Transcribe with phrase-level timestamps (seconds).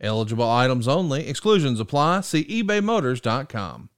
[0.00, 1.28] Eligible items only.
[1.28, 2.20] Exclusions apply.
[2.22, 3.90] See ebaymotors.com.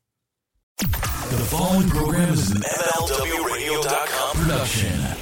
[0.78, 5.18] The following program is an MLWRadio.com production.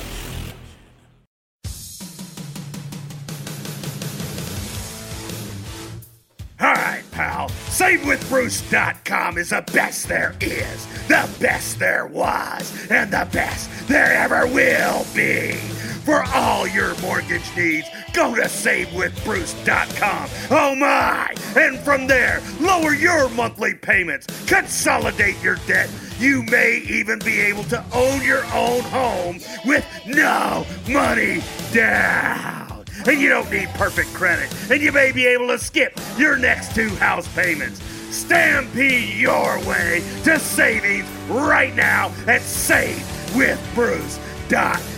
[6.58, 7.48] All right, pal.
[7.48, 14.46] SaveWithBruce.com is the best there is, the best there was, and the best there ever
[14.46, 15.58] will be.
[16.06, 20.30] For all your mortgage needs, go to SaveWithBruce.com.
[20.52, 21.34] Oh my!
[21.56, 25.90] And from there, lower your monthly payments, consolidate your debt.
[26.20, 33.20] You may even be able to own your own home with no money down and
[33.20, 36.90] you don't need perfect credit, and you may be able to skip your next two
[36.96, 37.82] house payments.
[38.14, 44.95] Stampede your way to savings right now at SaveWithBruce.com.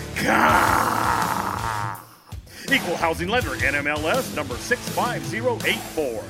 [2.71, 6.23] Equal housing lender, NMLS number 65084.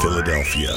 [0.00, 0.72] Philadelphia,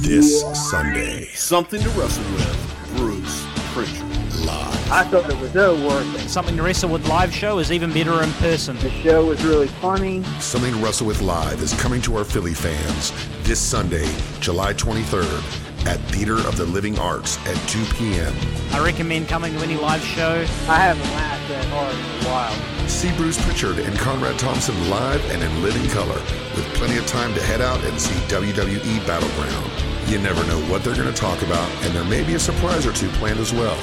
[0.00, 1.26] this Sunday.
[1.26, 2.94] Something to wrestle with.
[2.96, 4.02] Bruce Pritchard.
[4.46, 4.90] Live.
[4.92, 6.28] I thought it was so worth it.
[6.30, 8.76] Something to wrestle with live show is even better in person.
[8.78, 10.22] The show was really funny.
[10.40, 14.08] Something to Wrestle with Live is coming to our Philly fans this Sunday,
[14.40, 18.34] July 23rd at Theater of the Living Arts at 2 p.m.
[18.72, 20.44] I recommend coming to any live show.
[20.68, 22.88] I haven't laughed that hard in a while.
[22.88, 26.20] See Bruce Pritchard and Conrad Thompson live and in living color
[26.54, 29.70] with plenty of time to head out and see WWE Battleground.
[30.10, 32.86] You never know what they're going to talk about, and there may be a surprise
[32.86, 33.76] or two planned as well.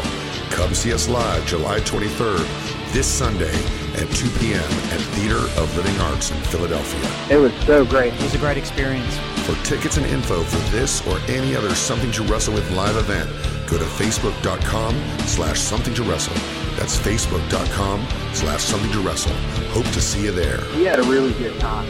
[0.51, 3.55] Come see us live July 23rd, this Sunday
[3.95, 4.61] at 2 p.m.
[4.61, 7.35] at Theater of Living Arts in Philadelphia.
[7.35, 8.13] It was so great.
[8.13, 9.17] It was a great experience.
[9.47, 13.27] For tickets and info for this or any other Something to Wrestle with live event,
[13.67, 14.93] go to facebook.com
[15.25, 16.35] slash something to wrestle.
[16.77, 19.33] That's facebook.com slash something to wrestle.
[19.71, 20.59] Hope to see you there.
[20.75, 21.89] We had a really good time.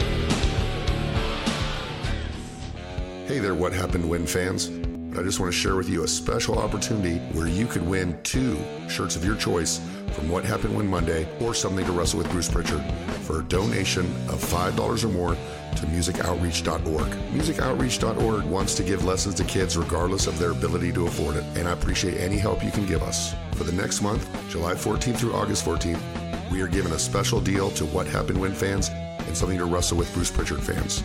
[3.26, 4.70] Hey there, What Happened When fans.
[5.16, 8.58] I just want to share with you a special opportunity where you could win two
[8.88, 9.80] shirts of your choice
[10.10, 12.82] from What Happened When Monday or Something to Wrestle with Bruce Pritchard
[13.22, 17.06] for a donation of $5 or more to musicoutreach.org.
[17.32, 21.68] Musicoutreach.org wants to give lessons to kids regardless of their ability to afford it, and
[21.68, 23.36] I appreciate any help you can give us.
[23.52, 27.70] For the next month, July 14th through August 14th, we are giving a special deal
[27.72, 31.04] to What Happened When fans and Something to Wrestle with Bruce Pritchard fans.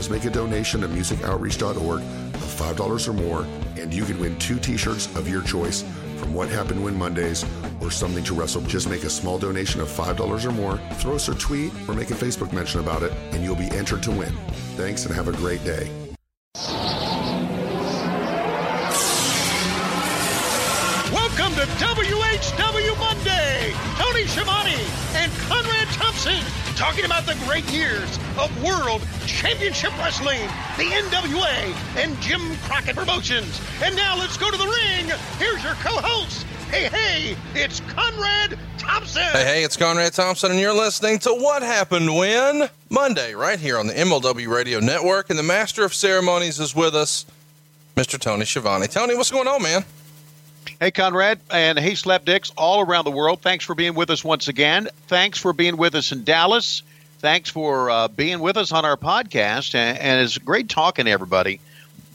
[0.00, 3.46] Just make a donation to musicoutreach.org of $5 or more,
[3.78, 5.82] and you can win two t shirts of your choice
[6.16, 7.44] from What Happened When Mondays
[7.82, 8.62] or Something to Wrestle.
[8.62, 12.10] Just make a small donation of $5 or more, throw us a tweet, or make
[12.10, 14.32] a Facebook mention about it, and you'll be entered to win.
[14.78, 15.90] Thanks and have a great day.
[21.12, 23.74] Welcome to WHW Monday.
[23.98, 24.80] Tony Schiavone
[25.12, 30.40] and Conrad Thompson talking about the great years of World Championship Wrestling,
[30.78, 33.60] the NWA, and Jim Crockett Promotions.
[33.82, 35.04] And now let's go to the ring.
[35.36, 36.44] Here's your co-host.
[36.70, 39.24] Hey, hey, it's Conrad Thompson.
[39.24, 43.76] Hey, hey, it's Conrad Thompson, and you're listening to What Happened When Monday, right here
[43.76, 45.28] on the MLW Radio Network.
[45.28, 47.26] And the Master of Ceremonies is with us,
[47.94, 48.18] Mr.
[48.18, 48.86] Tony Schiavone.
[48.86, 49.84] Tony, what's going on, man?
[50.80, 53.42] Hey, Conrad, and hey, Slapdicks all around the world.
[53.42, 54.88] Thanks for being with us once again.
[55.08, 56.82] Thanks for being with us in Dallas.
[57.18, 59.74] Thanks for uh, being with us on our podcast.
[59.74, 61.60] And, and it's great talking to everybody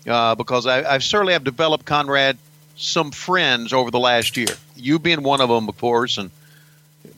[0.07, 2.37] uh, because I, I certainly have developed, Conrad,
[2.75, 4.47] some friends over the last year.
[4.75, 6.31] You being one of them, of course, and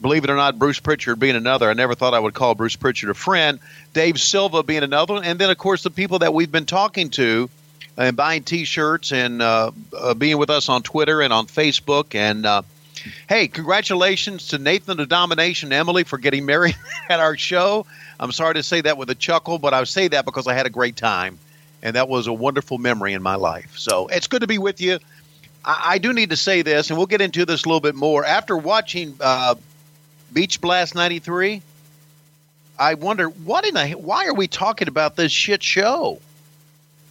[0.02, 1.70] believe it or not, Bruce Pritchard being another.
[1.70, 3.60] I never thought I would call Bruce Pritchard a friend.
[3.94, 5.24] Dave Silva being another one.
[5.24, 7.50] And then, of course, the people that we've been talking to
[7.98, 12.14] and buying T-shirts and uh, uh, being with us on Twitter and on Facebook.
[12.14, 12.62] And uh,
[13.28, 16.78] hey, congratulations to Nathan the Domination Emily for getting married
[17.10, 17.86] at our show.
[18.20, 20.66] I'm sorry to say that with a chuckle, but I say that because I had
[20.66, 21.40] a great time,
[21.82, 23.78] and that was a wonderful memory in my life.
[23.78, 25.00] So it's good to be with you.
[25.66, 27.96] I, I do need to say this, and we'll get into this a little bit
[27.96, 29.56] more after watching uh,
[30.32, 31.62] Beach Blast '93.
[32.80, 36.20] I wonder what in the why are we talking about this shit show?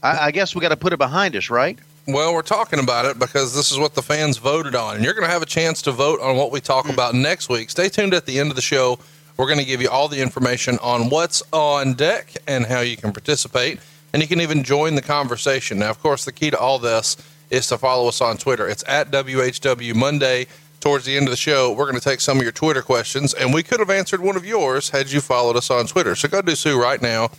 [0.02, 1.78] I, I guess we got to put it behind us, right?
[2.08, 4.96] Well, we're talking about it because this is what the fans voted on.
[4.96, 6.92] And you're going to have a chance to vote on what we talk hmm.
[6.92, 7.70] about next week.
[7.70, 8.98] Stay tuned at the end of the show.
[9.36, 12.96] We're going to give you all the information on what's on deck and how you
[12.96, 13.80] can participate.
[14.12, 15.78] and you can even join the conversation.
[15.80, 17.16] Now, of course, the key to all this
[17.50, 18.66] is to follow us on Twitter.
[18.66, 20.46] It's at WHW Monday.
[20.80, 23.34] Towards the end of the show, we're going to take some of your Twitter questions,
[23.34, 26.14] and we could have answered one of yours had you followed us on Twitter.
[26.14, 27.30] So go do so right now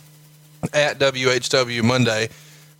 [0.72, 2.28] at WHW Monday.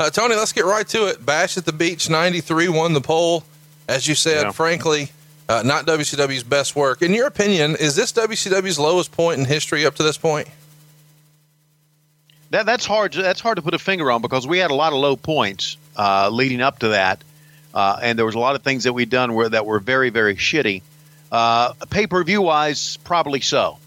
[0.01, 1.25] Uh, Tony, let's get right to it.
[1.25, 3.43] Bash at the Beach 93 won the poll.
[3.89, 4.51] As you said, Yeah.
[4.53, 5.11] frankly,
[5.49, 7.03] uh, not WCW's best work.
[7.03, 10.47] In your opinion, is this WCW's lowest point in history up to this point?
[12.51, 13.13] That, that's hard.
[13.13, 15.17] To, that's hard to put a finger on because we had a lot of low
[15.17, 17.23] points uh, leading up to that,
[17.75, 20.11] uh, and there was a lot of things that we'd done where that were very,
[20.11, 20.83] very shitty.
[21.33, 23.79] Uh, Pay per view wise, probably so,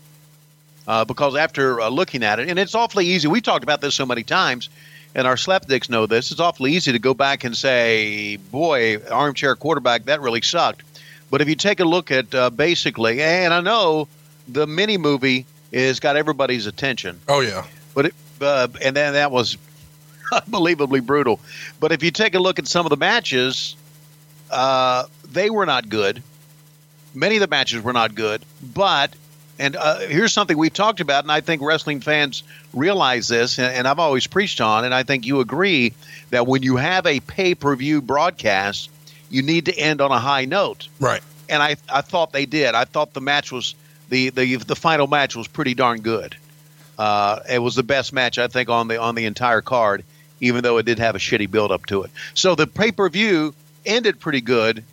[0.87, 3.27] uh, because after uh, looking at it, and it's awfully easy.
[3.27, 4.69] We talked about this so many times,
[5.15, 6.31] and our slapdicks know this.
[6.31, 10.83] It's awfully easy to go back and say, "Boy, armchair quarterback, that really sucked."
[11.29, 14.07] But if you take a look at uh, basically, and I know
[14.47, 17.19] the mini movie has got everybody's attention.
[17.27, 17.65] Oh, yeah.
[17.93, 19.57] But it, uh, and then that was
[20.31, 21.39] unbelievably brutal.
[21.79, 23.75] But if you take a look at some of the matches,
[24.49, 26.21] uh, they were not good.
[27.13, 28.41] Many of the matches were not good.
[28.61, 29.15] But
[29.61, 32.43] and uh, here's something we've talked about, and I think wrestling fans
[32.73, 35.93] realize this, and, and I've always preached on, and I think you agree
[36.31, 38.89] that when you have a pay per view broadcast,
[39.29, 41.21] you need to end on a high note Right.
[41.47, 42.75] and I, I thought they did.
[42.75, 43.75] I thought the match was
[44.09, 46.35] the the the final match was pretty darn good.
[46.99, 50.03] Uh, it was the best match I think on the on the entire card,
[50.41, 52.11] even though it did have a shitty build up to it.
[52.33, 53.53] So the pay per view
[53.85, 54.83] ended pretty good,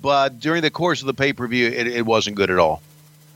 [0.00, 2.80] but during the course of the pay per view, it, it wasn't good at all.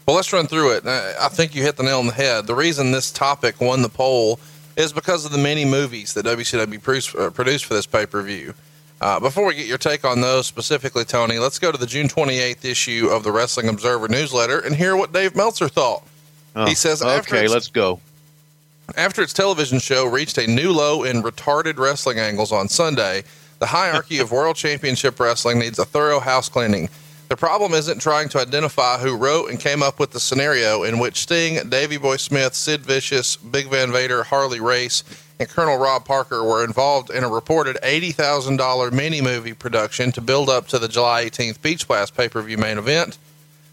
[0.08, 0.86] Well, let's run through it.
[0.86, 2.46] Uh, I think you hit the nail on the head.
[2.46, 4.40] The reason this topic won the poll
[4.74, 8.54] is because of the many movies that WCW produced, uh, for this pay per view.
[9.02, 12.08] Uh, before we get your take on those specifically, Tony, let's go to the June
[12.08, 16.02] 28th issue of the Wrestling Observer newsletter and hear what Dave Meltzer thought.
[16.56, 18.00] Oh, He says, "Okay, let's go."
[18.96, 23.24] After its television show reached a new low in retarded wrestling angles on Sunday,
[23.58, 26.88] the hierarchy of World Championship Wrestling needs a thorough house cleaning.
[27.28, 30.98] The problem isn't trying to identify who wrote and came up with the scenario in
[30.98, 35.04] which Sting, Davey Boy Smith, Sid Vicious, Big Van Vader, Harley Race,
[35.38, 40.48] and Colonel Rob Parker were involved in a reported $80,000 mini movie production to build
[40.48, 43.18] up to the July 18th Beach Blast pay per view main event.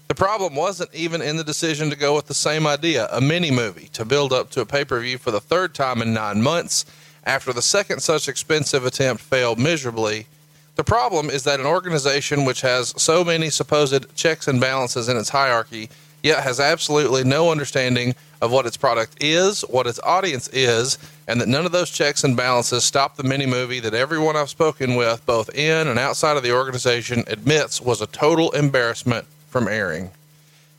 [0.10, 3.52] The problem wasn't even in the decision to go with the same idea, a mini
[3.52, 6.42] movie, to build up to a pay per view for the third time in nine
[6.42, 6.86] months
[7.24, 10.28] after the second such expensive attempt failed miserably.
[10.76, 15.16] The problem is that an organization which has so many supposed checks and balances in
[15.16, 15.90] its hierarchy,
[16.22, 21.40] yet has absolutely no understanding of what its product is, what its audience is, and
[21.40, 24.96] that none of those checks and balances stop the mini movie that everyone I've spoken
[24.96, 30.12] with, both in and outside of the organization, admits was a total embarrassment from airing.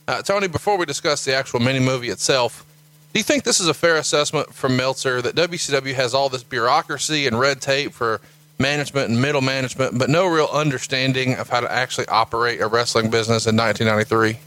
[0.06, 2.64] Uh, Tony, before we discuss the actual mini movie itself,
[3.12, 6.42] do you think this is a fair assessment from Meltzer that WCW has all this
[6.42, 8.20] bureaucracy and red tape for
[8.58, 13.10] management and middle management, but no real understanding of how to actually operate a wrestling
[13.10, 14.38] business in 1993?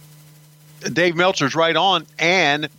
[0.94, 2.06] Dave Meltzer's right on.
[2.18, 2.70] And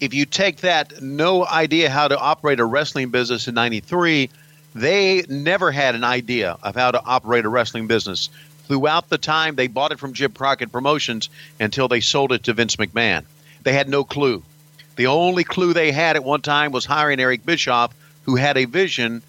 [0.00, 4.30] if you take that no idea how to operate a wrestling business in 93,
[4.74, 8.28] they never had an idea of how to operate a wrestling business
[8.66, 12.52] throughout the time they bought it from Jim Crockett Promotions until they sold it to
[12.52, 13.24] Vince McMahon.
[13.62, 14.42] They had no clue.
[14.96, 17.94] The only clue they had at one time was hiring Eric Bischoff,
[18.24, 19.22] who had a vision,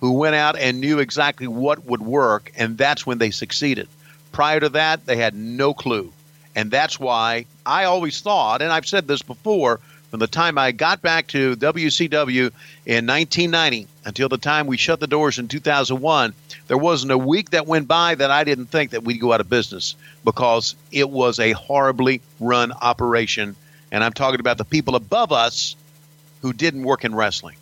[0.00, 3.88] who went out and knew exactly what would work, and that's when they succeeded.
[4.32, 6.12] Prior to that, they had no clue.
[6.56, 9.80] And that's why I always thought, and I've said this before,
[10.10, 12.50] from the time I got back to WCW
[12.84, 16.34] in 1990 until the time we shut the doors in 2001,
[16.66, 19.40] there wasn't a week that went by that I didn't think that we'd go out
[19.40, 23.54] of business because it was a horribly run operation.
[23.92, 25.76] And I'm talking about the people above us
[26.42, 27.56] who didn't work in wrestling.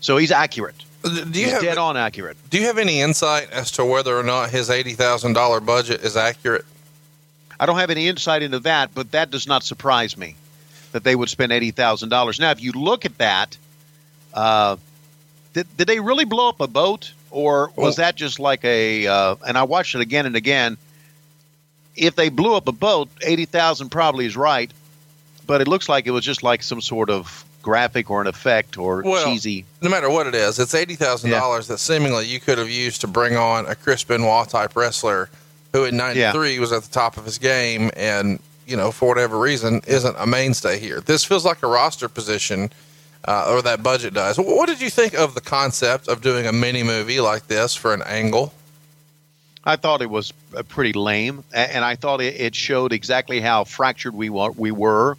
[0.00, 0.84] So he's accurate.
[1.08, 2.36] Do you he's have dead on accurate.
[2.50, 6.02] Do you have any insight as to whether or not his eighty thousand dollar budget
[6.02, 6.64] is accurate?
[7.60, 10.36] I don't have any insight into that, but that does not surprise me
[10.92, 12.38] that they would spend eighty thousand dollars.
[12.38, 13.56] Now, if you look at that,
[14.34, 14.76] uh,
[15.52, 19.06] did, did they really blow up a boat, or was that just like a?
[19.06, 20.76] Uh, and I watched it again and again.
[21.96, 24.70] If they blew up a boat, eighty thousand probably is right,
[25.46, 28.78] but it looks like it was just like some sort of graphic or an effect
[28.78, 29.66] or Well, cheesy.
[29.82, 33.02] No matter what it is, it's eighty thousand dollars that seemingly you could have used
[33.02, 35.28] to bring on a Chris Benoit type wrestler
[35.74, 39.38] who in '93 was at the top of his game, and you know for whatever
[39.38, 41.02] reason isn't a mainstay here.
[41.02, 42.70] This feels like a roster position,
[43.26, 44.38] uh, or that budget does.
[44.38, 47.92] What did you think of the concept of doing a mini movie like this for
[47.92, 48.54] an angle?
[49.62, 54.14] I thought it was uh, pretty lame, and I thought it, showed exactly how fractured
[54.14, 55.18] we we were.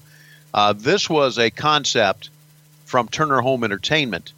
[0.52, 2.30] Uh, this was a concept
[2.90, 4.34] from Turner Home Entertainment,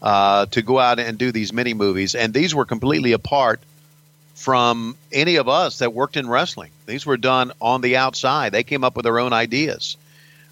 [0.00, 3.60] uh, to go out and do these mini movies, and these were completely apart
[4.34, 6.70] from any of us that worked in wrestling.
[6.86, 8.52] These were done on the outside.
[8.52, 9.98] They came up with their own ideas.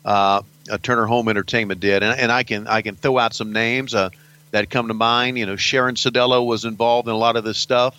[0.05, 3.53] Uh, uh, Turner Home Entertainment did, and, and I can I can throw out some
[3.53, 4.11] names uh,
[4.51, 5.39] that come to mind.
[5.39, 7.99] You know, Sharon Sadello was involved in a lot of this stuff,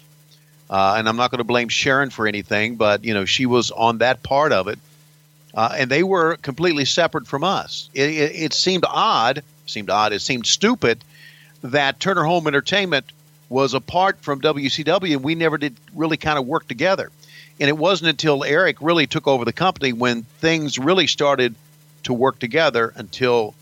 [0.69, 3.71] uh, and I'm not going to blame Sharon for anything, but you know she was
[3.71, 4.77] on that part of it,
[5.53, 7.89] uh, and they were completely separate from us.
[7.93, 11.03] It, it, it seemed odd, seemed odd, it seemed stupid
[11.63, 13.05] that Turner Home Entertainment
[13.50, 17.10] was apart from WCW, and we never did really kind of work together.
[17.60, 21.53] And it wasn't until Eric really took over the company when things really started
[22.03, 23.53] to work together until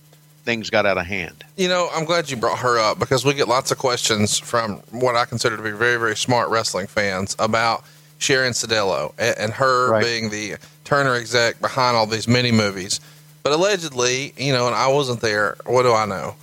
[0.43, 1.43] things got out of hand.
[1.57, 4.77] You know, I'm glad you brought her up because we get lots of questions from
[4.91, 7.83] what I consider to be very, very smart wrestling fans about
[8.17, 10.03] Sharon Sadello and, and her Right.
[10.03, 10.55] being the
[10.91, 13.00] Turner exec behind all these mini movies.
[13.43, 15.55] But allegedly, you know, and I wasn't there.
[15.65, 16.36] What do I know?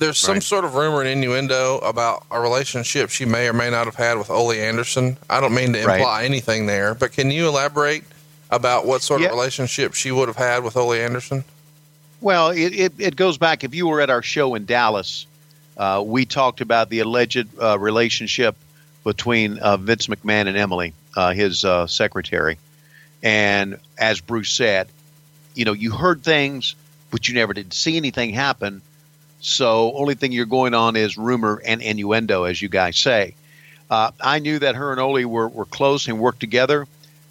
[0.00, 0.42] There's some Right.
[0.42, 4.18] sort of rumor and innuendo about a relationship she may or may not have had
[4.18, 5.16] with Ole Anderson.
[5.30, 6.00] I don't mean to Right.
[6.00, 8.02] imply anything there, but can you elaborate
[8.50, 9.28] about what sort Yeah.
[9.28, 11.44] of relationship she would have had with Ole Anderson?
[12.20, 13.62] Well, it, it, it goes back.
[13.62, 15.26] If you were at our show in Dallas,
[15.76, 18.56] uh, we talked about the alleged uh, relationship
[19.04, 22.58] between uh, Vince McMahon and Emily, uh, his uh, secretary.
[23.22, 24.88] And as Bruce said,
[25.54, 26.74] you know, you heard things,
[27.10, 28.82] but you never did see anything happen.
[29.40, 33.34] So, only thing you're going on is rumor and innuendo, as you guys say.
[33.90, 36.86] Uh, I knew that her and Ole were, were close and worked together.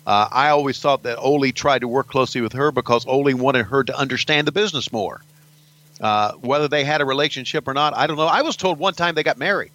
[0.06, 3.66] Uh, I always thought that Ole tried to work closely with her because Ole wanted
[3.68, 5.22] her to understand the business more.
[6.02, 8.26] Uh, whether they had a relationship or not, I don't know.
[8.26, 9.72] I was told one time they got married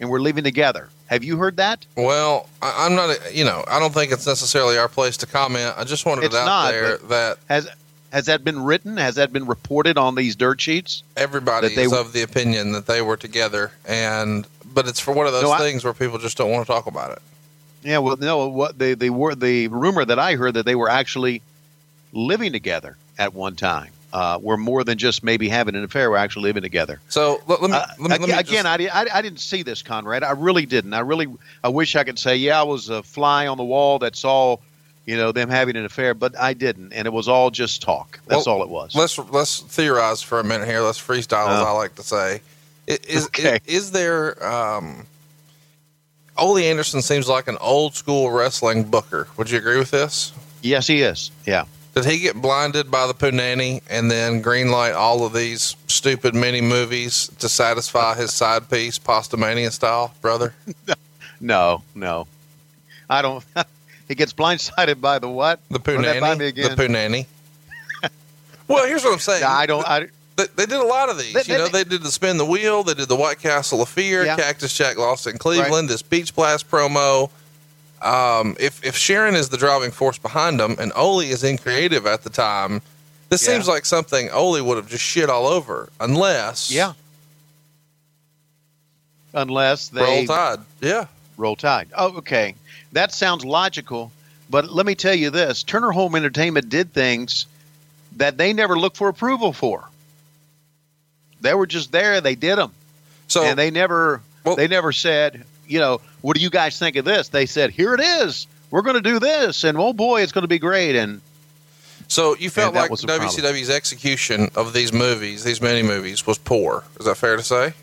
[0.00, 0.88] and we're living together.
[1.06, 1.84] Have you heard that?
[1.96, 5.74] Well, I, I'm not, you know, I don't think it's necessarily our place to comment.
[5.76, 7.68] I just wanted It's it out not, there that Has
[8.12, 8.96] has that been written?
[8.96, 11.02] Has that been reported on these dirt sheets?
[11.16, 15.12] everybody that they- is of the opinion that they were together, and but it's for
[15.12, 17.22] one of those No, I- things where people just don't want to talk about it.
[17.82, 18.46] Yeah, well, no.
[18.48, 21.40] What they they were the rumor that I heard that they were actually
[22.12, 23.90] living together at one time.
[24.12, 26.10] Uh, were more than just maybe having an affair.
[26.10, 27.00] We're actually living together.
[27.08, 29.22] So let, let me, Uh, let me, let me again, just- I, di- I, I
[29.22, 30.24] didn't see this, Conrad.
[30.24, 30.94] I really didn't.
[30.94, 31.28] I really,
[31.62, 34.56] I wish I could say, yeah, I was a fly on the wall that saw,
[35.06, 38.18] you know, them having an affair, but I didn't, and it was all just talk.
[38.26, 38.96] That's Well, all it was.
[38.96, 40.80] let's let's theorize for a minute here.
[40.80, 41.66] Let's freestyle, as Oh.
[41.66, 42.40] I like to say.
[42.88, 43.60] Is, Okay.
[43.66, 44.44] is, is there?
[44.44, 45.06] Um,
[46.36, 49.28] Ole Anderson seems like an old school wrestling booker.
[49.36, 50.32] Would you agree with this?
[50.62, 51.30] yes, he is.
[51.46, 51.64] Yeah.
[51.94, 56.60] Did he get blinded by the Punani and then greenlight all of these stupid mini
[56.60, 60.54] movies to satisfy his side piece, Pasta Mania style, brother?
[61.42, 62.26] No, no,
[63.08, 63.42] I don't.
[64.08, 65.58] he gets blindsided by the what?
[65.70, 66.54] The Punani?
[66.54, 66.76] The.
[66.76, 67.24] Punani.
[68.68, 69.42] well, here's what I'm saying.
[69.44, 69.86] I don't.
[69.88, 71.32] I, They, they did a lot of these.
[71.32, 72.82] They- you know, they did the spin the wheel.
[72.82, 74.36] They did the White Castle of Fear, Yeah.
[74.36, 77.30] Cactus Jack lost in Cleveland, this Beach Blast promo.
[78.02, 82.06] Um, if if Sharon is the driving force behind them, and Ole is in creative
[82.06, 82.80] at the time,
[83.28, 83.54] this Yeah.
[83.54, 86.94] seems like something Ole would have just shit all over, unless yeah.
[89.32, 90.60] Unless they roll tide.
[90.80, 91.88] Yeah, Roll Tide.
[91.96, 92.54] Oh, okay.
[92.92, 94.10] That sounds logical,
[94.48, 97.46] but let me tell you this: Turner Home Entertainment did things
[98.16, 99.84] that they never looked for approval for.
[101.40, 102.72] They were just there; they did them,
[103.28, 106.96] so and they never Well- they never said, you know, what do you guys think
[106.96, 107.28] of this?
[107.28, 108.46] They said, here it is.
[108.70, 110.94] We're going to do this, and oh boy, it's going to be great.
[110.94, 111.20] And
[112.06, 113.28] so you felt like the problem.
[113.28, 116.84] WCW's execution of these movies, these mini movies, was poor.
[116.98, 117.74] Is that fair to say?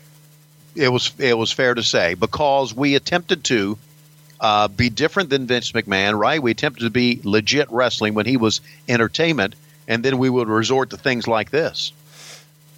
[0.78, 3.76] it was it was fair to say because we attempted to
[4.40, 6.40] uh, be different than Vince McMahon, right?
[6.40, 9.56] We attempted to be legit wrestling when he was entertainment,
[9.88, 11.92] and then we would resort to things like this.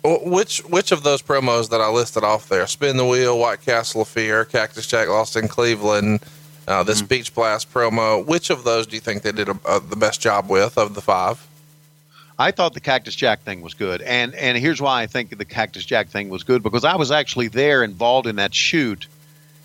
[0.03, 2.67] Which which of those promos that I listed off there?
[2.67, 6.21] Spin the wheel, White Castle of Fear, Cactus Jack lost in Cleveland,
[6.67, 8.25] uh, this Beach Blast promo.
[8.25, 10.95] Which of those do you think they did a, uh, the best job with of
[10.95, 11.47] the five?
[12.39, 15.45] I thought the Cactus Jack thing was good, and and here's why I think the
[15.45, 19.07] Cactus Jack thing was good because I was actually there involved in that shoot,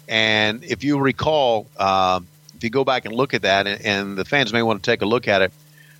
[0.10, 2.20] and if you recall, uh,
[2.58, 4.92] if you go back and look at that, and, and the fans may want to
[4.92, 5.54] take a look at it.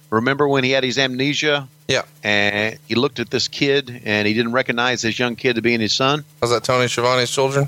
[0.10, 1.68] Remember when he had his amnesia?
[1.88, 2.04] Yeah.
[2.24, 5.80] And he looked at this kid, and he didn't recognize this young kid to being
[5.80, 6.24] his son.
[6.42, 7.68] Was that Tony Schiavone's children?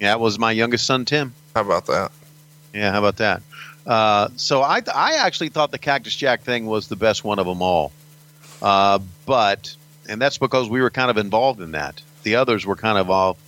[0.00, 1.34] Yeah, it was my youngest son, Tim.
[1.54, 2.12] How about that?
[2.72, 3.42] Yeah, how about that?
[3.86, 7.46] Uh, so I, I actually thought the Cactus Jack thing was the best one of
[7.46, 7.92] them all.
[8.60, 9.74] Uh, but,
[10.08, 12.00] and that's because we were kind of involved in that.
[12.22, 13.38] The others were kind of all,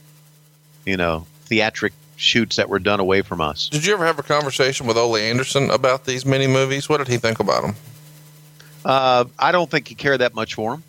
[0.87, 3.69] you know, theatric shoots that were done away from us.
[3.69, 6.89] Did you ever have a conversation with Ole Anderson about these mini movies?
[6.89, 7.77] What did he think about them?
[8.85, 10.83] Uh, I don't think he cared that much for them,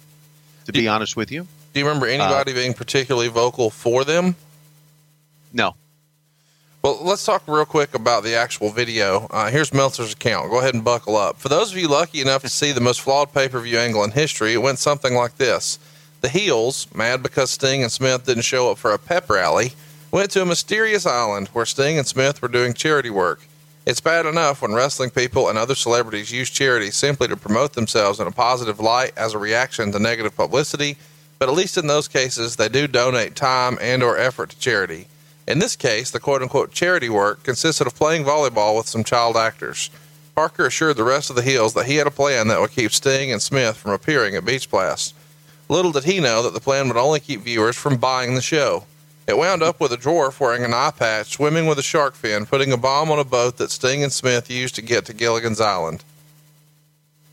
[0.65, 1.47] to be honest with you.
[1.73, 4.35] Do you remember anybody being particularly vocal for them?
[5.53, 5.75] No.
[6.83, 9.27] Well, let's talk real quick about the actual video.
[9.29, 10.49] Uh, here's Meltzer's account.
[10.49, 11.37] Go ahead and buckle up.
[11.37, 14.03] For those of you lucky enough to see the most flawed pay per view angle
[14.03, 15.77] in history, it went something like this
[16.21, 19.73] The Heels, mad because Sting and Smith didn't show up for a pep rally,
[20.09, 23.41] went to a mysterious island where Sting and Smith were doing charity work.
[23.83, 28.19] It's bad enough when wrestling people and other celebrities use charity simply to promote themselves
[28.19, 30.97] in a positive light as a reaction to negative publicity,
[31.39, 35.07] but at least in those cases, they do donate time and or effort to charity.
[35.47, 39.35] In this case, the quote unquote charity work consisted of playing volleyball with some child
[39.35, 39.89] actors.
[40.35, 42.91] Parker assured the rest of the Heels that he had a plan that would keep
[42.91, 45.15] Sting and Smith from appearing at Beach Blast.
[45.69, 48.85] Little did he know that the plan would only keep viewers from buying the show.
[49.27, 52.45] It wound up with a dwarf wearing an eye patch, swimming with a shark fin,
[52.45, 55.61] putting a bomb on a boat that Sting and Smith used to get to Gilligan's
[55.61, 56.03] Island.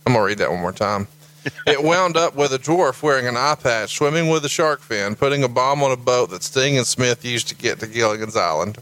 [0.07, 1.09] I'm going to read that one more time.
[1.67, 5.15] It wound up with a dwarf wearing an eye patch, swimming with a shark fin,
[5.15, 8.37] putting a bomb on a boat that Sting and Smith used to get to Gilligan's
[8.37, 8.79] Island.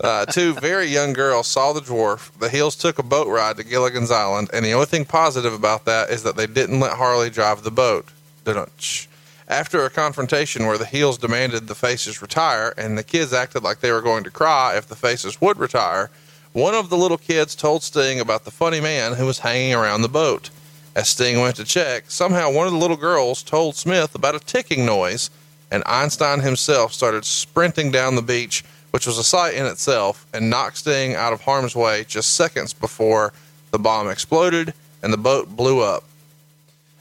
[0.00, 2.30] Uh, two very young girls saw the dwarf.
[2.38, 5.86] The Heels took a boat ride to Gilligan's Island, and the only thing positive about
[5.86, 8.06] that is that they didn't let Harley drive the boat.
[8.44, 9.08] Dun-dun-ch.
[9.48, 13.80] After a confrontation where the Heels demanded the faces retire, and the kids acted like
[13.80, 16.10] they were going to cry if the faces would retire,
[16.52, 20.02] one of the little kids told Sting about the funny man who was hanging around
[20.02, 20.50] the boat.
[20.94, 24.40] As Sting went to check, somehow one of the little girls told Smith about a
[24.40, 25.30] ticking noise,
[25.70, 30.50] and Einstein himself started sprinting down the beach, which was a sight in itself, and
[30.50, 33.32] knocked Sting out of harm's way just seconds before
[33.70, 36.04] the bomb exploded and the boat blew up.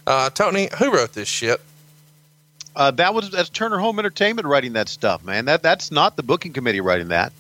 [0.06, 1.60] Uh, Tony, who wrote this shit?
[2.78, 5.46] Uh, that was that's Turner Home Entertainment writing that stuff, man.
[5.46, 7.34] That that's not the booking committee writing that.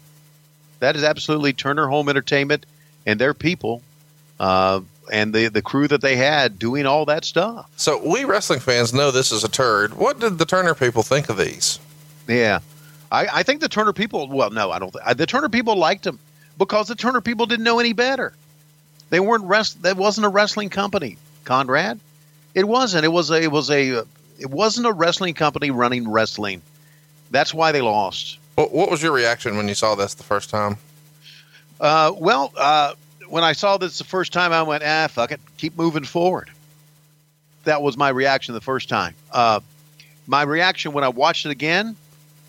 [0.79, 2.65] That is absolutely Turner Home Entertainment
[3.05, 3.83] and their people,
[4.39, 7.69] uh, and the the crew that they had doing all that stuff.
[7.77, 9.93] So we wrestling fans know this is a turd.
[9.93, 11.77] What did the Turner people think of these?
[12.27, 12.61] Yeah,
[13.11, 14.27] I, I think the Turner people.
[14.27, 14.91] Well, no, I don't.
[14.91, 16.17] Th- the Turner people liked them
[16.57, 18.33] because the Turner people didn't know any better.
[19.11, 19.83] They weren't rest.
[19.83, 21.99] That wasn't a wrestling company, Conrad.
[22.55, 23.05] It wasn't.
[23.05, 23.39] It was a.
[23.39, 24.03] It was a.
[24.39, 26.61] It wasn't a wrestling company running wrestling.
[27.31, 28.37] That's why they lost.
[28.55, 30.77] What, what was your reaction when you saw this the first time?
[31.79, 32.93] Uh, well, uh,
[33.27, 36.49] when I saw this the first time, I went, ah, fuck it, keep moving forward.
[37.65, 39.13] That was my reaction the first time.
[39.31, 39.59] Uh,
[40.25, 41.95] my reaction when I watched it again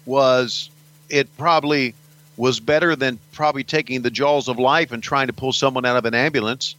[0.06, 0.70] was
[1.10, 1.94] it probably
[2.36, 5.96] was better than probably taking the jaws of life and trying to pull someone out
[5.96, 6.76] of an ambulance.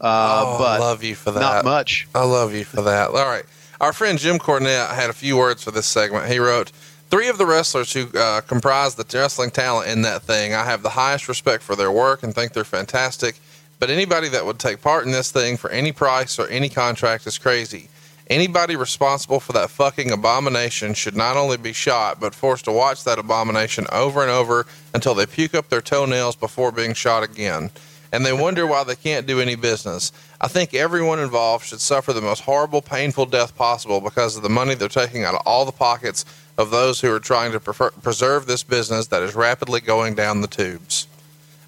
[0.00, 1.40] Uh, oh, but I love you for that.
[1.40, 2.08] Not much.
[2.14, 3.10] I love you for that.
[3.10, 3.44] All right.
[3.82, 6.30] Our friend Jim Cornette had a few words for this segment.
[6.30, 6.70] He wrote,
[7.10, 10.84] Three of the wrestlers who uh, comprise the wrestling talent in that thing, I have
[10.84, 13.40] the highest respect for their work and think they're fantastic.
[13.80, 17.26] But anybody that would take part in this thing for any price or any contract
[17.26, 17.88] is crazy.
[18.28, 23.02] Anybody responsible for that fucking abomination should not only be shot, but forced to watch
[23.02, 24.64] that abomination over and over
[24.94, 27.72] until they puke up their toenails before being shot again.
[28.12, 30.12] And they wonder why they can't do any business.
[30.38, 34.50] I think everyone involved should suffer the most horrible, painful death possible because of the
[34.50, 36.26] money they're taking out of all the pockets
[36.58, 40.42] of those who are trying to prefer- preserve this business that is rapidly going down
[40.42, 41.06] the tubes.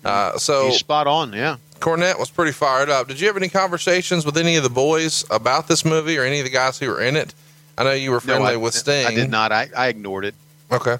[0.04, 1.56] Uh, so He's spot on, yeah.
[1.80, 3.08] Cornette was pretty fired up.
[3.08, 6.40] Did you have any conversations with any of the boys about this movie or any
[6.40, 7.34] of the guys who were in it?
[7.76, 9.06] I know you were friendly no, I, with Sting.
[9.06, 9.50] I did not.
[9.50, 10.34] I, I ignored it.
[10.70, 10.98] Okay.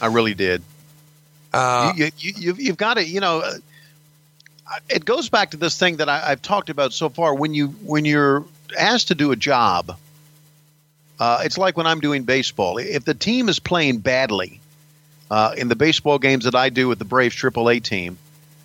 [0.00, 0.62] I really did.
[1.52, 3.54] Uh, you, you, you, you've got to, you know, uh,
[4.88, 7.34] it goes back to this thing that I, I've talked about so far.
[7.34, 8.44] When you when you're
[8.78, 9.96] asked to do a job,
[11.18, 12.78] uh, it's like when I'm doing baseball.
[12.78, 14.60] If the team is playing badly
[15.30, 18.18] uh, in the baseball games that I do with the Braves AAA team,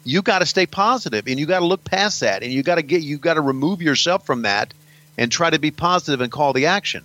[0.03, 2.75] you got to stay positive and you got to look past that and you got
[2.75, 4.73] to get you got to remove yourself from that
[5.17, 7.03] and try to be positive and call the action.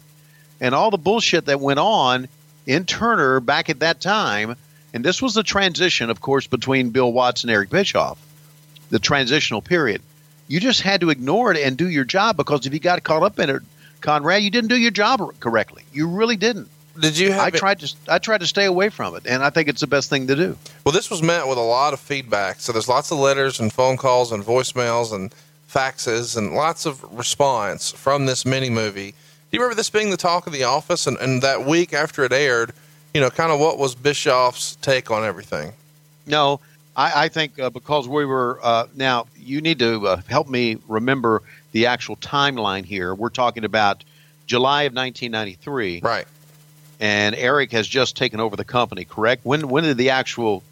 [0.61, 2.29] And all the bullshit that went on
[2.67, 4.57] in Turner back at that time,
[4.95, 8.19] and this was the transition, of course, between Bill Watts and Eric Bischoff,
[8.93, 10.01] the transitional period.
[10.47, 13.23] You just had to ignore it and do your job because if you got caught
[13.23, 13.63] up in it,
[14.03, 15.83] Conrad, you didn't do your job correctly.
[15.93, 16.69] You really didn't.
[17.01, 17.33] Did you?
[17.33, 17.95] I tried to.
[18.07, 20.37] I tried to stay away from it, and I think it's the best thing to
[20.37, 20.59] do.
[20.85, 22.61] Well, this was met with a lot of feedback.
[22.61, 25.35] So there's lots of letters and phone calls and voicemails and
[25.73, 29.13] faxes and lots of response from this mini movie.
[29.13, 31.07] Do you remember this being the talk of the office?
[31.07, 32.75] And, and that week after it aired,
[33.15, 35.73] you know, kind of what was Bischoff's take on everything?
[36.27, 36.61] No,
[36.97, 40.77] I, I think uh, because we were uh, now, you need to uh, help me
[40.89, 43.15] remember the actual timeline here.
[43.15, 44.05] We're talking about
[44.47, 46.27] July of 1993, right?
[47.01, 49.05] And Eric has just taken over the company.
[49.05, 49.45] Correct?
[49.45, 50.63] When when did the actual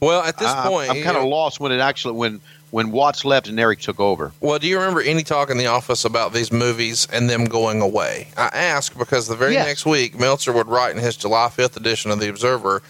[0.00, 3.24] Well, at this I- point, I'm, kind of lost when it actually when when Watts
[3.26, 4.32] left and Eric took over.
[4.40, 7.82] Well, do you remember any talk in the office about these movies and them going
[7.82, 8.28] away?
[8.36, 9.66] I ask because the very Yes.
[9.66, 12.82] next week, Meltzer would write in his July 5th edition of The Observer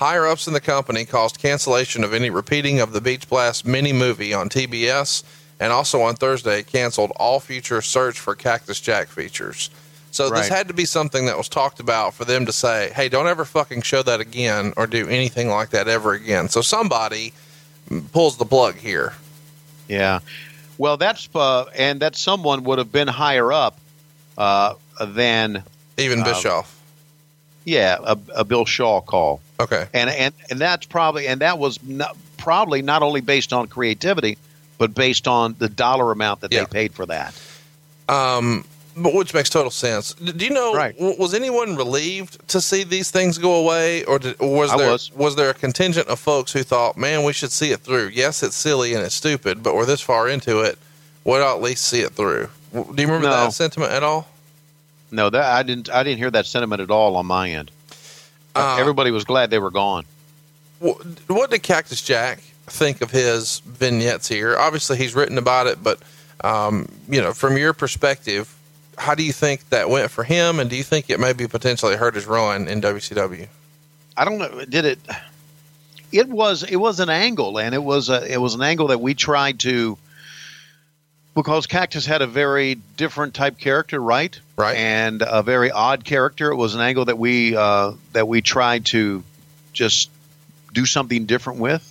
[0.00, 3.92] higher ups in the company caused cancellation of any repeating of the Beach Blast mini
[3.92, 5.22] movie on TBS,
[5.60, 9.68] and also on Thursday, canceled all future Search for Cactus Jack features.
[10.10, 13.08] So this had to be something that was talked about for them to say, hey,
[13.08, 16.48] don't ever fucking show that again or do anything like that ever again.
[16.48, 17.32] So somebody
[18.12, 19.12] pulls the plug here.
[19.86, 20.20] Yeah.
[20.78, 23.78] Well, that's uh, and that someone would have been higher up
[24.36, 25.62] uh, than
[25.98, 26.79] Even Uh, Bischoff.
[27.70, 29.40] Yeah a, a Bill Shaw call.
[29.58, 29.86] Okay.
[29.94, 34.38] And and and that's probably and that was not, probably not only based on creativity,
[34.78, 36.60] but based on the dollar amount that Yeah.
[36.60, 37.34] they paid for that.
[38.08, 38.64] Um,
[38.96, 40.14] but which makes total sense.
[40.14, 40.74] Do you know?
[40.74, 40.94] Right.
[40.98, 44.90] Was anyone relieved to see these things go away, or, did, or was I there
[45.14, 45.36] was.
[45.36, 48.08] there a contingent of folks who thought, "Man, we should see it through"?
[48.12, 50.76] Yes, it's silly and it's stupid, but we're this far into it.
[51.22, 52.48] We'll at least see it through.
[52.72, 53.44] Do you remember No.
[53.44, 54.26] that sentiment at all?
[55.10, 55.90] No, that I didn't.
[55.90, 57.70] I didn't hear that sentiment at all on my end.
[58.54, 60.04] Uh, Everybody was glad they were gone.
[60.80, 64.56] Wh- What did Cactus Jack think of his vignettes here?
[64.56, 65.98] Obviously, he's written about it, but
[66.42, 68.54] um, you know, from your perspective,
[68.98, 71.96] how do you think that went for him, and do you think it maybe potentially
[71.96, 73.48] hurt his run in WCW?
[74.16, 74.64] I don't know.
[74.68, 74.98] Did it?
[76.12, 76.62] It was.
[76.64, 78.24] It was an angle, and it was a.
[78.32, 79.96] It was an angle that we tried to.
[81.34, 84.38] Because Cactus had a very different type character, right?
[84.56, 84.76] Right.
[84.76, 86.50] And a very odd character.
[86.50, 89.22] It was an angle that we uh, that we tried to
[89.72, 90.10] just
[90.72, 91.86] do something different with.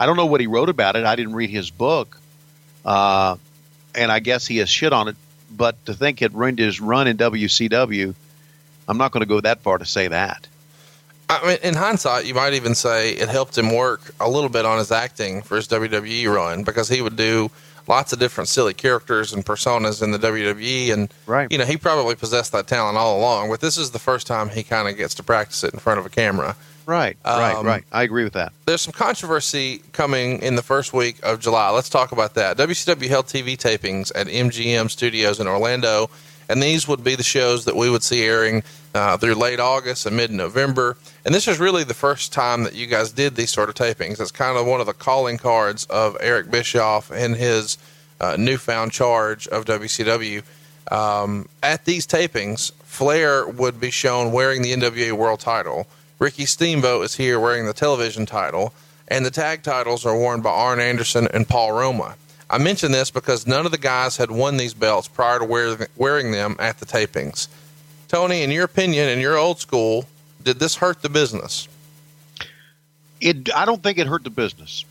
[0.00, 1.04] I don't know what he wrote about it.
[1.04, 2.18] I didn't read his book,
[2.84, 3.36] uh,
[3.94, 5.16] and I guess he has shit on it.
[5.54, 8.14] But to think it ruined his run in WCW,
[8.88, 10.48] I'm not going to go that far to say that.
[11.28, 14.66] I mean, in hindsight, you might even say it helped him work a little bit
[14.66, 17.50] on his acting for his WWE run because he would do
[17.88, 21.50] lots of different silly characters and personas in the WWE, and Right.
[21.50, 23.50] you know he probably possessed that talent all along.
[23.50, 25.98] But this is the first time he kind of gets to practice it in front
[26.00, 26.56] of a camera.
[26.84, 27.84] Right, right, Um, right.
[27.92, 28.52] I agree with that.
[28.66, 31.70] There's some controversy coming in the first week of July.
[31.70, 32.56] Let's talk about that.
[32.56, 36.10] WCW held TV tapings at MGM Studios in Orlando,
[36.52, 38.62] and these would be the shows that we would see airing
[38.94, 40.98] uh, through late August and mid November.
[41.24, 44.20] And this is really the first time that you guys did these sort of tapings.
[44.20, 47.78] It's kind of one of the calling cards of Eric Bischoff and his
[48.20, 50.42] uh, newfound charge of WCW.
[50.90, 55.86] Um, at these tapings, Flair would be shown wearing the NWA World title.
[56.18, 58.74] Ricky Steamboat is here wearing the television title,
[59.08, 62.16] and the tag titles are worn by Arn Anderson and Paul Roma.
[62.52, 65.88] I mention this because none of the guys had won these belts prior to wear,
[65.96, 67.48] wearing them at the tapings.
[68.08, 70.04] Tony, in your opinion, in your old school,
[70.42, 71.66] did this hurt the business?
[73.22, 73.54] It.
[73.56, 74.84] I don't think it hurt the business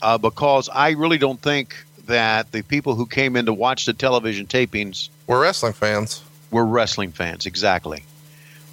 [0.00, 3.92] uh, because I really don't think that the people who came in to watch the
[3.92, 6.22] television tapings We're wrestling fans.
[6.50, 8.02] were wrestling fans exactly,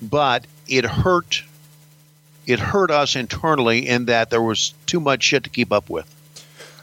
[0.02, 1.44] but it hurt.
[2.46, 6.10] It hurt us internally in that there was too much shit to keep up with.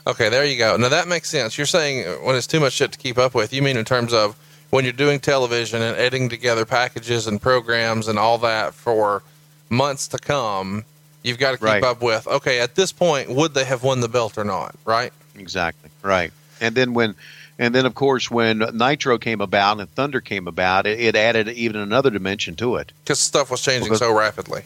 [0.06, 0.76] Okay, there you go.
[0.76, 1.56] Now that makes sense.
[1.58, 4.12] You're saying when it's too much shit to keep up with, you mean in terms
[4.12, 4.36] of
[4.70, 9.22] when you're doing television and editing together packages and programs and all that for
[9.68, 10.84] months to come,
[11.22, 11.84] you've got to keep Right.
[11.84, 15.12] up with, okay, at this point, would they have won the belt or not, right?
[15.36, 15.90] Exactly.
[16.02, 16.32] Right.
[16.60, 17.14] And then when,
[17.58, 21.48] and then of course when Nitro came about and Thunder came about, it, it added
[21.48, 22.92] even another dimension to it.
[23.04, 24.62] Because stuff was changing Because- so rapidly.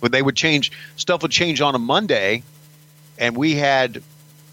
[0.00, 2.44] When they would change, stuff would change on a Monday,
[3.18, 4.00] and we had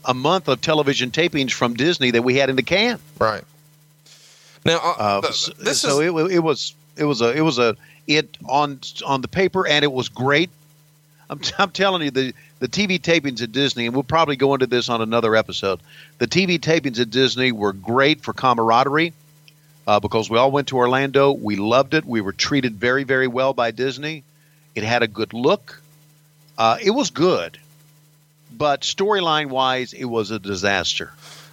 [0.05, 2.99] a month of television tapings from Disney that we had in the can.
[3.19, 3.43] Right.
[4.63, 7.75] Now, uh, Uh, this so is it, it was it was a it was a
[8.07, 10.49] it on on the paper and it was great.
[11.29, 14.67] I'm, I'm telling you the the TV tapings at Disney and we'll probably go into
[14.67, 15.79] this on another episode.
[16.19, 19.13] The TV tapings at Disney were great for camaraderie
[19.87, 21.31] uh, because we all went to Orlando.
[21.31, 22.05] We loved it.
[22.05, 24.23] We were treated very very well by Disney.
[24.73, 25.81] It had a good look.
[26.57, 27.57] Uh, it was good,
[28.57, 31.11] but storyline wise, it was a disaster.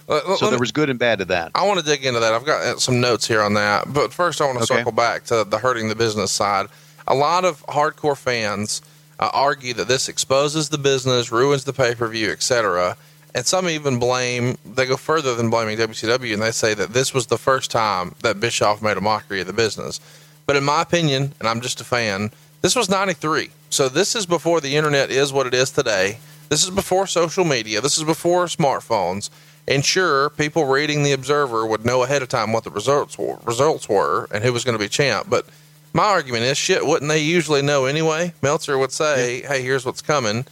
[0.09, 1.51] uh, So let there was good and bad to that.
[1.55, 2.33] I want to dig into that.
[2.33, 3.91] I've got uh, some notes here on that.
[3.93, 4.75] But first, I want to Okay.
[4.79, 6.67] circle back to the hurting the business side.
[7.07, 8.81] A lot of hardcore fans
[9.19, 12.95] uh, argue that this exposes the business, ruins the pay per view, etc.
[13.35, 17.13] And some even blame, they go further than blaming WCW and they say that this
[17.13, 19.99] was the first time that Bischoff made a mockery of the business.
[20.45, 22.29] But in my opinion, and I'm just a fan,
[22.61, 23.49] this was 93.
[23.69, 26.19] So this is before the internet is what it is today.
[26.49, 27.81] This is before social media.
[27.81, 29.29] This is before smartphones.
[29.67, 33.39] And sure, people reading the Observer would know ahead of time what the results were,
[33.43, 35.27] results were and who was going to be champ.
[35.29, 35.45] But
[35.93, 38.33] my argument is, shit, wouldn't they usually know anyway?
[38.41, 40.45] Meltzer would say, "Hey, here's what's coming,"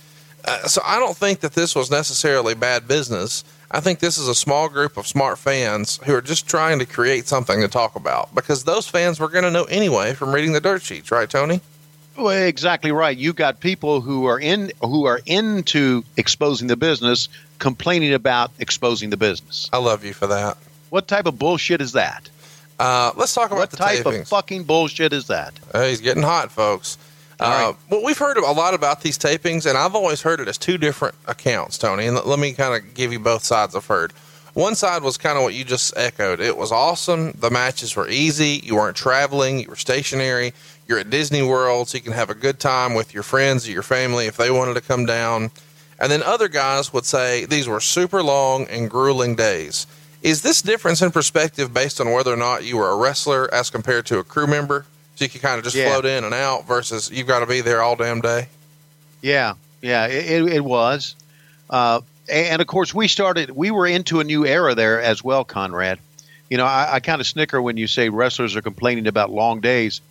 [0.43, 3.43] Uh, so I don't think that this was necessarily bad business.
[3.69, 6.85] I think this is a small group of smart fans who are just trying to
[6.85, 10.53] create something to talk about because those fans were going to know anyway from reading
[10.53, 11.61] the dirt sheets, right, Tony?
[12.17, 13.17] Well, exactly right.
[13.17, 19.09] You got people who are in who are into exposing the business complaining about exposing
[19.11, 19.69] the business.
[19.71, 20.57] I love you for that.
[20.89, 22.29] What type of bullshit is that?
[22.79, 24.21] Uh, let's talk about what the type tapings.
[24.21, 25.53] of fucking bullshit is that?
[25.73, 26.97] Uh, he's getting hot, folks.
[27.39, 27.75] Uh, right.
[27.89, 30.77] Well, we've heard a lot about these tapings, and I've always heard it as two
[30.77, 32.07] different accounts, Tony.
[32.07, 34.13] And let- let me kind of give you both sides I've heard.
[34.53, 36.39] One side was kind of what you just echoed.
[36.41, 37.31] It was awesome.
[37.39, 38.59] The matches were easy.
[38.63, 39.59] You weren't traveling.
[39.61, 40.53] You were stationary.
[40.87, 43.71] You're at Disney World, so you can have a good time with your friends or
[43.71, 45.51] your family if they wanted to come down.
[45.99, 49.85] And then other guys would say these were super long and grueling days.
[50.21, 53.69] Is this difference in perspective based on whether or not you were a wrestler as
[53.69, 54.85] compared to a crew member?
[55.15, 55.89] So you can kind of just Yeah.
[55.91, 58.47] float in and out versus you've got to be there all damn day?
[59.21, 61.15] Yeah, yeah, it, it, was.
[61.69, 65.43] Uh, and of course, we started, we were into a new era there as well,
[65.43, 65.99] Conrad.
[66.49, 69.59] You know, I, I kind of snicker when you say wrestlers are complaining about long
[69.59, 70.01] days.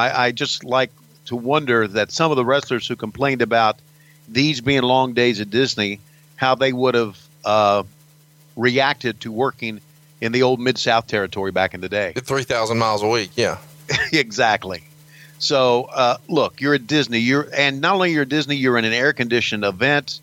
[0.00, 0.90] I, I just like
[1.26, 3.78] to wonder that some of the wrestlers who complained about
[4.28, 6.00] these being long days at Disney,
[6.36, 7.82] how they would have uh,
[8.56, 9.80] reacted to working
[10.20, 12.12] in the old Mid South territory back in the day.
[12.12, 13.58] 3,000 miles a week, yeah.
[14.12, 14.82] exactly.
[15.38, 17.18] So uh, look, you're at Disney.
[17.18, 20.20] You're and not only you're at Disney, you're in an air conditioned event.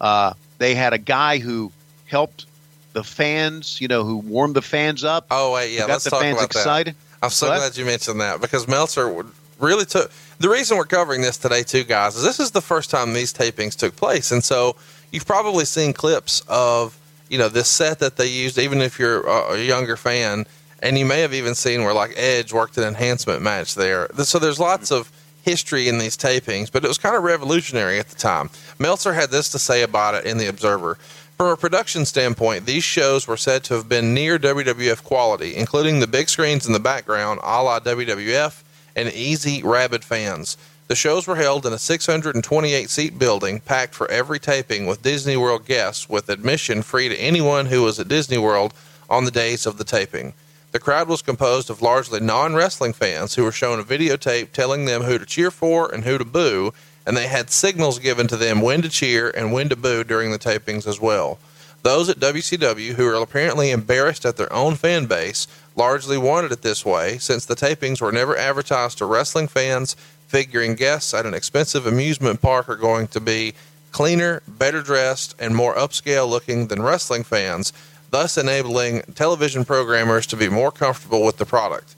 [0.00, 1.70] Uh, they had a guy who
[2.06, 2.46] helped
[2.94, 5.26] the fans, you know, who warmed the fans up.
[5.30, 6.94] Oh, wait, yeah, got let's the talk fans about excited.
[6.94, 7.03] that.
[7.24, 7.58] I'm so What?
[7.58, 9.24] glad you mentioned that because Meltzer
[9.58, 12.90] really took the reason we're covering this today, too, guys, is this is the first
[12.90, 14.32] time these tapings took place.
[14.32, 14.76] And so
[15.12, 19.26] you've probably seen clips of, you know, this set that they used, even if you're
[19.26, 20.46] a a younger fan.
[20.80, 24.08] And you may have even seen where, like, Edge worked an enhancement match there.
[24.24, 25.10] So there's lots of
[25.42, 28.50] history in these tapings, but it was kind of revolutionary at the time.
[28.78, 30.98] Meltzer had this to say about it in The Observer.
[31.36, 35.98] From a production standpoint, these shows were said to have been near WWF quality, including
[35.98, 38.62] the big screens in the background, a la WWF,
[38.94, 40.56] and easy, rabid fans.
[40.86, 45.36] The shows were held in a 628 seat building, packed for every taping with Disney
[45.36, 48.72] World guests, with admission free to anyone who was at Disney World
[49.10, 50.34] on the days of the taping.
[50.70, 54.84] The crowd was composed of largely non wrestling fans who were shown a videotape telling
[54.84, 56.72] them who to cheer for and who to boo,
[57.06, 60.30] and they had signals given to them when to cheer and when to boo during
[60.30, 61.38] the tapings as well.
[61.82, 66.62] Those at WCW who were apparently embarrassed at their own fan base largely wanted it
[66.62, 69.94] this way since the tapings were never advertised to wrestling fans,
[70.26, 73.52] figuring guests at an expensive amusement park are going to be
[73.92, 77.72] cleaner, better dressed, and more upscale looking than wrestling fans,
[78.10, 81.94] thus enabling television programmers to be more comfortable with the product.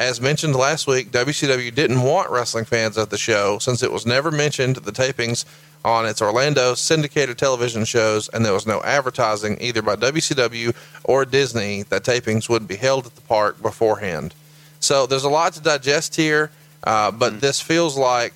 [0.00, 4.06] As mentioned last week, WCW didn't want wrestling fans at the show since it was
[4.06, 5.44] never mentioned the tapings
[5.84, 11.26] on its Orlando syndicated television shows, and there was no advertising either by WCW or
[11.26, 14.34] Disney that tapings would be held at the park beforehand.
[14.80, 16.50] So there's a lot to digest here,
[16.82, 18.32] uh, but this feels like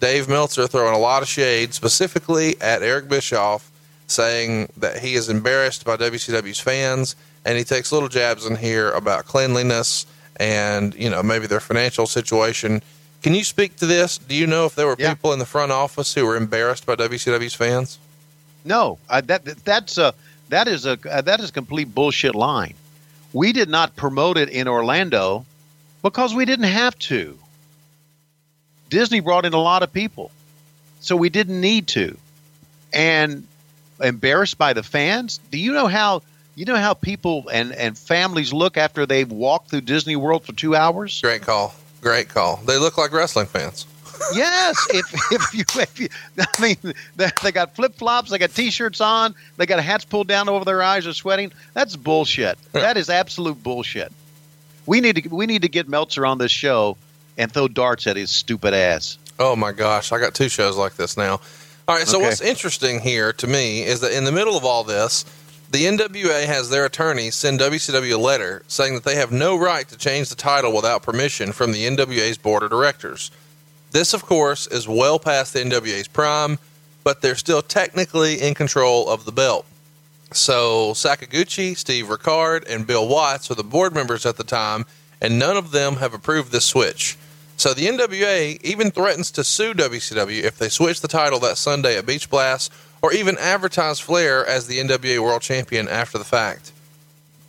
[0.00, 3.70] Dave Meltzer throwing a lot of shade specifically at Eric Bischoff,
[4.06, 8.90] saying that he is embarrassed by WCW's fans, and he takes little jabs in here
[8.92, 10.06] about cleanliness
[10.42, 12.82] and you know maybe their financial situation.
[13.22, 14.18] Can you speak to this?
[14.18, 15.14] Do you know if there were Yeah.
[15.14, 17.98] people in the front office who were embarrassed by WCW's fans?
[18.64, 20.12] No, uh, that that's a
[20.48, 22.74] that is a uh, that is a complete bullshit line.
[23.32, 25.46] We did not promote it in Orlando
[26.02, 27.38] because we didn't have to.
[28.90, 30.30] Disney brought in a lot of people,
[31.00, 32.16] so we didn't need to.
[32.92, 33.46] And
[34.02, 35.38] embarrassed by the fans?
[35.50, 36.22] Do you know how
[36.54, 40.52] you know how people and and families look after they've walked through Disney World for
[40.52, 41.20] two hours?
[41.20, 41.74] Great call.
[42.00, 42.56] Great call.
[42.66, 43.86] They look like wrestling fans.
[44.34, 48.50] Yes, if if you, if you I mean, they, they got flip flops, they got
[48.54, 51.50] t-shirts on, they got hats pulled down over their eyes, are sweating.
[51.74, 52.56] That's bullshit.
[52.70, 54.12] That is absolute bullshit.
[54.86, 56.96] We need to we need to get Meltzer on this show
[57.36, 59.18] and throw darts at his stupid ass.
[59.40, 61.40] Oh my gosh, I got two shows like this now.
[61.88, 62.26] All right, so Okay.
[62.26, 65.24] what's interesting here to me is that in the middle of all this,
[65.72, 69.88] the NWA has their attorneys send WCW a letter saying that they have no right
[69.88, 73.30] to change the title without permission from the NWA's board of directors.
[73.90, 76.58] This, of course, is well past the NWA's prime,
[77.04, 79.64] but they're still technically in control of the belt.
[80.32, 84.84] So Sakaguchi, Steve Rickard, and Bill Watts are the board members at the time,
[85.22, 87.16] and none of them have approved this switch.
[87.56, 91.96] So the NWA even threatens to sue WCW if they switch the title that Sunday
[91.96, 92.70] at Beach Blast
[93.02, 96.72] or even advertise Flair as the NWA World Champion after the fact.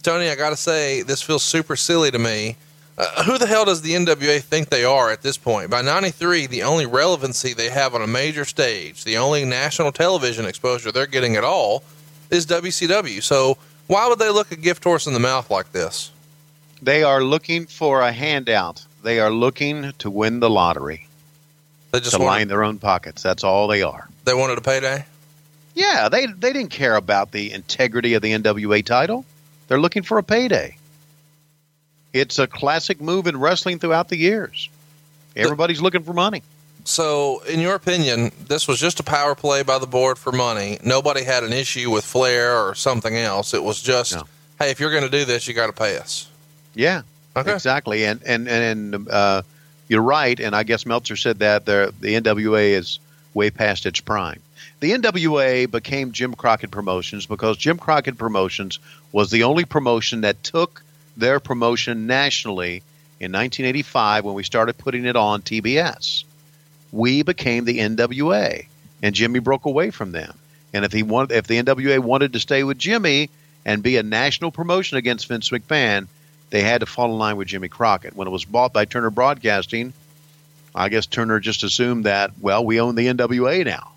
[0.02, 2.58] Tony, I got to say, this feels super silly to me.
[2.98, 5.70] Uh, who the hell does the NWA think they are at this point?
[5.70, 10.46] By 93, the only relevancy they have on a major stage, the only national television
[10.46, 11.84] exposure they're getting at all,
[12.30, 13.24] is WCW.
[13.24, 16.12] So why would they look a gift horse in the mouth like this?
[16.82, 18.86] They are looking for a handout.
[19.04, 21.08] They are looking to win the lottery.
[21.92, 23.24] They just to wanted, line their own pockets.
[23.24, 24.08] That's all they are.
[24.26, 25.06] They wanted a payday.
[25.76, 29.26] Yeah, they they didn't care about the integrity of the NWA title.
[29.68, 30.78] They're looking for a payday.
[32.14, 34.70] It's a classic move in wrestling throughout the years.
[35.36, 36.44] Everybody's looking for money.
[36.86, 40.78] So, in your opinion, this was just a power play by the board for money.
[40.84, 43.54] Nobody had an issue with Flair or something else.
[43.54, 44.24] It was just, No.
[44.60, 46.28] hey, if you're going to do this, you got to pay us.
[46.76, 47.02] Yeah,
[47.36, 47.54] Okay.
[47.54, 48.06] exactly.
[48.06, 49.42] And and and uh,
[49.88, 50.40] you're right.
[50.40, 53.00] And I guess Meltzer said that the the NWA is
[53.34, 54.42] way past its prime.
[54.84, 58.80] The NWA became Jim Crockett Promotions because Jim Crockett Promotions
[59.14, 60.84] was the only promotion that took
[61.16, 62.84] their promotion nationally
[63.18, 66.26] in 1985 when we started putting it on TBS.
[66.92, 68.66] We became the NWA,
[69.02, 70.38] and Jimmy broke away from them.
[70.74, 73.30] And if he wanted, if the NWA wanted to stay with Jimmy
[73.64, 76.08] and be a national promotion against Vince McMahon,
[76.50, 78.18] they had to fall in line with Jimmy Crockett.
[78.18, 79.94] When it was bought by Turner Broadcasting,
[80.76, 83.93] I guess Turner just assumed that, well, we own the NWA now.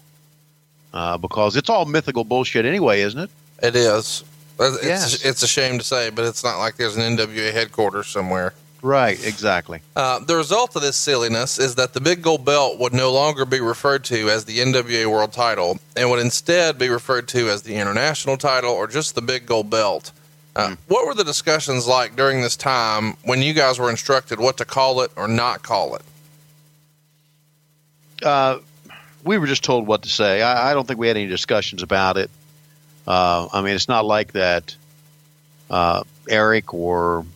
[0.96, 3.30] Uh, because it's all mythical bullshit anyway, isn't it?
[3.62, 4.24] It is.
[4.58, 5.22] It's, Yes.
[5.26, 8.54] it's a shame to say, but it's not like there's an NWA headquarters somewhere.
[8.80, 9.80] Right, exactly.
[9.94, 13.44] Uh, the result of this silliness is that the big gold belt would no longer
[13.44, 17.60] be referred to as the NWA World Title and would instead be referred to as
[17.62, 20.12] the International Title or just the big gold belt.
[20.54, 24.56] Uh, What were the discussions like during this time when you guys were instructed what
[24.56, 26.02] to call it or not call it?
[28.22, 28.58] uh,
[29.26, 30.40] we were just told what to say.
[30.40, 32.30] I, I don't think we had any discussions about it.
[33.06, 34.74] Uh, I mean, it's not like that
[35.68, 37.26] uh, Eric or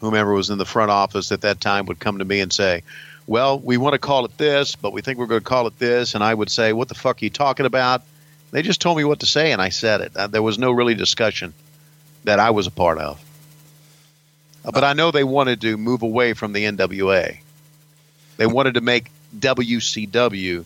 [0.00, 2.82] whomever was in the front office at that time would come to me and say,
[3.26, 5.78] "Well, we want to call it this, but we think we're going to call it
[5.78, 8.02] this," and I would say, "What the fuck are you talking about?"
[8.52, 10.16] They just told me what to say, and I said it.
[10.16, 11.54] Uh, there was no really discussion
[12.24, 13.20] that I was a part of.
[14.64, 17.38] But I know they wanted to move away from the NWA.
[18.36, 20.64] They wanted to make WCW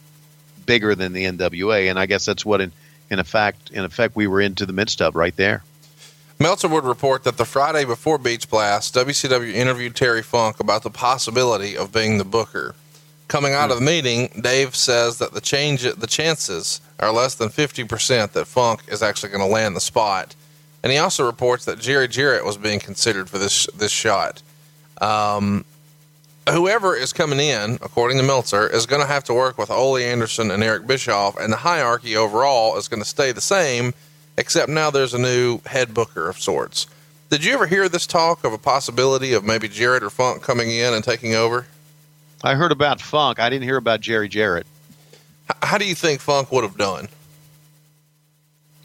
[0.66, 2.72] bigger than the NWA, and I guess that's what in
[3.08, 5.62] in effect in effect we were into the midst of right there.
[6.38, 10.90] Meltzer would report that the Friday before Beach Blast, WCW interviewed Terry Funk about the
[10.90, 12.74] possibility of being the booker.
[13.28, 17.48] Coming out of the meeting, Dave says that the change, the chances are less than
[17.48, 20.34] fifty percent that Funk is actually going to land the spot,
[20.82, 24.42] and he also reports that Jerry Jarrett was being considered for this this shot.
[25.00, 25.64] Um,
[26.48, 29.96] whoever is coming in, according to Meltzer, is going to have to work with Ole
[29.96, 33.92] Anderson and Eric Bischoff, and the hierarchy overall is going to stay the same,
[34.36, 36.86] except now there's a new head booker of sorts.
[37.30, 40.70] Did you ever hear this talk of a possibility of maybe Jarrett or Funk coming
[40.70, 41.66] in and taking over?
[42.44, 43.40] I heard about Funk.
[43.40, 44.66] I didn't hear about Jerry Jarrett.
[45.50, 47.08] H- how do you think Funk would have done?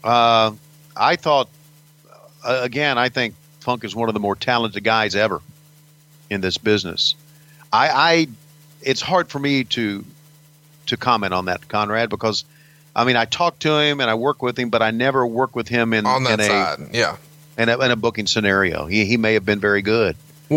[0.02, 0.52] Uh,
[0.96, 1.48] I thought
[2.44, 2.98] uh, again.
[2.98, 5.40] I think Funk is one of the more talented guys ever
[6.28, 7.14] in this business.
[7.72, 8.26] I, I
[8.82, 10.04] it's hard for me to
[10.86, 12.44] to comment on that, Conrad, because
[12.94, 15.56] I mean I talk to him and I work with him, but I never work
[15.56, 17.16] with him in On that in a, side, yeah.
[17.56, 18.86] in a in a booking scenario.
[18.86, 20.16] He he may have been very good.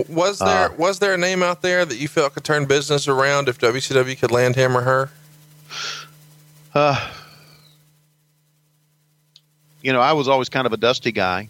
[0.09, 3.07] Was there Uh, was there a name out there that you felt could turn business
[3.07, 5.09] around if WCW could land him or her?
[6.73, 7.09] Uh,
[9.81, 11.47] you know, I was always kind of a dusty guy,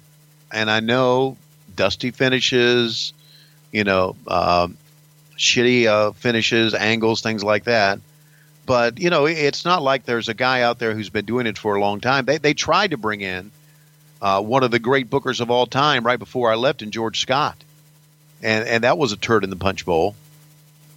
[0.51, 1.37] and I know
[1.75, 3.13] dusty finishes,
[3.71, 4.77] you know, um,
[5.37, 7.99] shitty uh, finishes, angles, things like that.
[8.65, 11.57] But you know, it's not like there's a guy out there who's been doing it
[11.57, 12.25] for a long time.
[12.25, 13.51] They they tried to bring in
[14.21, 17.19] uh, one of the great bookers of all time right before I left, in George
[17.19, 17.57] Scott,
[18.41, 20.15] and and that was a turd in the punch bowl.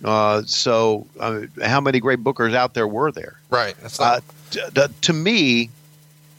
[0.03, 3.37] Uh, so, uh, how many great bookers out there were there?
[3.51, 3.75] Right.
[3.83, 5.71] That's Uh, not, t- t- to me,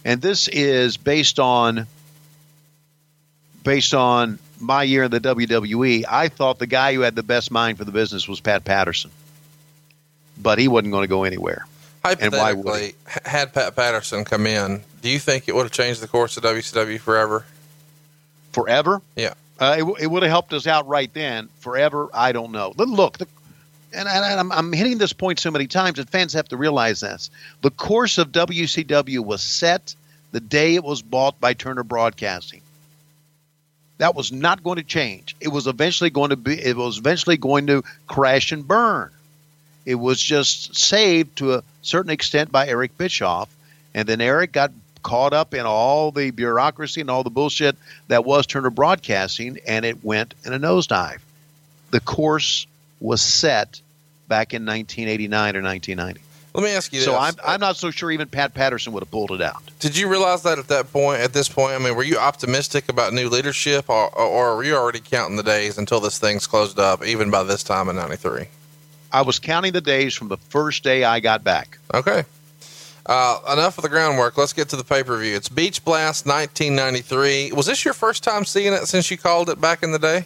[0.06, 1.86] and this is based on
[3.64, 6.06] based on my year in the WWE.
[6.10, 9.12] I thought the guy who had the best mind for the business was Pat Patterson,
[10.38, 11.66] but he wasn't going to go anywhere.
[12.04, 12.96] And why would hypothetically,
[13.26, 16.44] had Pat Patterson come in, do you think it would have changed the course of
[16.44, 17.46] WCW forever?
[18.54, 19.34] Forever, Yeah.
[19.60, 21.50] uh, it, it would have helped us out right then.
[21.60, 22.74] Forever, I don't know.
[22.78, 23.28] Look, Look, the,
[23.94, 27.02] and, and I'm, I'm hitting this point so many times that fans have to realize
[27.02, 27.30] this.
[27.62, 29.94] The course of WCW was set
[30.32, 32.62] the day it was bought by Turner Broadcasting.
[34.00, 35.36] That was not going to change.
[35.40, 36.54] It was eventually going to be.
[36.54, 39.12] It was eventually going to crash and burn.
[39.86, 43.50] It was just saved to a certain extent by Eric Bischoff,
[43.94, 44.72] and then Eric got
[45.04, 47.76] caught up in all the bureaucracy and all the bullshit
[48.08, 51.20] that was Turner Broadcasting, and it went in a nosedive.
[51.92, 52.68] the course
[53.00, 53.82] was set
[54.28, 56.22] back in 1989 or 1990.
[56.54, 57.20] Let me ask you So this.
[57.20, 59.62] I'm I'm not so sure even Pat Patterson would have pulled it out.
[59.80, 61.74] Did you realize that at that point, at this point?
[61.74, 65.44] I mean, were you optimistic about new leadership, or, or were you already counting the
[65.44, 68.48] days until this thing's closed up, even by this time in '93?
[69.12, 71.78] I was counting the days from the first day I got back.
[71.94, 72.24] Okay.
[73.06, 74.38] Uh, enough of the groundwork.
[74.38, 75.36] Let's get to the pay per view.
[75.36, 77.54] It's Beach Blast 1993.
[77.54, 80.26] Was this your first time seeing it since you called it back in the day?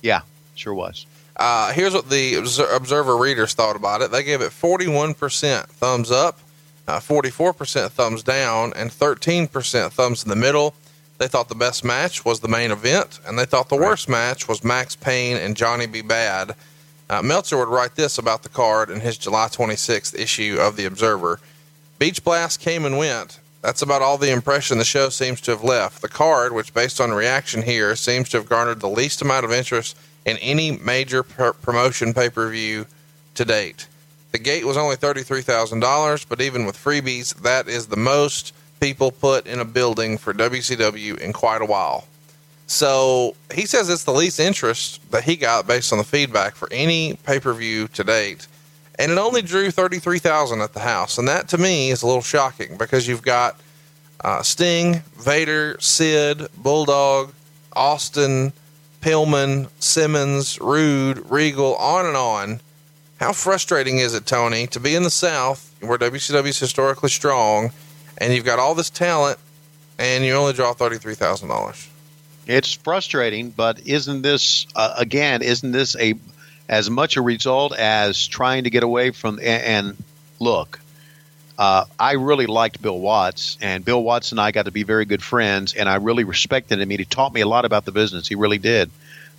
[0.00, 0.22] Yeah,
[0.54, 1.06] sure was.
[1.36, 4.10] Uh, here's what the Observer readers thought about it.
[4.10, 6.38] They gave it 41% thumbs up,
[6.86, 10.74] uh, 44% thumbs down, and 13% thumbs in the middle.
[11.18, 14.48] They thought the best match was the main event, and they thought the worst match
[14.48, 16.02] was Max Payne and Johnny B.
[16.02, 16.54] Bad.
[17.08, 20.84] Uh, Meltzer would write this about the card in his July 26th issue of the
[20.84, 21.40] Observer.
[21.98, 23.40] Beach Blast came and went.
[23.62, 26.02] That's about all the impression the show seems to have left.
[26.02, 29.52] The card, which based on reaction here, seems to have garnered the least amount of
[29.52, 32.86] interest in any major pr- promotion pay per view
[33.34, 33.88] to date.
[34.32, 39.46] The gate was only $33,000, but even with freebies, that is the most people put
[39.46, 42.06] in a building for WCW in quite a while.
[42.66, 46.68] So he says it's the least interest that he got based on the feedback for
[46.72, 48.46] any pay per view to date.
[48.98, 51.18] And it only drew 33,000 at the house.
[51.18, 53.60] And that to me is a little shocking because you've got
[54.22, 57.32] uh, Sting, Vader, Sid, Bulldog,
[57.74, 58.52] Austin,
[59.04, 62.60] Pillman, Simmons, Rude, Regal, on and on.
[63.20, 67.70] How frustrating is it, Tony, to be in the South where WCW is historically strong
[68.16, 69.38] and you've got all this talent
[69.98, 71.86] and you only draw $33,000?
[72.46, 75.42] It's frustrating, but isn't this uh, again?
[75.42, 76.14] Isn't this a
[76.70, 80.04] as much a result as trying to get away from and, and
[80.40, 80.80] look?
[81.56, 85.04] Uh, I really liked Bill Watts, and Bill Watts and I got to be very
[85.04, 86.90] good friends, and I really respected him.
[86.90, 88.26] He taught me a lot about the business.
[88.26, 88.90] He really did.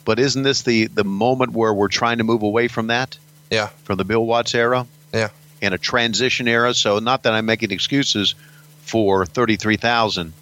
[0.06, 3.18] But isn't this the the moment where we're trying to move away from that?
[3.50, 3.68] Yeah.
[3.84, 4.88] From the Bill Watts era?
[5.14, 5.30] Yeah.
[5.62, 6.74] In a transition era.
[6.74, 8.36] So not that I'm making excuses
[8.82, 10.34] for thirty three thousand,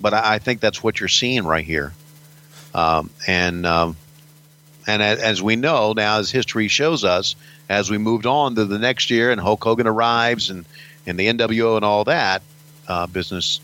[0.00, 1.92] but I, I think that's what you're seeing right here.
[2.74, 3.96] Um, and um,
[4.86, 7.34] and as, as we know now, as history shows us,
[7.68, 10.64] as we moved on to the next year, and Hulk Hogan arrives, and
[11.08, 12.42] and the NWO and all that
[12.86, 13.60] uh, business,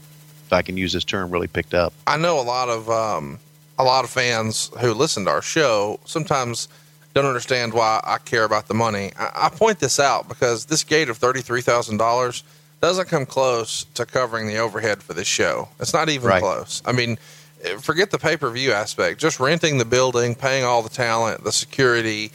[0.47, 1.93] if I can use this term, really picked up.
[2.07, 3.39] I know a lot of um,
[3.79, 6.69] a lot of fans who listen to our show sometimes
[7.15, 9.13] don't understand why I care about the money.
[9.19, 12.43] I, I point this out because this gate of thirty three thousand dollars
[12.81, 15.69] doesn't come close to covering the overhead for this show.
[15.81, 16.43] It's not even Right.
[16.43, 16.83] close.
[16.85, 17.19] I mean,
[17.63, 19.21] eh, forget the pay per view aspect.
[19.21, 22.31] Just renting the building, paying all the talent, the security,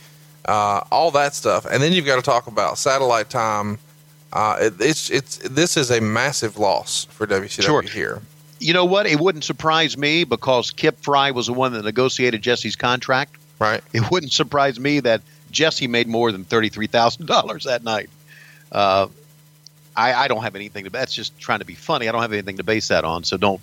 [0.45, 3.77] uh, all that stuff, and then you've got to talk about satellite time.
[4.31, 7.81] Uh, it, it's it's this is a massive loss for WCW Sure.
[7.81, 8.21] here.
[8.59, 9.07] You know what?
[9.07, 13.35] It wouldn't surprise me because Kip Frey was the one that negotiated Jesse's contract.
[13.57, 13.81] Right.
[13.93, 15.21] It wouldn't surprise me that
[15.51, 18.09] Jesse made more than thirty three thousand dollars that night.
[18.71, 19.07] Uh,
[19.95, 20.89] I, I don't have anything to.
[20.91, 22.07] That's just trying to be funny.
[22.07, 23.23] I don't have anything to base that on.
[23.23, 23.61] So don't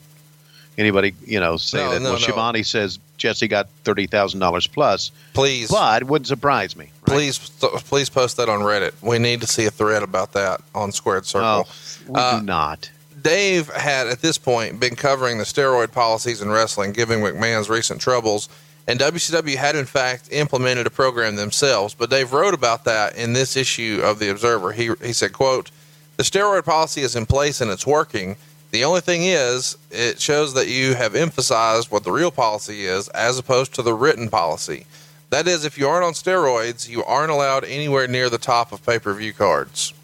[0.76, 2.00] anybody you know say No, that.
[2.00, 2.26] no, well, no.
[2.26, 5.10] Shivani says Jesse got thirty thousand dollars plus.
[5.32, 6.90] Please, But it wouldn't surprise me.
[7.04, 8.92] please, please post that on Reddit.
[9.02, 11.66] We need to see a thread about that on Squared Circle.
[11.68, 11.72] Oh,
[12.08, 12.90] we Uh, do not.
[13.22, 18.00] Dave had at this point been covering the steroid policies in wrestling, giving McMahon's recent
[18.00, 18.48] troubles,
[18.86, 21.94] and WCW had in fact implemented a program themselves.
[21.94, 24.72] But Dave wrote about that in this issue of the Observer.
[24.72, 25.70] He he said, "quote
[26.18, 28.36] The steroid policy is in place and it's working.
[28.76, 33.08] The only thing is, it shows that you have emphasized what the real policy is,
[33.08, 34.84] as opposed to the written policy.
[35.30, 38.84] That is, if you aren't on steroids, you aren't allowed anywhere near the top of
[38.84, 39.94] pay per view cards."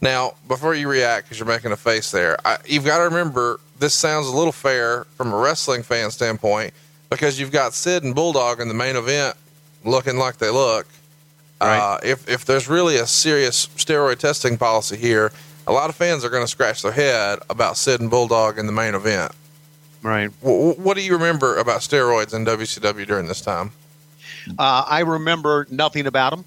[0.00, 3.60] Now, before you react, because you're making a face there, I, you've got to remember
[3.78, 6.74] this sounds a little fair from a wrestling fan standpoint
[7.10, 9.36] because you've got Sid and Bulldog in the main event
[9.84, 10.88] looking like they look.
[11.60, 15.30] Uh, if if there's really a serious steroid testing policy here,
[15.66, 18.66] a lot of fans are going to scratch their head about Sid and Bulldog in
[18.66, 19.32] the main event.
[20.02, 20.30] Right.
[20.42, 23.72] W- what do you remember about steroids in WCW during this time?
[24.58, 26.44] Uh, I remember nothing about them.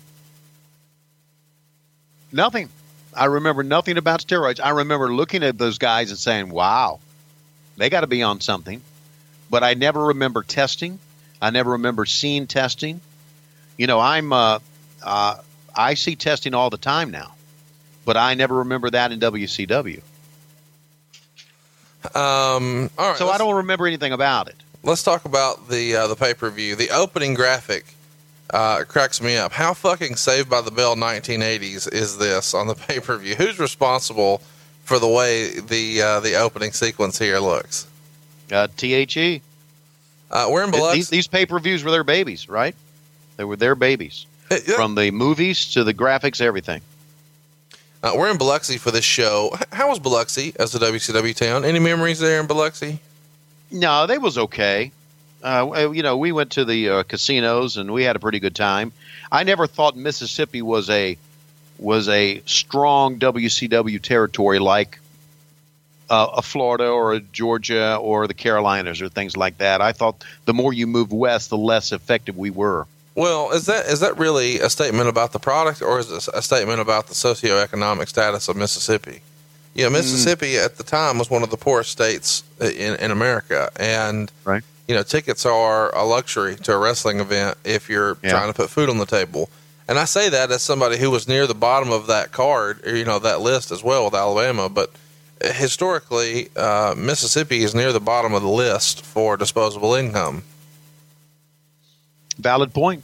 [2.31, 2.69] Nothing.
[3.15, 4.59] I remember nothing about steroids.
[4.63, 6.99] I remember looking at those guys and saying, "Wow,
[7.77, 8.81] they got to be on something."
[9.49, 10.99] But I never remember testing.
[11.41, 13.01] I never remember seeing testing.
[13.77, 14.59] You know, I'm uh,
[15.01, 15.37] uh,
[15.75, 17.33] I see testing all the time now,
[18.07, 20.01] but I never remember that in WCW.
[22.15, 24.55] Um, all right, So I don't remember anything about it.
[24.81, 26.75] let's talk about the uh, the pay per view.
[26.75, 27.85] The opening graphic
[28.51, 29.51] uh, cracks me up.
[29.51, 33.35] How fucking Saved by the Bell 1980s is this on the pay per view?
[33.35, 34.41] Who's responsible
[34.85, 37.87] for the way the uh, the opening sequence here looks?
[38.49, 39.41] Uh, THE.
[40.31, 40.99] Uh, we're in Biloxi.
[40.99, 42.75] These, these pay per views were their babies, right?
[43.35, 44.25] They were their babies.
[44.75, 46.81] From the movies to the graphics, everything.
[48.07, 49.53] Uh, we're in Biloxi for this show.
[49.73, 51.65] How was Biloxi as a WCW town?
[51.65, 52.99] Any memories there in Biloxi?
[53.69, 54.93] No, they was okay.
[55.43, 58.55] Uh, you know, we went to the uh, casinos and we had a pretty good
[58.55, 58.93] time.
[59.29, 61.17] I never thought Mississippi was a
[61.79, 64.99] was a strong WCW territory like
[66.09, 69.81] uh, a Florida or a Georgia or the Carolinas or things like that.
[69.81, 72.87] I thought the more you move west, the less effective we were.
[73.17, 76.41] Well, is that is that really a statement about the product, or is it a
[76.43, 79.21] statement about the socioeconomic status of Mississippi?
[79.73, 83.71] You know, Mississippi at the time was one of the poorest states in, in America,
[83.79, 84.63] and right.
[84.87, 88.29] you know, tickets are a luxury to a wrestling event if you're Yeah.
[88.29, 89.49] trying to put food on the table.
[89.87, 92.95] And I say that as somebody who was near the bottom of that card, or,
[92.95, 94.69] you know, that list as well with Alabama.
[94.69, 94.91] But
[95.41, 100.43] historically, uh, Mississippi is near the bottom of the list for disposable income.
[102.39, 103.03] Valid point.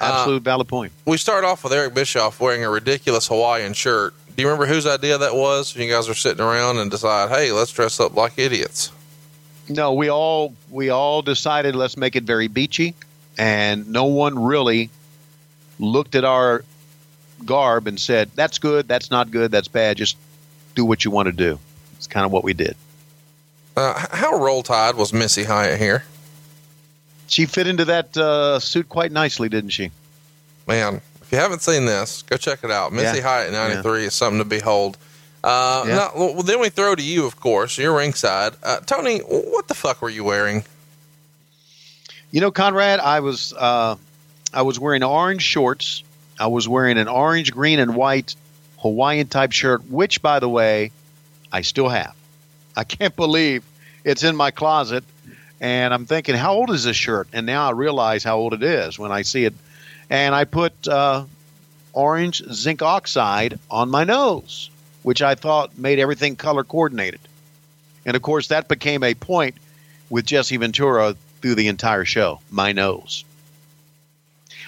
[0.00, 0.92] Absolute valid point.
[1.04, 4.14] We start off with Eric Bischoff wearing a ridiculous Hawaiian shirt.
[4.34, 5.76] Do you remember whose idea that was?
[5.76, 8.90] You guys were sitting around and decide, hey, let's dress up like idiots.
[9.68, 12.94] No, we all we all decided let's make it very beachy,
[13.38, 14.90] and no one really
[15.78, 16.64] looked at our
[17.44, 19.96] garb and said that's good, that's not good, that's bad.
[19.96, 20.16] Just
[20.74, 21.58] do what you want to do.
[21.96, 22.76] It's kind of what we did.
[23.76, 26.04] Uh, how roll tide was Missy Hyatt here?
[27.26, 29.90] She fit into that uh, suit quite nicely, didn't she?
[30.66, 32.92] Man, if you haven't seen this, go check it out.
[32.92, 33.22] Missy Yeah.
[33.22, 34.96] Hyatt 93 is something to behold.
[35.42, 35.94] Uh, Yeah.
[35.96, 37.76] now- well, then we throw to you, of course.
[37.78, 38.54] You're ringside.
[38.62, 40.64] Uh, Tony, what the fuck were you wearing?
[42.30, 43.96] You know, Conrad, I was uh,
[44.52, 46.02] I was wearing orange shorts.
[46.38, 48.34] I was wearing an orange, green, and white
[48.80, 50.90] Hawaiian type shirt, which, by the way,
[51.52, 52.14] I still have.
[52.76, 53.62] I can't believe
[54.02, 55.04] it's in my closet,
[55.60, 57.28] and I'm thinking, how old is this shirt?
[57.32, 59.54] And now I realize how old it is when I see it.
[60.10, 61.24] And I put uh,
[61.92, 64.70] orange zinc oxide on my nose,
[65.02, 67.20] which I thought made everything color coordinated.
[68.04, 69.56] And of course, that became a point
[70.10, 72.40] with Jesse Ventura through the entire show.
[72.50, 73.24] My nose.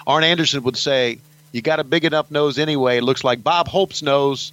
[0.07, 1.19] Arn Anderson would say,
[1.51, 2.97] "You got a big enough nose anyway.
[2.97, 4.51] It looks like Bob Hope's nose.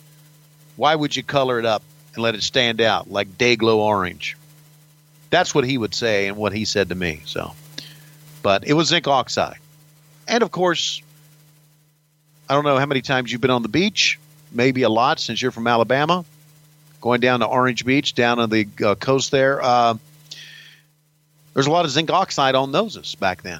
[0.76, 1.82] Why would you color it up
[2.14, 4.37] and let it stand out like day glow orange?"
[5.35, 7.22] That's what he would say and what he said to me.
[7.24, 7.55] So,
[8.41, 9.59] but it was zinc oxide,
[10.28, 11.03] and of course,
[12.49, 14.20] I don't know how many times you've been on the beach.
[14.53, 16.24] Maybe a lot since you're from Alabama.
[17.01, 19.61] Going down to Orange Beach, down on the uh, coast there.
[19.61, 19.97] Uh,
[21.53, 23.59] there's a lot of zinc oxide on noses back then.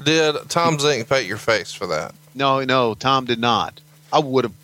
[0.00, 2.14] Did Tom Zenk paint your face for that?
[2.36, 3.80] No, no, Tom did not.
[4.12, 4.54] I would have,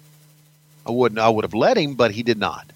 [0.87, 2.71] I wouldn't, I would have let him, but he did not.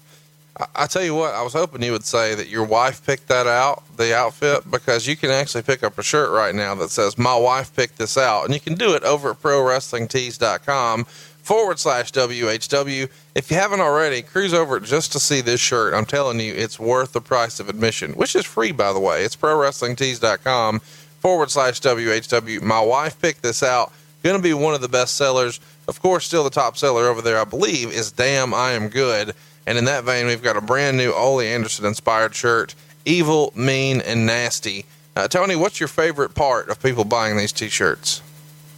[0.73, 3.45] I, tell you what, I was hoping you would say that your wife picked that
[3.45, 7.17] out, the outfit, because you can actually pick up a shirt right now that says,
[7.17, 8.45] My wife picked this out.
[8.45, 13.09] And you can do it over at prowrestlingtees.com forward slash WHW.
[13.35, 15.93] If you haven't already, cruise over just to see this shirt.
[15.93, 19.23] I'm telling you, it's worth the price of admission, which is free, by the way.
[19.23, 20.79] It's prowrestlingtees.com
[21.19, 22.61] forward slash WHW.
[22.61, 23.91] My wife picked this out.
[24.23, 25.59] Going to be one of the best sellers.
[25.87, 29.35] Of course, still the top seller over there, I believe, is Damn I Am Good.
[29.67, 34.01] And in that vein, we've got a brand new Ole Anderson inspired shirt Evil, Mean,
[34.01, 34.85] and Nasty.
[35.15, 38.21] Uh, Tony, what's your favorite part of people buying these t shirts?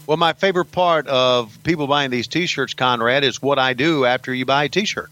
[0.06, 4.34] Well, my favorite part of people buying these T-shirts, Conrad, is what I do after
[4.34, 5.10] you buy a T-shirt.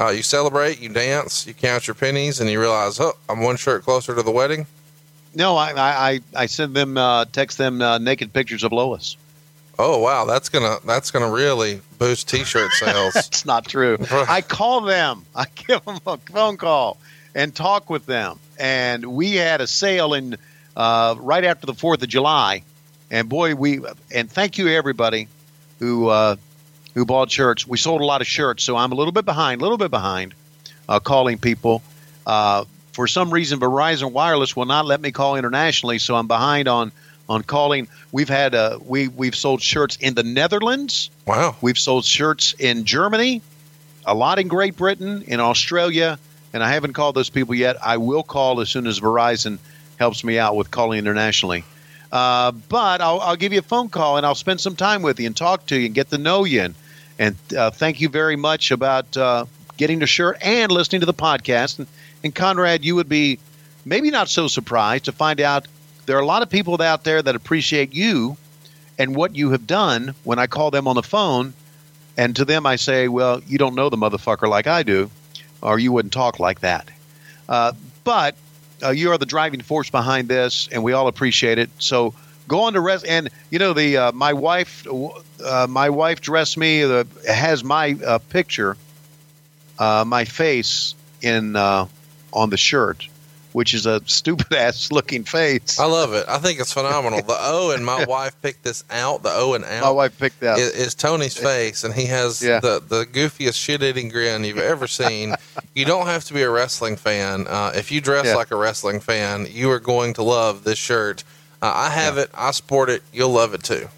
[0.00, 3.56] Uh, you celebrate, you dance, you count your pennies, and you realize, oh, I'm one
[3.56, 4.66] shirt closer to the wedding.
[5.36, 9.16] No, I, I, I- I send them, uh, text them uh, naked pictures of Lois.
[9.82, 13.14] Oh wow, that's gonna that's gonna really boost T-shirt sales.
[13.14, 13.96] That's not true.
[14.10, 15.24] I call them.
[15.34, 16.98] I give them a phone call
[17.34, 18.38] and talk with them.
[18.58, 20.36] And we had a sale in
[20.76, 22.62] uh, right after the Fourth of July.
[23.10, 23.80] And boy, we
[24.14, 25.28] and thank you everybody
[25.78, 26.36] who uh,
[26.92, 27.66] who bought shirts.
[27.66, 29.90] We sold a lot of shirts, so I'm a little bit behind, a little bit
[29.90, 30.34] behind,
[30.90, 31.82] uh, calling people.
[32.26, 36.68] Uh, for some reason, Verizon Wireless will not let me call internationally, so I'm behind
[36.68, 36.92] on
[37.30, 37.88] on calling.
[38.12, 41.10] We've had uh, we we've sold shirts in the Netherlands.
[41.26, 41.56] Wow.
[41.62, 43.40] We've sold shirts in Germany,
[44.04, 46.18] a lot in Great Britain, in Australia,
[46.52, 47.76] and I haven't called those people yet.
[47.82, 49.58] I will call as soon as Verizon
[49.98, 51.64] helps me out with calling internationally.
[52.10, 55.20] Uh, but I'll, I'll give you a phone call and I'll spend some time with
[55.20, 56.62] you and talk to you and get to know you.
[56.62, 56.74] And,
[57.20, 59.44] and uh, thank you very much about uh,
[59.76, 61.78] getting the shirt and listening to the podcast.
[61.78, 61.86] And,
[62.24, 63.38] and Conrad, you would be
[63.84, 65.68] maybe not so surprised to find out
[66.06, 68.36] there are a lot of people out there that appreciate you
[68.98, 71.54] and what you have done when I call them on the phone.
[72.16, 75.10] And to them, I say, well, you don't know the motherfucker like I do,
[75.62, 76.90] or you wouldn't talk like that.
[77.48, 77.72] Uh,
[78.04, 78.34] but
[78.82, 81.70] uh, you are the driving force behind this, and we all appreciate it.
[81.78, 82.14] So
[82.50, 86.58] go on to rest and you know the uh, my wife uh, my wife dressed
[86.58, 88.76] me uh, has my uh, picture
[89.78, 93.08] my face in on the shirt
[93.52, 96.24] which is a stupid ass looking face I love it.
[96.28, 97.22] I think it's phenomenal.
[97.22, 99.22] The O and my wife picked this out.
[99.22, 99.82] The O and out.
[99.82, 102.60] my wife picked that is, is Tony's face, and he has Yeah.
[102.60, 105.34] the, the goofiest shit eating grin you've ever seen.
[105.74, 107.46] you don't have to be a wrestling fan.
[107.48, 108.36] Uh, if you dress Yeah.
[108.36, 111.24] like a wrestling fan, you are going to love this shirt.
[111.62, 112.30] Uh, I have it.
[112.34, 113.02] I sport it.
[113.12, 113.88] You'll love it too.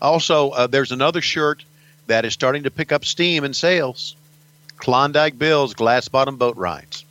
[0.00, 1.64] also uh, there's another shirt
[2.06, 4.14] that is starting to pick up steam in sales
[4.76, 7.04] Klondike Bill's glass bottom boat rides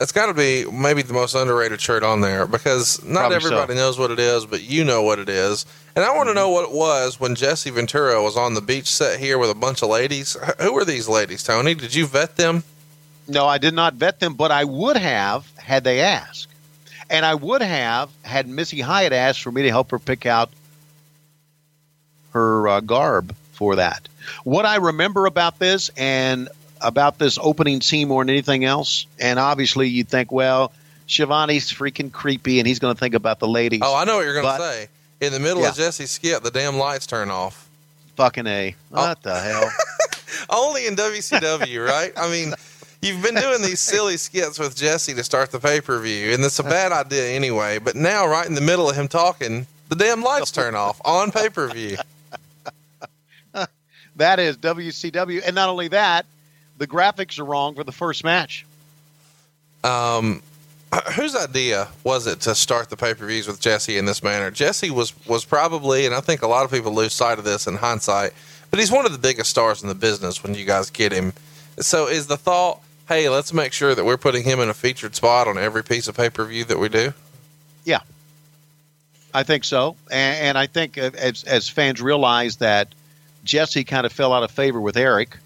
[0.00, 3.74] It's got to be maybe the most underrated shirt on there because not Probably everybody
[3.74, 3.78] so.
[3.80, 5.66] knows what it is, but you know what it is.
[5.96, 8.86] And I want to know what it was when Jesse Ventura was on the beach
[8.86, 10.36] set here with a bunch of ladies.
[10.60, 11.74] Who were these ladies, Tony?
[11.74, 12.62] Did you vet them?
[13.26, 16.46] No, I did not vet them, but I would have had they asked.
[17.10, 20.50] And I would have had Missy Hyatt ask for me to help her pick out
[22.32, 24.06] her uh, garb for that.
[24.44, 26.48] What I remember about this and
[26.80, 30.72] about this opening scene more than anything else, and obviously you'd think, well,
[31.06, 33.80] Schiavone's freaking creepy and he's going to think about the ladies.
[33.82, 34.88] Oh, I know what you're going to say.
[35.20, 35.70] In the middle Yeah.
[35.70, 37.68] of Jesse's skit, the damn lights turn off.
[38.16, 38.74] Fucking A.
[38.92, 39.08] Oh.
[39.08, 39.70] What the hell?
[40.50, 42.12] Only in WCW, right?
[42.16, 42.52] I mean,
[43.00, 46.44] you've been doing these silly skits with Jesse to start the pay per view, and
[46.44, 47.78] it's a bad idea anyway.
[47.78, 51.30] But now, right in the middle of him talking, the damn lights turn off on
[51.32, 51.96] pay per view.
[54.16, 55.42] That is WCW.
[55.46, 56.26] And not only that,
[56.78, 58.64] the graphics are wrong for the first match.
[59.84, 60.42] Um,
[61.14, 64.50] whose idea was it to start the pay per views with Jesse in this manner?
[64.50, 67.66] Jesse was was probably, and I think a lot of people lose sight of this
[67.66, 68.32] in hindsight,
[68.70, 71.32] but he's one of the biggest stars in the business when you guys get him.
[71.78, 75.14] So, is the thought, hey, let's make sure that we're putting him in a featured
[75.14, 77.12] spot on every piece of pay per view that we do?
[77.84, 78.00] Yeah,
[79.34, 82.88] I think so, and, and I think as as fans realize that
[83.44, 85.36] Jesse kind of fell out of favor with Eric,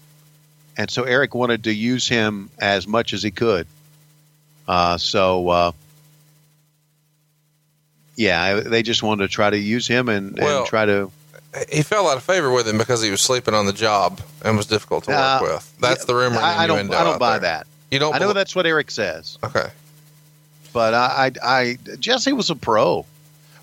[0.77, 3.67] and so Eric wanted to use him as much as he could.
[4.67, 5.71] Uh, so uh,
[8.15, 11.11] yeah, they just wanted to try to use him and, Well, and try to.
[11.71, 14.57] He fell out of favor with him because he was sleeping on the job and
[14.57, 15.75] was difficult to work Uh, with.
[15.79, 16.37] That's the rumor.
[16.37, 16.91] I, I don't.
[16.93, 17.51] I don't buy there.
[17.59, 17.67] that.
[17.91, 18.15] You don't.
[18.15, 19.67] I know that's what Eric says, Okay.
[20.73, 23.05] but I, I, I Jesse was a pro.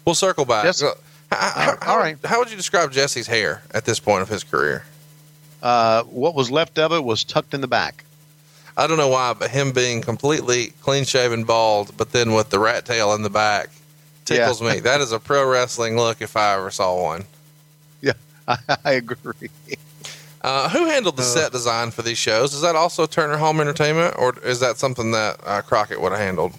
[0.04, 0.66] We'll circle back.
[0.66, 0.92] Uh,
[1.32, 2.16] How, how, All right.
[2.24, 4.84] How would you describe Jesse's hair at this point of his career?
[5.62, 8.04] Uh, what was left of it was tucked in the back.
[8.76, 12.58] I don't know why, but him being completely clean shaven bald, but then with the
[12.58, 13.68] rat tail in the back
[14.24, 14.74] tickles Yeah.
[14.74, 14.80] me.
[14.80, 17.24] That is a pro wrestling look if I ever saw one.
[18.00, 18.12] Yeah,
[18.48, 19.50] I, I agree.
[20.42, 22.54] Uh, who handled the set design for these shows?
[22.54, 26.20] Is that also Turner Home Entertainment, or is that something that uh, Crockett would have
[26.20, 26.54] handled?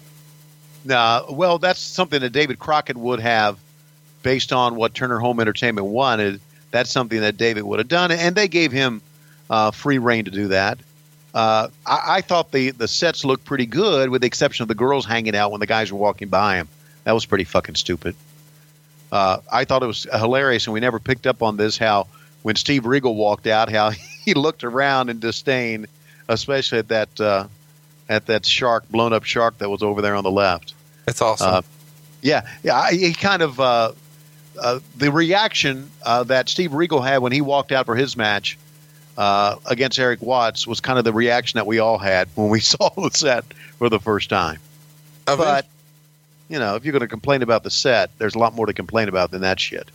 [0.84, 3.58] No, well, that's something that David Crockett would have,
[4.22, 6.40] based on what Turner Home Entertainment wanted.
[6.72, 9.00] That's something that David would have done, and they gave him
[9.48, 10.78] uh, free reign to do that.
[11.34, 14.74] Uh, I, I thought the the sets looked pretty good, with the exception of the
[14.74, 16.68] girls hanging out when the guys were walking by him.
[17.04, 18.16] That was pretty fucking stupid.
[19.10, 21.78] Uh, I thought it was hilarious, and we never picked up on this.
[21.78, 22.08] How
[22.42, 23.90] when Steve Regal walked out, how
[24.24, 25.86] he looked around in disdain,
[26.28, 27.46] especially at that uh,
[28.08, 30.74] at that shark, blown up shark that was over there on the left.
[31.06, 31.54] It's awesome.
[31.54, 31.62] Uh,
[32.22, 32.78] yeah, yeah.
[32.78, 33.60] I, he kind of
[34.60, 38.58] uh, the reaction uh, that Steve Regal had when he walked out for his match
[39.16, 42.60] uh, against Eric Watts was kind of the reaction that we all had when we
[42.72, 43.44] saw the set
[43.78, 44.58] for the first time.
[45.26, 45.66] But
[46.48, 48.72] you know, if you're going to complain about the set, there's a lot more to
[48.74, 49.90] complain about than that shit.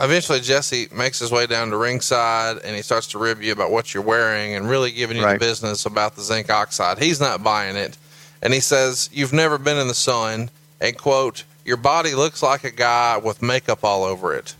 [0.00, 3.70] eventually Jesse makes his way down to ringside and he starts to rib you about
[3.70, 5.32] what you're wearing and really giving you Right.
[5.38, 6.98] the business about the zinc oxide.
[6.98, 7.96] He's not buying it.
[8.42, 10.50] And he says, You've never been in the sun
[10.80, 14.54] and quote, Your body looks like a guy with makeup all over it.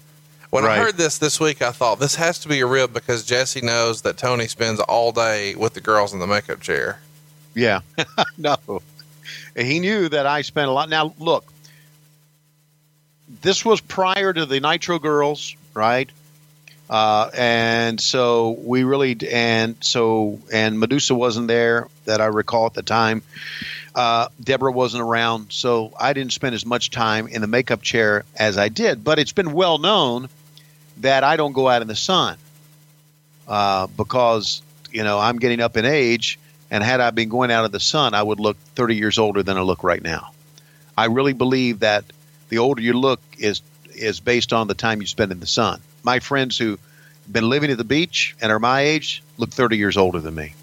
[0.50, 3.24] When I heard this this week, I thought this has to be a rib because
[3.24, 7.00] Jesse knows that Tony spends all day with the girls in the makeup chair.
[7.54, 7.80] Yeah,
[8.38, 8.56] no.
[9.56, 10.88] He knew that I spent a lot.
[10.88, 11.52] Now, look,
[13.42, 16.08] this was prior to the Nitro Girls, right?
[16.88, 22.74] Uh, and so we really, and so, and Medusa wasn't there that I recall at
[22.74, 23.22] the time.
[23.94, 28.24] Uh, Deborah wasn't around, so I didn't spend as much time in the makeup chair
[28.36, 29.04] as I did.
[29.04, 30.28] But it's been well known
[30.98, 32.36] that I don't go out in the sun
[33.46, 36.38] uh, because you know I'm getting up in age,
[36.70, 39.42] and had I been going out in the sun, I would look 30 years older
[39.42, 40.32] than I look right now.
[40.96, 42.04] I really believe that
[42.48, 43.62] the older you look is
[43.94, 45.80] is based on the time you spend in the sun.
[46.02, 46.78] My friends who
[47.30, 50.54] been living at the beach and are my age look 30 years older than me.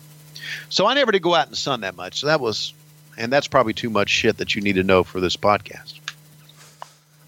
[0.72, 2.22] So I never did go out in the sun that much.
[2.22, 2.74] So that was,
[3.18, 6.00] and that's probably too much shit that you need to know for this podcast.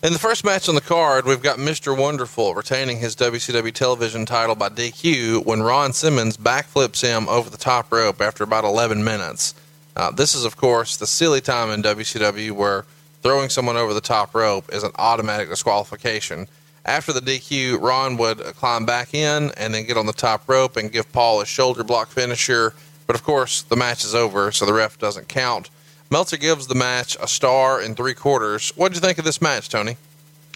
[0.02, 1.98] In the first match on the card, we've got Mr.
[1.98, 7.58] Wonderful retaining his WCW television title by DQ when Ron Simmons backflips him over the
[7.58, 9.54] top rope after about 11 minutes.
[9.96, 12.86] Uh, this is, of course, the silly time in WCW where
[13.22, 16.48] throwing someone over the top rope is an automatic disqualification.
[16.86, 20.78] After the DQ, Ron would climb back in and then get on the top rope
[20.78, 22.74] and give Paul a shoulder block finisher.
[23.08, 25.70] But of course, the match is over, so the ref doesn't count.
[26.10, 28.72] Meltzer gives the match a star and three quarters.
[28.76, 29.98] What did you think of this match, Tony?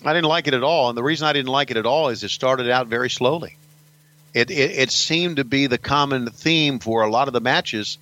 [0.05, 2.09] I didn't like it at all, and the reason I didn't like it at all
[2.09, 3.57] is it started out very slowly.
[4.33, 7.97] It it, it seemed to be the common theme for a lot of the matches,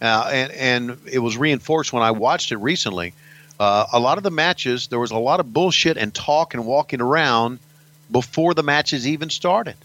[0.00, 3.12] uh, and and it was reinforced when I watched it recently.
[3.60, 6.64] Uh, a lot of the matches there was a lot of bullshit and talk and
[6.64, 7.58] walking around
[8.10, 9.76] before the matches even started.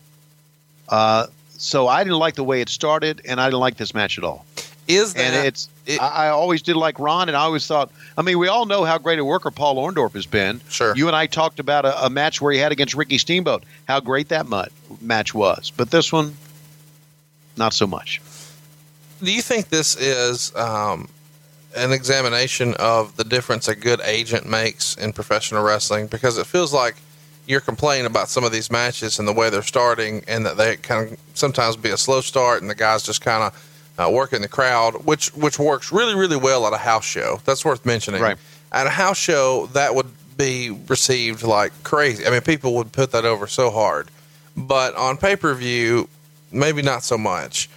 [0.87, 1.27] Uh,
[1.59, 4.23] so I didn't like the way it started, and I didn't like this match at
[4.23, 4.45] all.
[4.87, 7.91] Is that and it's I, I always did like Ron, and I always thought.
[8.17, 10.61] I mean, we all know how great a worker Paul Orndorff has been.
[10.69, 10.95] Sure.
[10.95, 13.99] You and I talked about a, a match where he had against Ricky Steamboat, how
[13.99, 14.47] great that
[15.01, 15.71] match was.
[15.75, 16.35] But this one,
[17.55, 18.19] not so much.
[19.21, 21.09] Do you think this is um,
[21.75, 26.07] an examination of the difference a good agent makes in professional wrestling?
[26.07, 26.95] Because it feels like
[27.49, 30.77] you're complaining about some of these matches and the way they're starting, and that they
[30.77, 34.41] kind of sometimes be a slow start, and the guys just kind of uh, working
[34.41, 37.41] the crowd, which which works really really well at a house show.
[37.45, 38.21] That's worth mentioning.
[38.21, 38.37] Right.
[38.71, 42.25] At a house show, that would be received like crazy.
[42.25, 44.09] I mean, people would put that over so hard,
[44.55, 46.07] but on pay per view,
[46.51, 47.67] maybe not so much.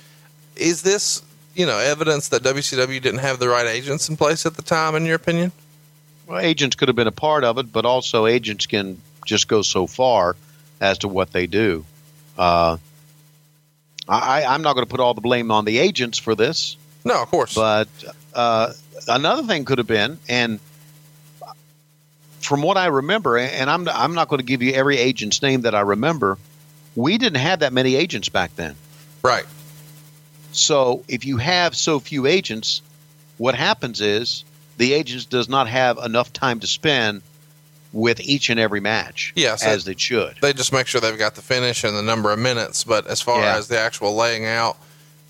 [0.54, 1.22] Is this
[1.54, 4.94] you know evidence that WCW didn't have the right agents in place at the time,
[4.96, 5.50] in your opinion?
[6.26, 9.62] Well, agents could have been a part of it, but also agents can just go
[9.62, 10.36] so far
[10.80, 11.84] as to what they do.
[12.36, 12.76] Uh,
[14.08, 16.76] I, I'm not going to put all the blame on the agents for this.
[17.04, 17.54] No, of course.
[17.54, 17.88] But
[18.34, 18.72] uh,
[19.08, 20.60] another thing could have been, and
[22.40, 25.62] from what I remember, and I'm I'm not going to give you every agent's name
[25.62, 26.38] that I remember.
[26.94, 28.76] We didn't have that many agents back then.
[29.22, 29.46] Right.
[30.52, 32.82] So if you have so few agents,
[33.38, 34.44] what happens is
[34.76, 37.22] the agents does not have enough time to spend
[37.93, 40.36] with each and every match Yes, as it- they should.
[40.40, 43.20] They just make sure they've got the finish and the number of minutes, but as
[43.20, 43.57] far Yeah.
[43.57, 44.76] as the actual laying out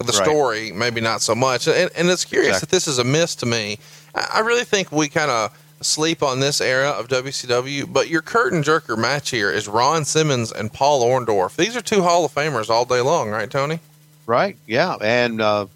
[0.00, 0.24] of the Right.
[0.28, 1.66] story, maybe not so much.
[1.66, 2.66] And, and it's curious Exactly.
[2.66, 3.78] that this is a miss to me.
[4.14, 5.50] I I really think we kind of
[5.80, 10.52] sleep on this era of WCW, but your curtain jerker match here is Ron Simmons
[10.52, 11.56] and Paul Orndorff.
[11.56, 13.80] These are two Hall of Famers all day long, right, Tony?
[14.26, 14.56] Right?
[14.68, 15.66] Yeah, and uh,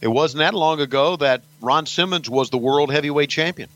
[0.00, 3.68] it wasn't that long ago that Ron Simmons was the world heavyweight champion.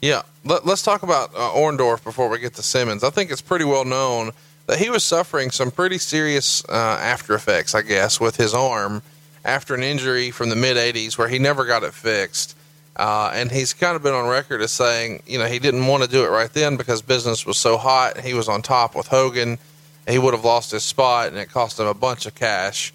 [0.00, 3.02] Yeah, Let, us talk about uh, Orndorff before we get to Simmons.
[3.02, 4.32] I think it's pretty well known
[4.66, 9.02] that he was suffering some pretty serious uh, after effects, I guess, with his arm
[9.44, 12.56] after an injury from the mid 80s where he never got it fixed.
[12.96, 16.02] Uh, and he's kind of been on record as saying, you know, he didn't want
[16.02, 18.20] to do it right then because business was so hot.
[18.20, 19.58] He was on top with Hogan.
[20.06, 22.92] He would have lost his spot and it cost him a bunch of cash.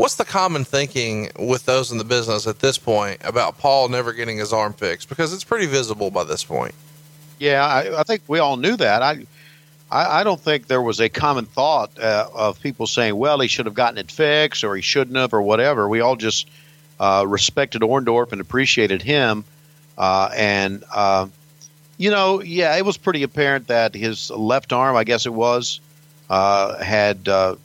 [0.00, 4.14] What's the common thinking with those in the business at this point about Paul never
[4.14, 5.10] getting his arm fixed?
[5.10, 6.74] Because it's pretty visible by this point.
[7.38, 9.02] Yeah, I, I think we all knew that.
[9.02, 9.26] I,
[9.90, 13.46] I, I don't think there was a common thought uh, of people saying, "Well, he
[13.46, 15.86] should have gotten it fixed," or "He shouldn't have," or whatever.
[15.86, 16.48] We all just
[16.98, 19.44] uh, respected Orndorff and appreciated him,
[19.98, 21.26] uh, and uh,
[21.98, 25.78] you know, yeah, it was pretty apparent that his left arm, I guess it was,
[26.30, 27.56] uh, had uh,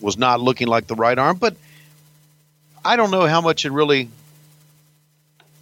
[0.00, 1.36] was not looking like the right arm.
[1.36, 1.56] But
[2.84, 4.08] I don't know how much it really.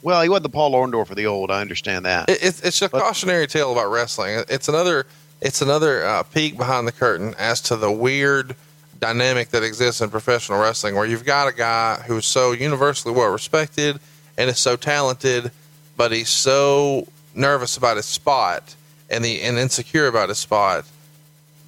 [0.03, 1.51] Well, he wasn't the Paul Orndorff of the old.
[1.51, 2.29] I understand that.
[2.29, 4.45] It, it's it's a cautionary tale about wrestling.
[4.49, 5.07] It's another
[5.41, 8.55] it's another uh, peek behind the curtain as to the weird
[9.01, 13.31] dynamic that exists in professional wrestling, where you've got a guy who's so universally well
[13.31, 13.99] respected
[14.37, 15.51] and is so talented,
[15.97, 18.75] but he's so nervous about his spot
[19.11, 20.85] and the and insecure about his spot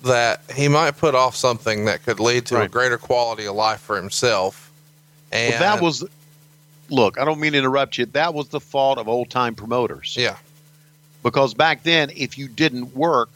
[0.03, 3.80] that he might put off something that could lead to a greater quality of life
[3.80, 4.70] for himself.
[5.32, 6.05] And Well, that was,
[6.88, 8.07] look, I don't mean to interrupt you.
[8.07, 10.14] That was the fault of old time promoters.
[10.18, 10.36] yeah.
[11.22, 13.28] Because back then, if you didn't work,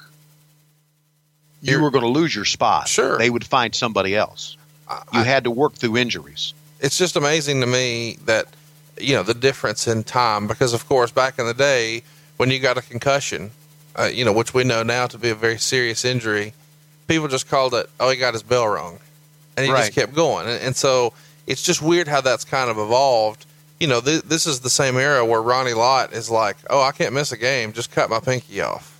[1.60, 2.88] you You're- were going to lose your spot.
[2.88, 3.18] Sure.
[3.18, 4.56] They would find somebody else.
[5.12, 6.54] You had to work through injuries.
[6.80, 8.46] it's just amazing to me that
[9.00, 12.02] you know the difference in time because of course back in the day
[12.36, 13.50] when you got a concussion
[13.98, 16.52] uh, you know which we know now to be a very serious injury
[17.06, 18.98] people just called it oh he got his bell rung
[19.56, 19.80] and he Right.
[19.86, 21.12] just kept going and, and so
[21.46, 23.46] it's just weird how that's kind of evolved
[23.80, 26.92] you know th- this is the same era where ronnie lott is like oh i
[26.92, 28.90] can't miss a game just cut my pinky off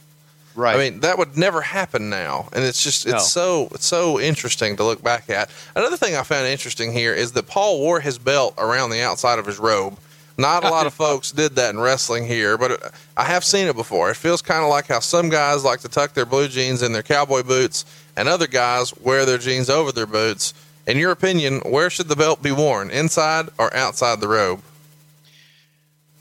[0.57, 0.76] Right.
[0.76, 3.18] I mean, that would never happen now, and it's just it's No.
[3.18, 5.51] so it's so interesting to look back at.
[5.74, 9.40] Another thing I found interesting here is that Paul wore his belt around the outside
[9.40, 9.99] of his robe,
[10.37, 13.76] Not a lot of folks did that in wrestling here, but I have seen it
[13.76, 14.11] before.
[14.11, 16.93] It feels kind of like how some guys like to tuck their blue jeans in
[16.93, 17.85] their cowboy boots,
[18.16, 20.55] and other guys wear their jeans over their boots.
[20.87, 24.61] In your opinion, where should the belt be worn, inside or outside the robe?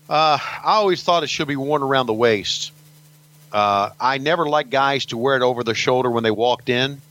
[0.10, 2.72] Uh, I always thought it should be worn around the waist.
[3.52, 7.02] Uh, I never liked guys to wear it over their shoulder when they walked in.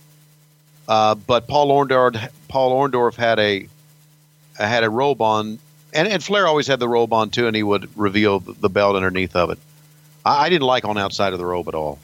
[0.89, 3.69] Uh, but Paul Orndorff, Paul Orndorff had a
[4.57, 5.59] had a robe on,
[5.93, 8.97] and, and Flair always had the robe on too, and he would reveal the belt
[8.97, 9.59] underneath of it.
[10.25, 11.99] I, I didn't like on outside of the robe at all.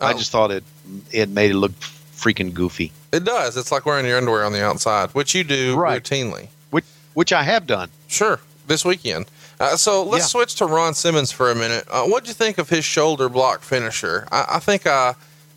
[0.00, 0.18] I Oh.
[0.18, 0.64] just thought it
[1.12, 1.72] it made it look
[2.16, 3.56] freaking goofy, It does.
[3.56, 6.02] It's like wearing your underwear on the outside, which you do Right.
[6.02, 6.48] routinely.
[6.70, 6.84] which
[7.14, 7.90] which I have done.
[8.08, 9.26] Sure, this weekend.
[9.60, 10.28] Uh, so let's Yeah.
[10.28, 11.84] switch to Ron Simmons for a minute.
[11.90, 14.26] Uh, what do you think of his shoulder block finisher?
[14.30, 15.14] I, I think uh,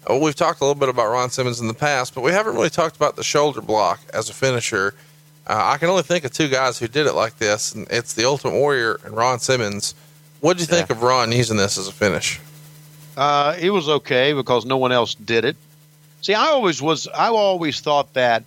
[0.09, 2.55] uh, we've talked a little bit about Ron Simmons in the past, but we haven't
[2.55, 4.95] really talked about the shoulder block as a finisher.
[5.47, 8.13] Uh, I can only think of two guys who did it like this, and it's
[8.13, 9.95] the Ultimate Warrior and Ron Simmons.
[10.39, 12.39] What do you think of Ron using this as a finish?
[13.17, 15.55] Uh, it was okay because no one else did it.
[16.21, 17.07] See, I always was.
[17.07, 18.43] I always thought that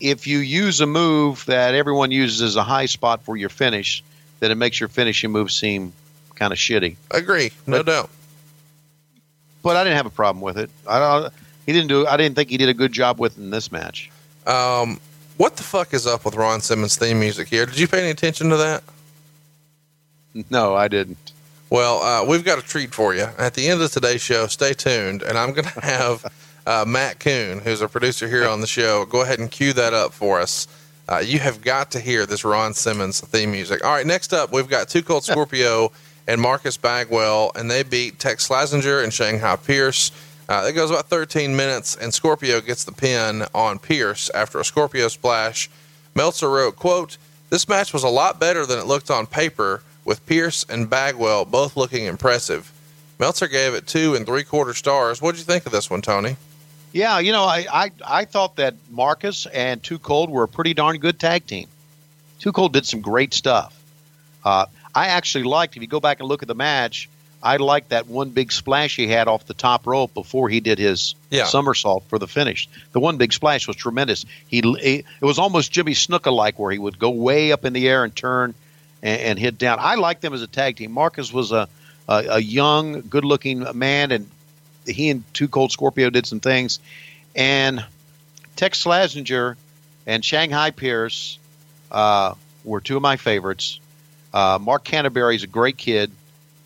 [0.00, 4.02] if you use a move that everyone uses as a high spot for your finish,
[4.40, 5.92] that it makes your finishing move seem
[6.34, 6.96] kind of shitty.
[7.10, 8.10] Agree, no doubt.
[9.62, 10.70] But I didn't have a problem with it.
[10.86, 11.34] I don't.
[11.66, 12.06] He didn't do.
[12.06, 14.10] I didn't think he did a good job with it in this match.
[14.46, 14.98] Um,
[15.40, 17.64] what the fuck is up with Ron Simmons' theme music here?
[17.64, 18.82] Did you pay any attention to that?
[20.50, 21.32] No, I didn't.
[21.70, 23.26] Well, uh, we've got a treat for you.
[23.38, 26.30] At the end of today's show, stay tuned, and I'm going to have
[26.66, 29.94] uh, Matt Coon, who's a producer here on the show, go ahead and cue that
[29.94, 30.68] up for us.
[31.08, 33.82] Uh, you have got to hear this Ron Simmons theme music.
[33.82, 35.90] All right, next up, we've got Two Cold Scorpio
[36.28, 40.12] and Marcus Bagwell, and they beat Tex Slazenger and Shanghai Pierce.
[40.50, 44.64] Uh, it goes about 13 minutes, and Scorpio gets the pin on Pierce after a
[44.64, 45.70] Scorpio splash.
[46.16, 47.18] Meltzer wrote, quote,
[47.50, 51.44] This match was a lot better than it looked on paper, with Pierce and Bagwell
[51.44, 52.72] both looking impressive.
[53.20, 55.22] Meltzer gave it two and three quarter stars.
[55.22, 56.36] What did you think of this one, Tony?
[56.92, 60.74] Yeah, you know, I, I I thought that Marcus and Too Cold were a pretty
[60.74, 61.68] darn good tag team.
[62.40, 63.80] Too Cold did some great stuff.
[64.42, 67.08] Uh, I actually liked, if you go back and look at the match,
[67.42, 70.78] I liked that one big splash he had off the top rope before he did
[70.78, 71.44] his Yeah.
[71.46, 72.68] somersault for the finish.
[72.92, 74.26] The one big splash was tremendous.
[74.48, 77.72] He, he it was almost Jimmy Snuka like, where he would go way up in
[77.72, 78.54] the air and turn
[79.02, 79.78] and, and hit down.
[79.80, 80.92] I liked them as a tag team.
[80.92, 81.68] Marcus was a
[82.08, 84.28] a, a young, good looking man, and
[84.86, 86.80] he and Two Cold Scorpio did some things.
[87.36, 87.84] And
[88.56, 89.56] Tex Slazenger
[90.06, 91.38] and Shanghai Pierce
[91.90, 92.34] uh,
[92.64, 93.78] were two of my favorites.
[94.34, 96.10] Uh, Mark is a great kid.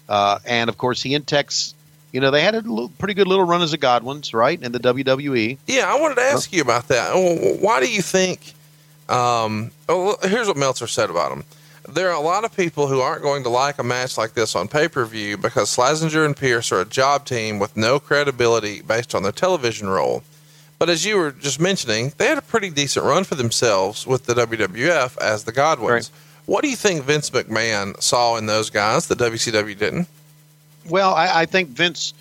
[0.09, 1.75] Uh, and of course, he and Tex,
[2.13, 4.73] you know, they had a little, pretty good little run as the Godwins, right, in
[4.73, 4.79] the.
[4.79, 5.59] WWE.
[5.67, 7.13] Yeah, I wanted to ask you about that.
[7.61, 8.55] Why do you think?
[9.09, 11.45] Um, oh, here's what Meltzer said about him.
[11.89, 14.57] There are a lot of people who aren't going to like a match like this
[14.57, 18.81] on pay per view because Slazenger and Pierce are a job team with no credibility
[18.81, 20.23] based on their television role.
[20.79, 24.27] But as you were just mentioning, they had a pretty decent run for themselves with
[24.27, 26.11] the WWF as the Godwins.
[26.47, 30.09] What do you think Vince McMahon saw in those guys that WCW didn't?
[30.89, 32.13] Well, I, I think Vince,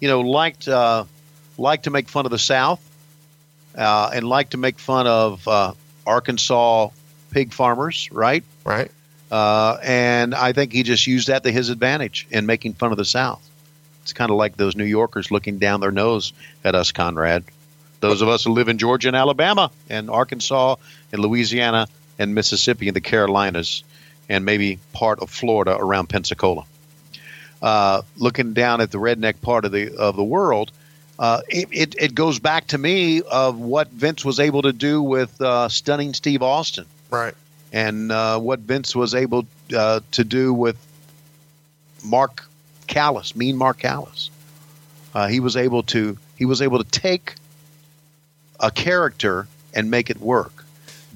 [0.00, 1.04] you know, liked uh,
[1.56, 2.80] liked to make fun of the South,
[3.76, 5.72] uh, and liked to make fun of uh,
[6.06, 6.88] Arkansas
[7.30, 8.42] pig farmers, right?
[8.64, 8.90] Right.
[9.30, 12.98] Uh, and I think he just used that to his advantage in making fun of
[12.98, 13.44] the South.
[14.02, 16.32] It's kind of like those New Yorkers looking down their nose
[16.64, 17.44] at us, Conrad.
[18.00, 20.76] Those of us who live in Georgia and Alabama and Arkansas
[21.12, 21.88] and Louisiana
[22.18, 23.82] and Mississippi and the Carolinas
[24.28, 26.64] and maybe part of Florida around Pensacola.
[27.60, 30.70] Uh, looking down at the redneck part of the of the world,
[31.18, 35.02] uh, it, it, it goes back to me of what Vince was able to do
[35.02, 37.34] with uh, stunning Steve Austin Right.
[37.72, 39.46] and uh, what Vince was able
[39.76, 40.76] uh, to do with
[42.04, 42.44] Mark
[42.86, 44.30] Callous, Mean Mark Callous.
[45.14, 47.34] Uh, he was able to he was able to take
[48.60, 50.57] a character and make it work.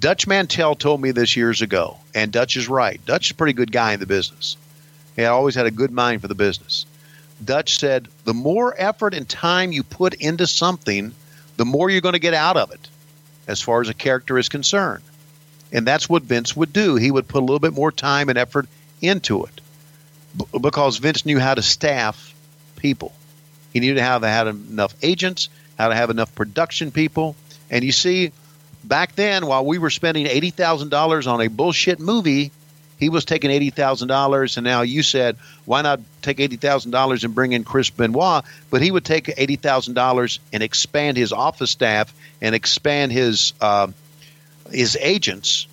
[0.03, 3.01] Dutch Mantell told me this years ago, and Dutch is right.
[3.07, 4.57] Dutch is a pretty good guy in the business.
[5.15, 6.87] He always had a good mind for the business.
[7.43, 11.15] Dutch said, the more effort and time you put into something,
[11.57, 12.89] the more you're going to get out of it,
[13.47, 15.05] as far as a character is concerned.
[15.71, 16.97] And that's what Vince would do.
[16.97, 18.67] He would put a little bit more time and effort
[19.01, 19.61] into it
[20.37, 22.35] B- because Vince knew how to staff
[22.75, 23.13] people.
[23.73, 25.49] He knew how to have enough agents,
[25.79, 27.37] how to have enough production people.
[27.71, 28.33] And you see,
[28.85, 32.51] back then, while we were spending $80,000 on a bullshit movie,
[32.99, 34.57] he was taking $80,000.
[34.57, 38.45] And now you said, why not take $80,000 and bring in Chris Benoit?
[38.71, 43.53] But he would take $80,000 and expand his office staff and expand his.
[43.61, 43.89] Uh,
[44.73, 45.67] his agents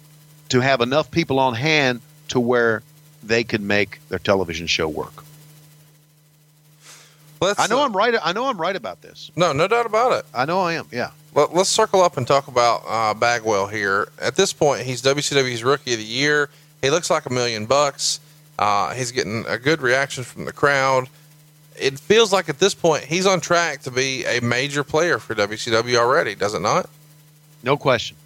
[0.50, 2.84] to have enough people on hand to where
[3.24, 5.24] they could make their television show work.
[7.42, 8.16] Let's, I know uh, I'm right.
[8.22, 9.32] I know I'm right about this.
[9.36, 10.26] No, no doubt about it.
[10.34, 10.88] I know I am.
[10.92, 11.12] Yeah.
[11.36, 14.10] Let, us circle up and talk about uh, Bagwell here.
[14.20, 16.50] At this point, he's WCW's Rookie of the Year.
[16.82, 18.20] He looks like a million bucks.
[18.58, 21.08] Uh, he's getting a good reaction from the crowd.
[21.78, 25.34] It feels like at this point he's on track to be a major player for
[25.34, 26.90] WCW already, does it not?
[27.64, 28.18] No question.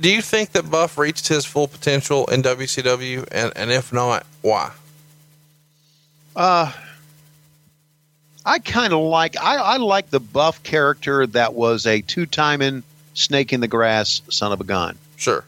[0.00, 4.26] Do you think that Buff reached his full potential in WCW, and, and if not,
[4.42, 4.72] why?
[6.34, 6.72] Uh,
[8.44, 12.82] I kind of like I, I like the buff character that was a two timing
[13.14, 14.98] snake in the grass son of a gun.
[15.16, 15.44] Sure.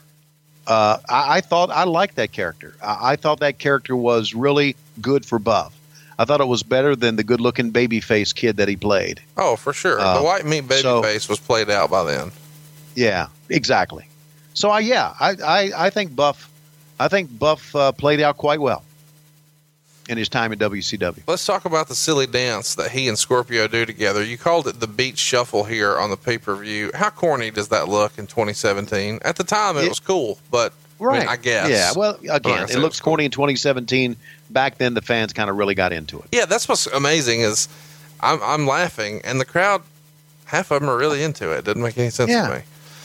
[0.66, 2.74] Uh, I, I thought I liked that character.
[2.82, 5.74] I, I thought that character was really good for Buff.
[6.18, 9.20] I thought it was better than the good looking baby face kid that he played.
[9.36, 10.00] Oh, for sure.
[10.00, 12.32] Uh, the white meat baby so- face was played out by then.
[12.94, 14.08] Yeah, exactly.
[14.54, 16.50] So I yeah, I, I, I think Buff
[16.98, 18.82] I think Buff uh, played out quite well
[20.08, 21.22] in his time in WCW.
[21.26, 24.22] Let's talk about the silly dance that he and Scorpio do together.
[24.22, 26.90] You called it the beach shuffle here on the pay per view.
[26.94, 29.18] How corny does that look in 2017?
[29.24, 31.68] At the time, it, It- was cool, but I, mean, I guess.
[31.70, 31.92] Yeah.
[31.94, 33.12] Well, again, it looks cool.
[33.12, 34.16] corny in 2017.
[34.48, 36.26] Back then, the fans kind of really got into it.
[36.32, 37.68] Yeah, that's what's amazing is
[38.20, 39.82] I'm, I'm laughing, and the crowd,
[40.46, 41.64] half of them are really into it.
[41.64, 42.48] Doesn't make any sense Yeah.
[42.48, 42.60] to me.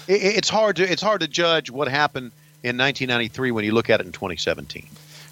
[0.07, 2.31] It, it's hard to it's hard to judge what happened
[2.63, 4.87] in 1993 when you look at it in 2017.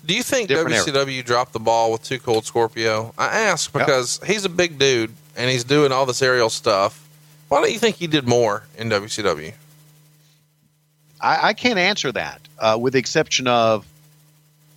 [0.09, 0.85] Do you think Different era.
[0.85, 3.13] WCW dropped the ball with Too Cold Scorpio?
[3.15, 7.07] I ask because he's a big dude and he's doing all this aerial stuff.
[7.47, 9.53] Why don't you think he did more in WCW?
[11.21, 13.85] I, I can't answer that, uh, with the exception of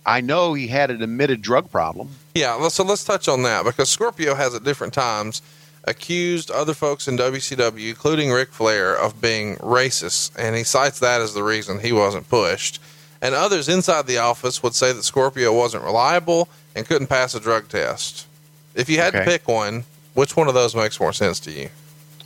[0.05, 2.09] I know he had an admitted drug problem.
[2.35, 5.41] Yeah, so let's touch on that because Scorpio has at different times
[5.83, 11.21] accused other folks in WCW, including Ric Flair, of being racist, and he cites that
[11.21, 12.79] as the reason he wasn't pushed.
[13.23, 17.39] And others inside the office would say that Scorpio wasn't reliable and couldn't pass a
[17.39, 18.27] drug test.
[18.75, 21.69] If you had to pick one, which one of those makes more sense to you?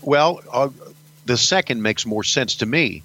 [0.01, 0.69] Well, uh,
[1.27, 3.03] the second makes more sense to me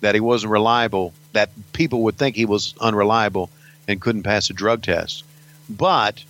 [0.00, 3.48] that he wasn't reliable, that people would think he was unreliable
[3.86, 5.22] and couldn't pass a drug test.
[5.70, 6.24] But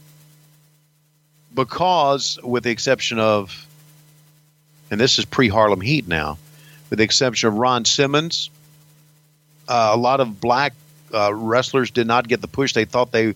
[1.54, 3.66] because, with the exception of,
[4.90, 6.36] and this is pre Harlem Heat now,
[6.90, 8.50] with the exception of Ron Simmons,
[9.68, 10.74] uh, a lot of black
[11.12, 13.34] uh, wrestlers did not get the push they thought they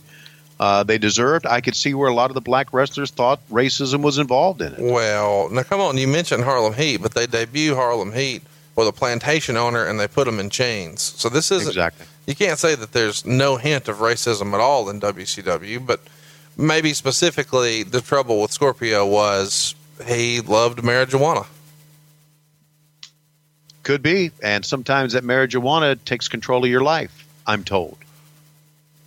[0.60, 1.46] uh, they deserved.
[1.46, 4.72] I could see where a lot of the black wrestlers thought racism was involved in
[4.72, 4.80] it.
[4.80, 8.42] Well, now come on, you mentioned Harlem Heat, but they debut Harlem Heat
[8.74, 11.02] with a plantation owner and they put them in chains.
[11.02, 12.06] So this isn't Exactly.
[12.26, 16.00] You can't say that there's no hint of racism at all in WCW, but
[16.56, 19.74] maybe specifically the trouble with Scorpio was
[20.06, 21.46] he loved marijuana.
[23.88, 27.26] Could be, and sometimes that marijuana takes control of your life.
[27.46, 27.96] I'm told.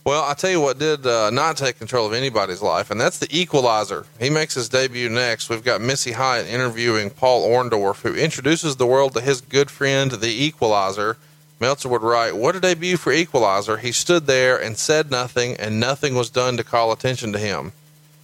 [0.04, 3.20] Well, I tell you what did uh, not take control of anybody's life, and that's
[3.20, 4.08] the Equalizer.
[4.20, 5.52] He makes his debut next.
[5.52, 10.10] We've got Missy Hyatt interviewing Paul Orndorff, who introduces the world to his good friend,
[10.10, 11.18] the Equalizer.
[11.60, 13.78] Meltzer would write, What a debut for Equalizer.
[13.78, 17.74] He stood there and said nothing, and nothing was done to call attention to him.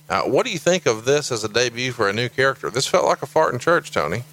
[0.09, 2.71] Uh, what do you think of this as a debut for a new character?
[2.71, 4.23] This felt like a fart in church, Tony.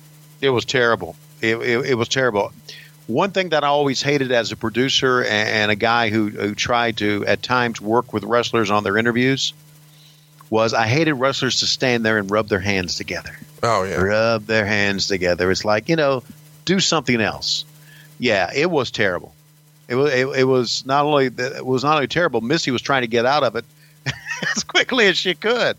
[0.41, 1.17] It was terrible.
[1.51, 2.53] It, it, it was terrible.
[3.07, 6.55] One thing that I always hated as a producer and, and a guy who, who
[6.55, 9.53] tried to at times work with wrestlers on their interviews
[10.49, 13.37] was I hated wrestlers to stand there and rub their hands together.
[13.63, 13.97] Oh, yeah.
[13.97, 15.51] Rub their hands together.
[15.51, 16.23] It's like, you know,
[16.65, 17.65] do something else.
[18.19, 19.35] Yeah, it was terrible.
[19.89, 22.41] It was it, it was not only it was not only terrible.
[22.41, 23.65] Missy was trying to get out of it
[24.57, 25.77] as quickly as she could.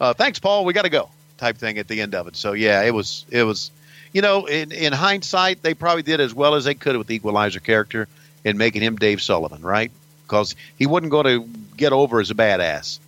[0.00, 0.64] Uh, thanks, Paul.
[0.64, 1.08] We got to go.
[1.38, 2.36] Type thing at the end of it.
[2.36, 3.70] So yeah, it was it was.
[4.14, 7.16] You know, in, in hindsight, they probably did as well as they could with the
[7.16, 8.08] Equalizer character
[8.44, 9.90] in making him Dave Sullivan, right?
[10.22, 13.00] Because he wasn't going to get over as a badass.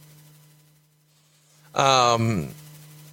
[1.74, 2.48] Um,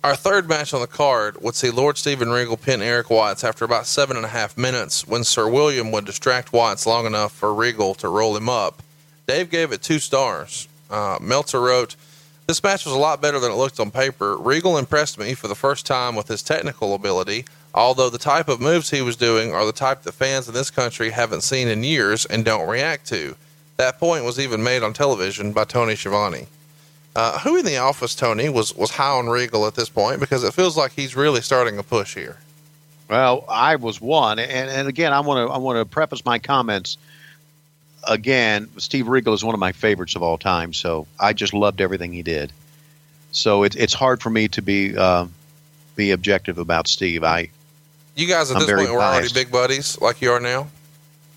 [0.04, 3.64] our third match on the card would see Lord Steven Regal pin Eric Watts after
[3.64, 7.54] about seven and a half minutes when Sir William would distract Watts long enough for
[7.54, 8.82] Regal to roll him up.
[9.28, 10.68] Dave gave it two stars.
[10.89, 11.96] Uh, Meltzer wrote,
[12.48, 14.36] This match was a lot better than it looked on paper.
[14.36, 18.61] Regal impressed me for the first time with his technical ability, although the type of
[18.61, 21.84] moves he was doing are the type that fans in this country haven't seen in
[21.84, 23.36] years and don't react to.
[23.78, 26.47] That point was even made on television by Tony Schiavone.
[27.15, 30.19] Uh, who in the office, Tony, was was high on Regal at this point?
[30.19, 32.38] Because it feels like he's really starting a push here.
[33.09, 36.39] Well, I was one, and, and again, I want to I want to preface my
[36.39, 36.97] comments.
[38.07, 41.82] Again, Steve Regal is one of my favorites of all time, so I just loved
[41.82, 42.51] everything he did.
[43.32, 45.28] So it, it's hard for me to be uh,
[45.95, 47.24] be objective about Steve.
[47.24, 47.49] I
[48.16, 50.68] You guys at I'm this point were already big buddies, like you are now.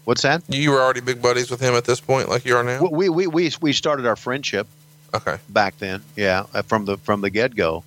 [0.04, 0.42] What's that?
[0.48, 2.86] You were already big buddies with him at this point, like you are now.
[2.86, 4.66] We we we we started our friendship.
[5.14, 5.38] Okay.
[5.48, 7.82] Back then, yeah, uh, from the from the get go,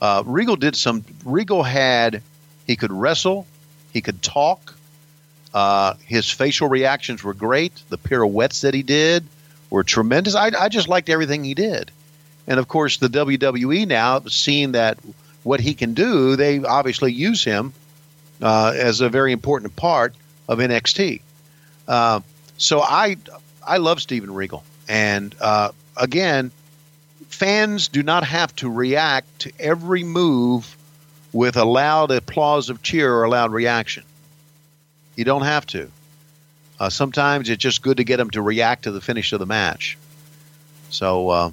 [0.00, 1.04] uh, Regal did some.
[1.24, 2.22] Regal had
[2.66, 3.46] he could wrestle,
[3.92, 4.74] he could talk.
[5.52, 7.72] Uh, his facial reactions were great.
[7.88, 9.26] The pirouettes that he did
[9.70, 10.34] were tremendous.
[10.34, 11.90] I, I just liked everything he did.
[12.46, 14.98] And of course, the WWE now, seeing that
[15.42, 17.72] what he can do, they obviously use him
[18.42, 20.14] uh, as a very important part
[20.48, 21.20] of NXT.
[21.86, 22.20] Uh,
[22.56, 23.16] so I
[23.66, 26.50] I love Steven Regal, and uh, again,
[27.28, 30.76] fans do not have to react to every move
[31.32, 34.02] with a loud applause of cheer or a loud reaction.
[35.16, 35.90] You don't have to.
[36.80, 39.46] Uh, sometimes it's just good to get them to react to the finish of the
[39.46, 39.98] match.
[40.90, 41.50] So, uh,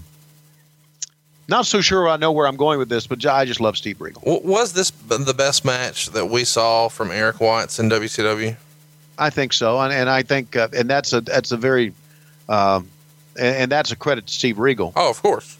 [1.48, 4.02] not so sure I know where I'm going with this, but I just love Steve
[4.02, 4.22] Regal.
[4.44, 8.58] Was this the best match that we saw from Eric Watts in WCW?
[9.18, 11.94] I think so, and, and I think, uh, and that's a that's a very,
[12.50, 12.90] um,
[13.40, 14.92] and, and that's a credit to Steve Regal.
[14.96, 15.58] Oh, of course.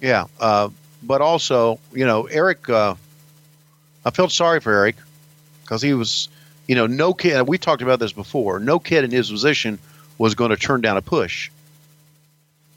[0.00, 0.70] Yeah, uh,
[1.02, 2.68] but also, you know, Eric.
[2.68, 2.94] Uh,
[4.04, 4.96] I felt sorry for Eric
[5.62, 6.28] because he was,
[6.66, 7.48] you know, no kid.
[7.48, 8.58] We talked about this before.
[8.58, 9.78] No kid in his position
[10.18, 11.50] was going to turn down a push.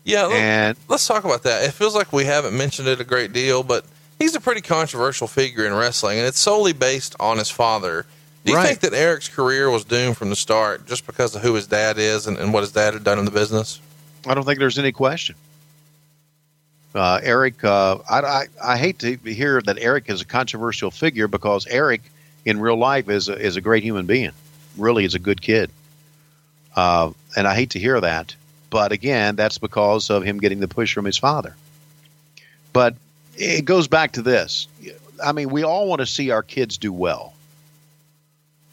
[0.08, 1.64] Yeah, And- let's talk about that.
[1.66, 3.84] It feels like we haven't mentioned it a great deal, but
[4.20, 8.06] he's a pretty controversial figure in wrestling, and it's solely based on his father.
[8.46, 8.68] Do you Right.
[8.68, 11.98] think that Eric's career was doomed from the start just because of who his dad
[11.98, 13.82] is and, and what his dad had done in the business?
[14.26, 15.36] I don't think there's any question.
[16.96, 21.28] Uh, Eric, uh, I, I, I hate to hear that Eric is a controversial figure
[21.28, 22.02] because Eric,
[22.46, 24.32] in real life, is a, is a great human being.
[24.78, 25.70] Really, is a good kid.
[26.78, 28.34] Uh, and I hate to hear that,
[28.70, 31.56] but again, that's because of him getting the push from his father.
[32.74, 32.96] But
[33.36, 34.68] it goes back to this.
[35.24, 37.34] I mean, we all want to see our kids do well.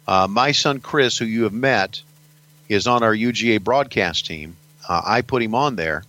[0.06, 2.02] Uh, my son Chris, who you have met,
[2.68, 4.56] is on our UGA broadcast team.
[4.86, 6.04] Uh, I put him on there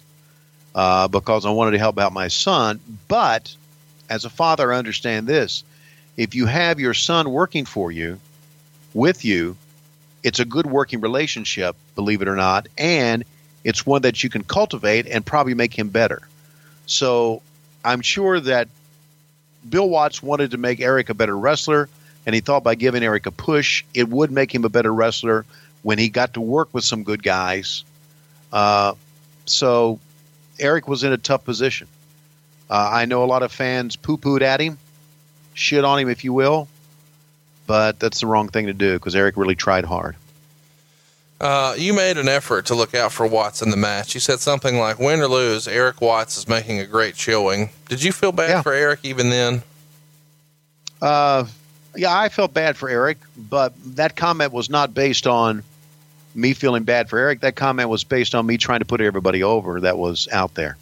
[0.74, 2.80] uh, because I wanted to help out my son.
[3.08, 3.56] But
[4.10, 5.64] as a father, I understand this:
[6.18, 8.20] if you have your son working for you,
[8.94, 9.56] with you,
[10.24, 13.24] it's a good working relationship, believe it or not, and
[13.66, 16.22] it's one that you can cultivate and probably make him better.
[16.86, 17.42] So
[17.84, 18.70] I'm sure that
[19.68, 21.90] Bill Watts wanted to make Eric a better wrestler,
[22.28, 25.46] and he thought by giving Eric a push, it would make him a better wrestler
[25.82, 27.84] when he got to work with some good guys.
[28.54, 28.94] Uh,
[29.46, 30.00] so
[30.60, 31.88] Eric was in a tough position.
[32.70, 34.78] Uh, I know a lot of fans poo pooed at him,
[35.56, 36.68] shit on him, if you will,
[37.66, 40.16] but that's the wrong thing to do because Eric really tried hard.
[41.42, 44.14] Uh, you made an effort to look out for Watts in the match.
[44.14, 47.70] You said something like, win or lose, Eric Watts is making a great showing.
[47.90, 48.62] Did you feel bad Yeah.
[48.62, 49.62] for Eric even then?
[51.02, 51.46] Uh,
[51.96, 55.64] yeah, I felt bad for Eric, but that comment was not based on
[56.34, 57.42] me feeling bad for Eric.
[57.42, 60.78] That comment was based on me trying to put everybody over that was out there.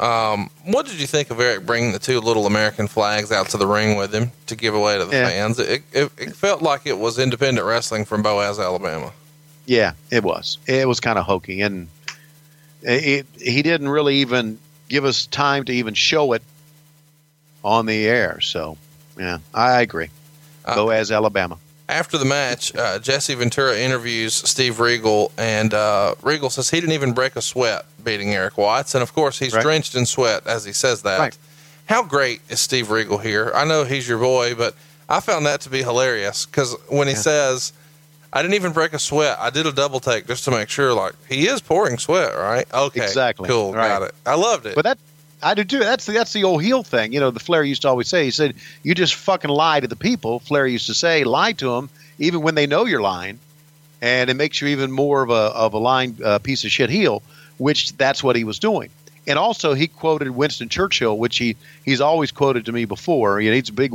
[0.00, 3.56] Um, what did you think of Eric bringing the two little American flags out to
[3.56, 5.28] the ring with him to give away to the Yeah.
[5.28, 5.58] fans?
[5.60, 9.12] It, it, it felt like it was independent wrestling from Boaz, Alabama.
[9.66, 10.58] Yeah, it was.
[10.66, 11.88] It was kind of hokey, and
[12.82, 14.58] it, he didn't really even
[14.88, 16.42] give us time to even show it
[17.64, 18.40] on the air.
[18.40, 18.76] So,
[19.18, 20.08] yeah, I agree.
[20.64, 21.58] Boaz Alabama.
[21.88, 26.94] After the match, uh, Jesse Ventura interviews Steve Regal, and uh, Regal says he didn't
[26.94, 29.62] even break a sweat beating Eric Watts, and of course he's Right.
[29.62, 31.18] drenched in sweat as he says that.
[31.18, 31.38] Right.
[31.86, 33.52] How great is Steve Regal here?
[33.54, 34.74] I know he's your boy, but
[35.08, 37.72] I found that to be hilarious because when he says,
[38.32, 40.92] "I didn't even break a sweat," I did a double take just to make sure.
[40.92, 42.66] Like he is pouring sweat, right?
[42.72, 43.48] Okay, Exactly.
[43.48, 44.14] cool, got it.
[44.26, 44.74] I loved it.
[44.74, 44.98] But that
[45.42, 45.80] I do too.
[45.80, 47.12] That's the, that's the old heel thing.
[47.12, 48.24] You know, the Flair used to always say.
[48.24, 51.70] He said, "You just fucking lie to the people." Flair used to say, "Lie to
[51.70, 53.38] them, even when they know you're lying,"
[54.00, 56.90] and it makes you even more of a of a lying uh, piece of shit
[56.90, 57.22] heel.
[57.58, 58.90] Which that's what he was doing.
[59.26, 63.40] And also, he quoted Winston Churchill, which he he's always quoted to me before.
[63.40, 63.92] You know, he's a big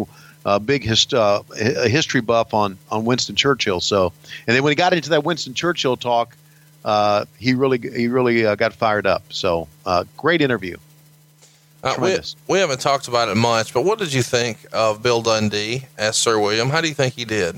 [0.47, 3.81] uh, big hist- uh, hi- history buff on on Winston Churchill.
[3.81, 4.13] So,
[4.47, 6.35] and then when he got into that Winston Churchill talk,
[6.85, 9.23] uh, he really he really uh, got fired up.
[9.29, 10.77] So, uh, great interview.
[11.83, 12.17] Uh, we,
[12.47, 16.15] we haven't talked about it much, but what did you think of Bill Dundee as
[16.17, 16.69] Sir William?
[16.69, 17.55] How do you think he did?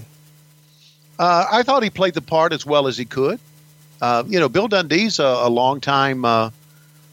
[1.17, 3.39] Uh, I thought he played the part as well as he could.
[4.01, 6.49] Uh, you know, Bill Dundee's a, a longtime uh,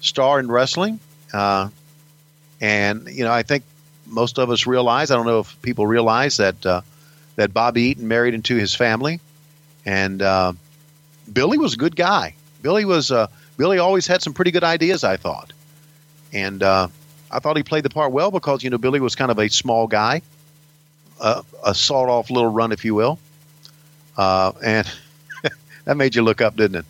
[0.00, 1.00] star in wrestling,
[1.32, 1.68] uh,
[2.60, 3.64] and you know, I think
[4.06, 5.10] most of us realize.
[5.10, 6.80] I don't know if people realize that uh,
[7.36, 9.20] that Bobby Eaton married into his family,
[9.84, 10.52] and uh,
[11.32, 12.34] Billy was a good guy.
[12.62, 13.26] Billy was uh,
[13.56, 15.04] Billy always had some pretty good ideas.
[15.04, 15.52] I thought,
[16.32, 16.88] and uh,
[17.30, 19.48] I thought he played the part well because you know Billy was kind of a
[19.48, 20.22] small guy,
[21.20, 23.18] uh, a sawed off little run, if you will.
[24.16, 24.90] Uh, and
[25.84, 26.86] that made you look up, didn't it?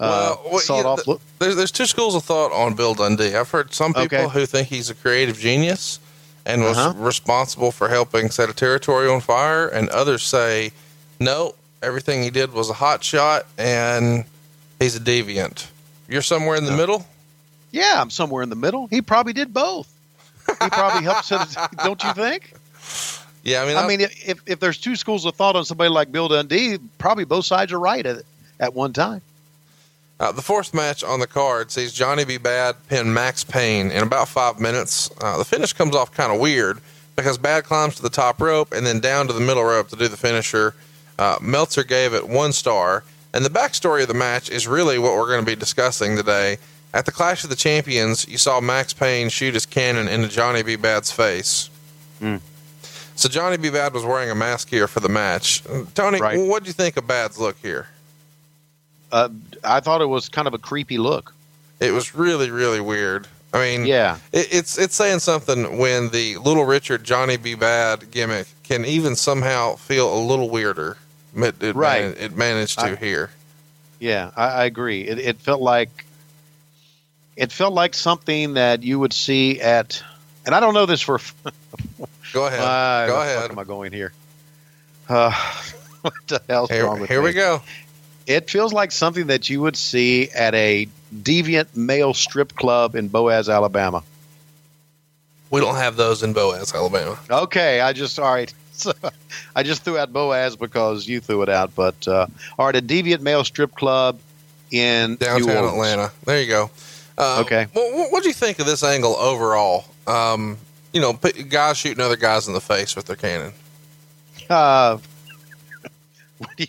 [0.00, 3.34] Uh, Well, well, yeah, th- there's there's two schools of thought on Bill Dundee.
[3.36, 4.28] I've heard some people Okay.
[4.28, 6.00] who think he's a creative genius
[6.46, 6.94] and was Uh-huh.
[6.98, 10.72] responsible for helping set a territory on fire, and others say
[11.20, 14.24] no, everything he did was a hot shot and
[14.80, 15.66] he's a deviant.
[16.08, 17.06] You're somewhere in the middle.
[17.70, 18.86] yeah, I'm somewhere in the middle.
[18.88, 19.88] He probably did both.
[20.62, 22.52] He probably helped set it, don't you think?
[23.42, 25.88] Yeah, I mean, I I'm- mean, if if there's two schools of thought on somebody
[25.90, 28.18] like Bill Dundee, probably both sides are right at
[28.60, 29.20] at one time.
[30.20, 32.38] Uh, the fourth match on the card sees Johnny B.
[32.38, 35.10] Bad pin Maxx Payne in about five minutes.
[35.20, 36.78] Uh, the finish comes off kind of weird
[37.16, 39.96] because Bad climbs to the top rope and then down to the middle rope to
[39.96, 40.74] do the finisher.
[41.18, 43.04] Uh, Meltzer gave it one star.
[43.32, 46.58] And the backstory of the match is really what we're going to be discussing today.
[46.92, 50.62] At the Clash of the Champions, you saw Maxx Payne shoot his cannon into Johnny
[50.62, 50.76] B.
[50.76, 51.68] Bad's face.
[53.16, 53.70] So Johnny B.
[53.70, 55.62] Bad was wearing a mask here for the match.
[55.94, 56.38] Tony, Right.
[56.38, 57.88] what do you think of Bad's look here?
[59.14, 59.28] Uh,
[59.62, 61.32] I thought it was kind of a creepy look.
[61.78, 63.28] It was really, really weird.
[63.52, 64.18] I mean, Yeah.
[64.32, 67.54] it, it's it's saying something when the Little Richard Johnny B.
[67.54, 70.96] Bad gimmick can even somehow feel a little weirder.
[71.36, 72.02] It, it Right.
[72.02, 73.30] man- it managed to I- here.
[74.00, 75.02] Yeah, I, I agree.
[75.02, 76.04] It, it felt like
[77.36, 80.02] it felt like something that you would see at,
[80.44, 81.20] and I don't know this for.
[82.32, 82.60] Go ahead.
[82.64, 83.50] Uh, Go where the fuck ahead.
[83.52, 84.12] am I going here?
[85.08, 85.30] Uh,
[86.02, 87.26] what the hell's Here, wrong with here me?
[87.26, 87.62] we go.
[88.26, 93.08] It feels like something that you would see at a deviant male strip club in
[93.08, 94.02] Boaz, Alabama.
[95.50, 97.18] We don't have those in Boaz, Alabama.
[97.30, 98.52] Okay, I just all right.
[98.72, 98.92] So,
[99.56, 102.26] I just threw out Boaz because you threw it out, but uh,
[102.58, 104.18] all right, a deviant male strip club
[104.70, 105.64] in Downtown.
[105.64, 106.10] Atlanta.
[106.24, 106.70] There you go.
[107.16, 107.66] Uh, Okay.
[107.72, 109.84] What, what do you think of this angle overall?
[110.06, 110.58] Um,
[110.92, 113.52] you know, guys shooting other guys in the face with their cannon.
[114.50, 114.98] Uh,
[116.38, 116.66] what, are you,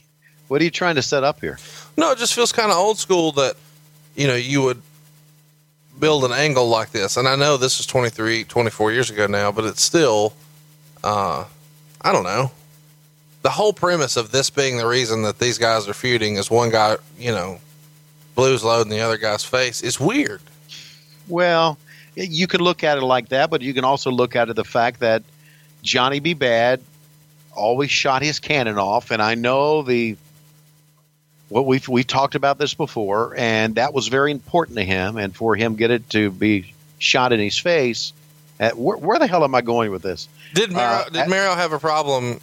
[0.48, 1.58] what are you trying to set up here?
[1.98, 3.56] No, it just feels kind of old school that,
[4.16, 4.82] you know, you would
[6.00, 7.18] build an angle like this.
[7.18, 10.34] And I know this is 23, 24 years ago now, but it's still,
[11.04, 11.46] uh,
[12.02, 12.52] I don't know.
[13.42, 16.70] The whole premise of this being the reason that these guys are feuding is one
[16.70, 17.60] guy, you know,
[18.34, 20.42] blues load in the other guy's face is weird.
[21.28, 21.78] Well,
[22.16, 24.64] you can look at it like that, but you can also look at it the
[24.64, 25.24] fact that
[25.82, 26.34] Johnny B.
[26.34, 26.82] Bad
[27.54, 30.18] always shot his cannon off, and I know the
[31.50, 35.36] what we've we talked about this before, and that was very important to him, and
[35.36, 38.14] for him get it to be shot in his face.
[38.60, 40.30] At, where, where the hell am I going with this?
[40.54, 42.40] Did Mero, Uh, did Mero have a problem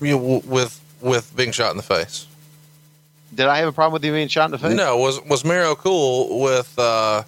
[0.00, 2.26] you know, with with being shot in the face?
[3.34, 4.74] Did I have a problem with you being shot in the face?
[4.74, 7.24] No, was was Mero cool with uh,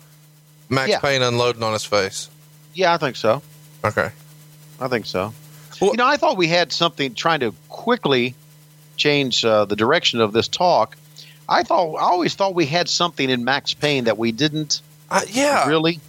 [0.68, 1.00] Maxx Yeah.
[1.00, 2.30] Payne unloading on his face?
[2.74, 3.42] Yeah, I think so.
[3.84, 4.10] Okay.
[4.80, 5.34] I think so.
[5.80, 8.34] Well- you know, I thought we had something trying to quickly
[8.96, 10.96] change uh, the direction of this talk.
[11.48, 14.80] I thought I always thought we had something in Maxx Payne that we didn't
[15.10, 16.00] Uh, yeah, really.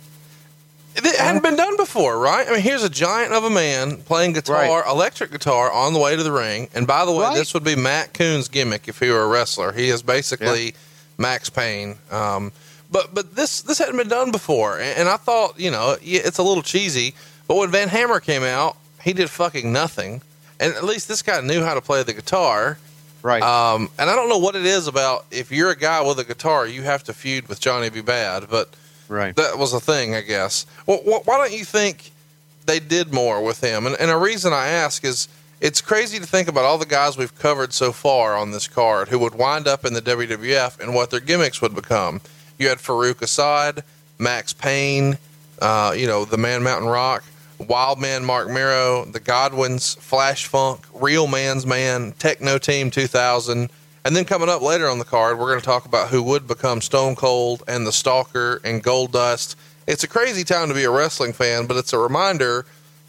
[0.95, 2.45] it hadn't been done before, right?
[2.47, 4.83] I mean, here's a giant of a man playing guitar, Right.
[4.89, 6.67] electric guitar, on the way to the ring.
[6.73, 7.35] And by the way, Right.
[7.35, 9.71] this would be Matt Coon's gimmick if he were a wrestler.
[9.71, 10.73] He is basically
[11.17, 11.97] Maxx Payne.
[12.11, 12.51] Um,
[12.91, 16.37] but but this this hadn't been done before, and, and I thought you know it's
[16.39, 17.13] a little cheesy.
[17.47, 20.21] But when Van Hammer came out, he did fucking nothing.
[20.59, 22.77] And at least this guy knew how to play the guitar.
[23.21, 23.43] Right.
[23.43, 26.23] Um, and I don't know what it is about if you're a guy with a
[26.23, 28.01] guitar, you have to feud with Johnny B.
[28.01, 28.73] Bad, but
[29.09, 29.35] right.
[29.35, 30.65] that was a thing, I guess.
[30.85, 32.11] Well, wh- why don't you think
[32.65, 33.85] they did more with him?
[33.85, 35.27] And, and a reason I ask is
[35.59, 39.09] it's crazy to think about all the guys we've covered so far on this card
[39.09, 42.21] who would wind up in the WWF and what their gimmicks would become.
[42.57, 43.83] You had Faarooq Asad,
[44.17, 45.17] Maxx Payne,
[45.61, 47.23] uh, you know, the Man Mountain Rock,
[47.59, 53.69] Wild Man Marc Mero, the Godwins, Flash Funk, Real Man's Man, Techno Team 2000.
[54.05, 56.47] And then coming up later on the card, we're going to talk about who would
[56.47, 59.55] become Stone Cold and the Stalker and Goldust.
[59.87, 62.65] It's a crazy time to be a wrestling fan, but it's a reminder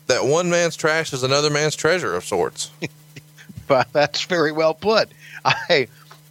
[0.08, 2.70] that one man's trash is another man's treasure of sorts.
[3.70, 5.10] But that's very well put.
[5.44, 5.86] I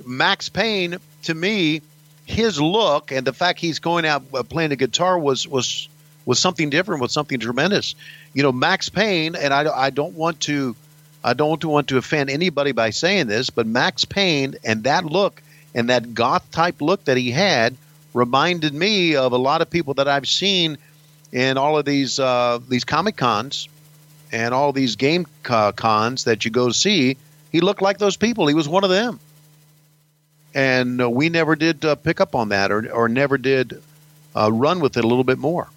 [0.05, 1.81] Maxx Payne to me,
[2.25, 5.87] his look and the fact he's going out uh, playing the guitar was was
[6.25, 7.95] was something different, was something tremendous.
[8.33, 10.75] You know, Maxx Payne, and I, I don't want to
[11.23, 15.41] I don't want to offend anybody by saying this, but Maxx Payne and that look
[15.75, 17.75] and that goth type look that he had
[18.13, 20.77] reminded me of a lot of people that I've seen
[21.31, 23.67] in all of these uh, these comic cons
[24.31, 27.17] and all these game co- cons that you go see.
[27.51, 28.47] He looked like those people.
[28.47, 29.19] He was one of them,
[30.53, 33.81] and uh, we never did uh, pick up on that, or or never did
[34.35, 35.67] uh, run with it a little bit more.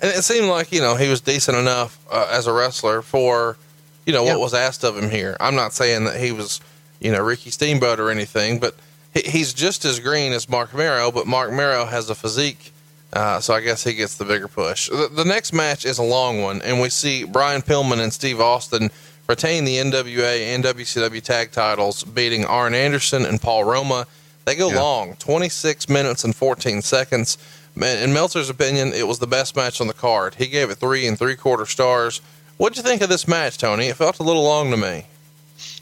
[0.00, 3.56] And it seemed like, you know, he was decent enough uh, as a wrestler for,
[4.04, 4.32] you know, Yeah.
[4.32, 5.36] what was asked of him here.
[5.40, 6.60] I'm not saying that he was,
[7.00, 8.74] you know, Ricky Steamboat or anything, but
[9.14, 12.72] he, he's just as green as Marc Mero, but Marc Mero has a physique.
[13.12, 14.90] Uh, so I guess he gets the bigger push.
[14.90, 18.40] The, the next match is a long one, and we see Brian Pillman and Steve
[18.40, 18.90] Austin
[19.28, 24.06] retain the NWA and WCW tag titles, beating Arn Anderson and Paul Roma.
[24.44, 24.80] They go Yeah.
[24.82, 27.38] long, 26 minutes and 14 seconds.
[27.76, 30.36] In Meltzer's opinion, it was the best match on the card.
[30.36, 32.22] He gave it three and three quarter stars.
[32.56, 33.88] What'd you think of this match, Tony?
[33.88, 35.04] It felt a little long to me.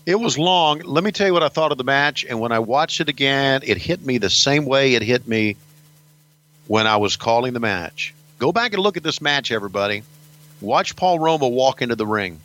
[0.05, 0.81] It was long.
[0.81, 2.25] Let me tell you what I thought of the match.
[2.29, 5.57] And when I watched it again, it hit me the same way it hit me
[6.67, 8.13] when I was calling the match.
[8.39, 10.03] Go back and look at this match, everybody.
[10.61, 12.41] Watch Paul Roma walk into the ring.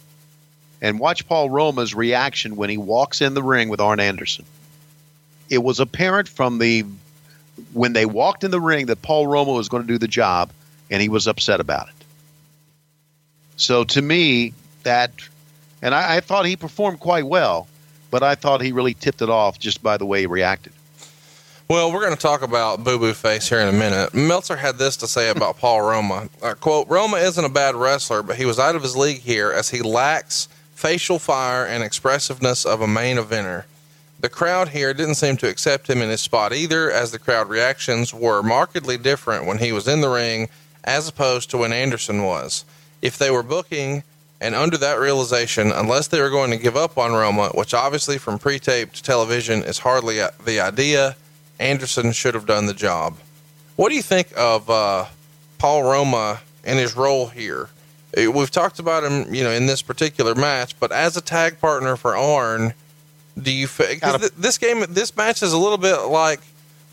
[0.82, 4.46] And watch Paul Roma's reaction when he walks in the ring with Arn Anderson.
[5.50, 6.86] It was apparent from the
[7.74, 10.52] when they walked in the ring that Paul Roma was going to do the job,
[10.90, 11.96] and he was upset about it.
[13.56, 14.54] So to me,
[14.84, 15.12] that
[15.82, 17.68] and I, I thought he performed quite well,
[18.12, 20.74] but I thought he really tipped it off just by the way he reacted.
[21.70, 24.16] Well, we're going to talk about Boo Boo Face here in a minute.
[24.16, 26.28] Meltzer had this to say about Paul Roma.
[26.42, 29.52] Uh, quote, Roma isn't a bad wrestler, but he was out of his league here
[29.52, 33.66] as he lacks facial fire and expressiveness of a main eventer.
[34.22, 37.48] The crowd here didn't seem to accept him in his spot either, as the crowd
[37.48, 40.50] reactions were markedly different when he was in the ring
[40.84, 42.66] as opposed to when Anderson was.
[43.02, 44.04] If they were booking
[44.42, 48.18] and under that realization, unless they were going to give up on Roma, which obviously
[48.18, 51.16] from pre taped television is hardly the idea,
[51.60, 53.18] Anderson should have done the job.
[53.78, 55.06] What do you think of uh,
[55.60, 57.70] Paul Roma and his role here?
[58.18, 61.60] Uh, We've talked about him, you know, in this particular match, but as a tag
[61.62, 62.74] partner for Arn,
[63.42, 63.68] do you?
[63.68, 66.40] Because th- this game, this match is a little bit like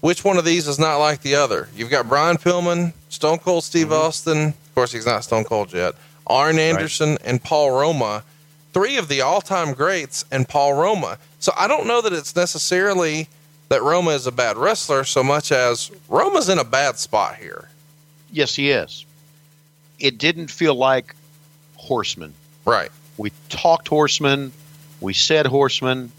[0.01, 1.69] which one of these is not like the other.
[1.75, 3.95] You've got Brian Pillman, Stone Cold Steve mm-hmm.
[3.95, 4.49] Austin.
[4.49, 5.95] Of course, he's not Stone Cold yet.
[6.27, 8.25] Arn Anderson and Paul Roma,
[8.73, 11.19] three of the all-time greats, and Paul Roma.
[11.39, 13.29] So I don't know that it's necessarily
[13.69, 17.69] that Roma is a bad wrestler so much as Roma's in a bad spot here.
[18.33, 19.05] Yes, he is.
[19.99, 21.15] It didn't feel like
[21.77, 22.35] Horseman.
[22.65, 22.91] Right.
[23.17, 24.53] We talked Horseman,
[25.01, 26.13] we said Horseman,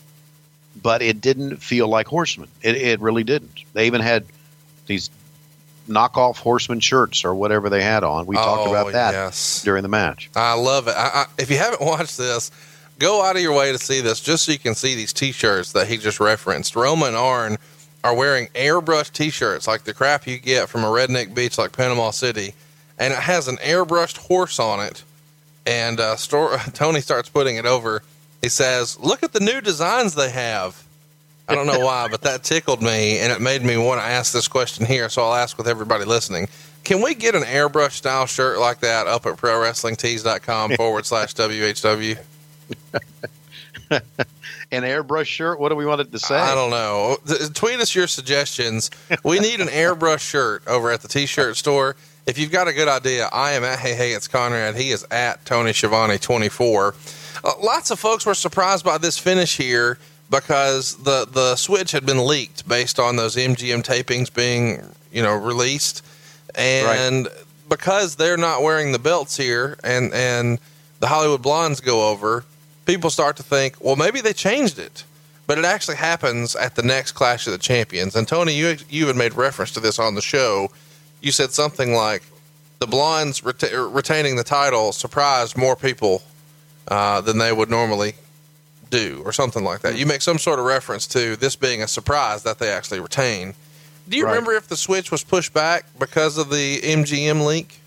[0.87, 2.47] but it didn't feel like Horsemen.
[2.61, 3.65] It, it really didn't.
[3.73, 4.23] They even had
[4.85, 5.09] these
[5.85, 8.25] knockoff Horseman shirts or whatever they had on.
[8.25, 9.63] We talked Oh, about that yes.
[9.63, 10.29] during the match.
[10.33, 10.93] I love it.
[10.95, 12.51] I, I, if you haven't watched this,
[12.99, 15.73] go out of your way to see this just so you can see these T-shirts
[15.73, 16.73] that he just referenced.
[16.77, 17.57] Roma and Arn
[18.05, 22.11] are wearing airbrush T-shirts like the crap you get from a redneck beach like Panama
[22.11, 22.53] City,
[22.97, 25.03] and it has an airbrushed horse on it.
[25.65, 28.03] And uh, store, Tony starts putting it over.
[28.41, 30.83] He says, "Look at the new designs they have."
[31.49, 34.33] I don't know why, but that tickled me, and it made me want to ask
[34.33, 35.07] this question here.
[35.07, 36.49] So I'll ask with everybody listening:
[36.83, 42.17] Can we get an airbrush style shirt like that up at ProWrestlingTees.com forward slash WHW?
[44.69, 45.59] An airbrush shirt?
[45.59, 46.35] What do we want it to say?
[46.35, 47.17] I don't know.
[47.53, 48.91] Tweet us your suggestions.
[49.23, 51.95] We need an airbrush shirt over at the t-shirt store.
[52.25, 54.75] If you've got a good idea, I am at Hey Hey It's Conrad.
[54.75, 56.95] He is at Tony Schiavone 24.
[57.43, 59.97] Uh, lots of folks were surprised by this finish here
[60.29, 65.35] because the the switch had been leaked based on those MGM tapings being you know
[65.35, 66.05] released,
[66.55, 67.27] and
[67.69, 70.59] because they're not wearing the belts here, and and
[70.99, 72.43] the Hollywood Blondes go over,
[72.85, 75.03] people start to think, well, maybe they changed it.
[75.45, 78.15] But it actually happens at the next Clash of the Champions.
[78.15, 80.69] And Tony, you you had made reference to this on the show.
[81.21, 82.23] You said something like
[82.79, 86.21] the Blondes reta- retaining the title surprised more people
[86.87, 88.13] uh, than they would normally
[88.89, 89.97] do, or something like that.
[89.97, 93.53] You make some sort of reference to this being a surprise that they actually retain.
[94.07, 94.31] Do you Right.
[94.31, 97.81] remember if the switch was pushed back because of the MGM leak?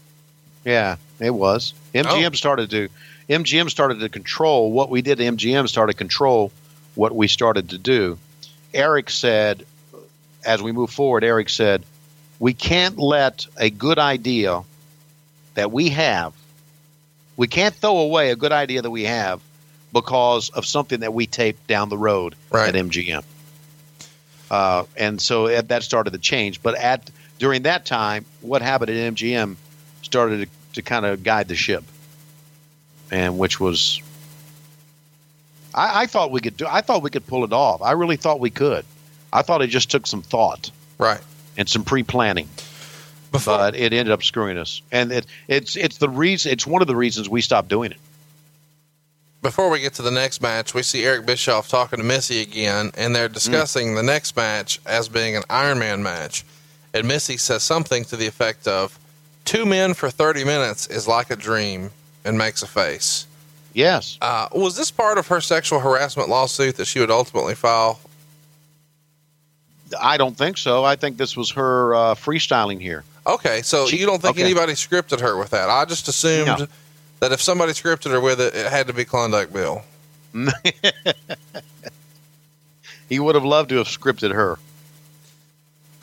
[0.64, 1.72] Yeah, it was.
[1.94, 2.88] MGM started to
[3.30, 5.18] MGM started to control what we did.
[5.20, 6.52] MGM started to control
[6.96, 8.18] what we started to do.
[8.74, 9.64] Eric said,
[10.44, 11.84] as we move forward, Eric said,
[12.40, 14.62] we can't let a good idea
[15.54, 16.32] that we have,
[17.40, 19.40] we can't throw away a good idea that we have
[19.94, 22.34] because of something that we taped down the road
[22.68, 23.24] at MGM.
[24.50, 26.62] Uh, and so it- that started to change.
[26.62, 27.08] But at
[27.38, 29.56] during that time, what happened at MGM
[30.02, 31.82] started to, to kind of guide the ship,
[33.10, 34.02] and which was,
[35.74, 36.66] I, I thought we could do.
[36.68, 37.80] I thought we could pull it off.
[37.80, 38.84] I really thought we could.
[39.32, 41.20] I thought it just took some thought, right,
[41.56, 42.50] and some pre planning.
[43.44, 46.52] But it ended up screwing us, and it, it's it's the reason.
[46.52, 47.98] It's one of the reasons we stopped doing it.
[49.42, 52.90] Before we get to the next match, we see Eric Bischoff talking to Missy again,
[52.96, 56.44] and they're discussing the next match as being an Iron Man match.
[56.92, 58.98] And Missy says something to the effect of,
[59.44, 61.90] Two men for 30 minutes is like a dream,
[62.24, 63.26] and makes a face.
[63.72, 64.18] Yes.
[64.20, 68.00] Uh, was this part of her sexual harassment lawsuit that she would ultimately file?
[69.98, 70.84] I don't think so.
[70.84, 73.04] I think this was her uh, freestyling here.
[73.26, 74.44] Okay, so She- you don't think okay.
[74.44, 75.68] anybody scripted her with that?
[75.70, 76.66] I just assumed No.
[77.20, 79.82] that if somebody scripted her with it, it had to be Klondike Bill.
[83.08, 84.58] He would have loved to have scripted her.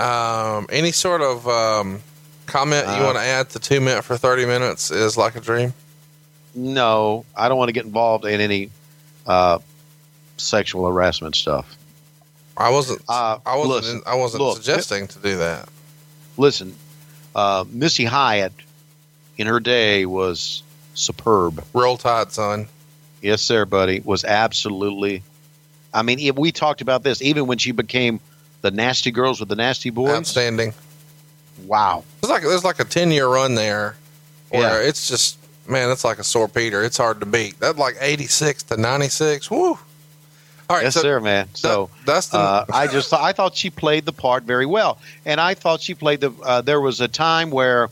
[0.04, 2.02] Um, any sort of um,
[2.48, 5.40] comment you Uh, want to add to two minute for thirty minutes is like a
[5.40, 5.74] dream.
[6.54, 8.72] No, I don't want to get involved in any
[9.26, 9.60] uh,
[10.36, 11.77] sexual harassment stuff.
[12.58, 13.02] I wasn't.
[13.08, 13.76] Uh, I wasn't.
[13.76, 15.70] listen, I wasn't look, suggesting to do that.
[16.38, 16.76] Listen,
[17.36, 18.54] uh, Missy Hyatt
[19.38, 20.64] in her day was
[20.96, 21.64] superb.
[21.74, 22.68] Roll Tide, son.
[23.22, 24.00] Yes, sir, buddy.
[24.02, 25.24] Was absolutely.
[25.94, 28.20] I mean, if we talked about this, even when she became
[28.62, 30.12] the nasty girls with the nasty boys.
[30.12, 30.74] Outstanding.
[31.66, 32.04] Wow.
[32.22, 33.96] it's like there's like a ten year run there
[34.50, 34.88] where Yeah.
[34.88, 36.84] it's just man, it's like a sore Peter.
[36.84, 37.60] It's hard to beat.
[37.60, 39.50] That like eighty six to ninety six.
[39.50, 39.78] Woo.
[40.70, 41.48] All right, yes, so sir, man.
[41.54, 45.54] So Dustin, uh, I just I thought she played the part very well, and I
[45.54, 46.32] thought she played the.
[46.44, 47.90] Uh, there was a time where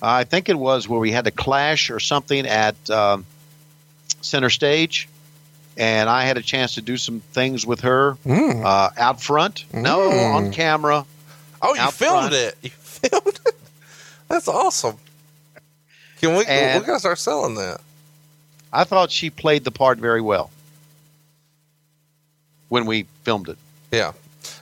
[0.00, 3.26] I think it was where we had a clash or something at um,
[4.20, 5.08] center stage,
[5.76, 8.64] and I had a chance to do some things with her Mm.
[8.64, 9.64] uh, out front.
[9.72, 10.34] No, Mm.
[10.34, 11.04] on camera.
[11.62, 12.34] oh, you filmed front.
[12.34, 12.56] it.
[12.62, 13.54] You filmed it.
[14.28, 14.98] That's awesome.
[16.20, 16.44] Can we?
[16.46, 17.80] And- we gotta start selling that.
[18.72, 20.50] I thought she played the part very well
[22.74, 23.56] when we filmed it.
[23.92, 24.12] Yeah.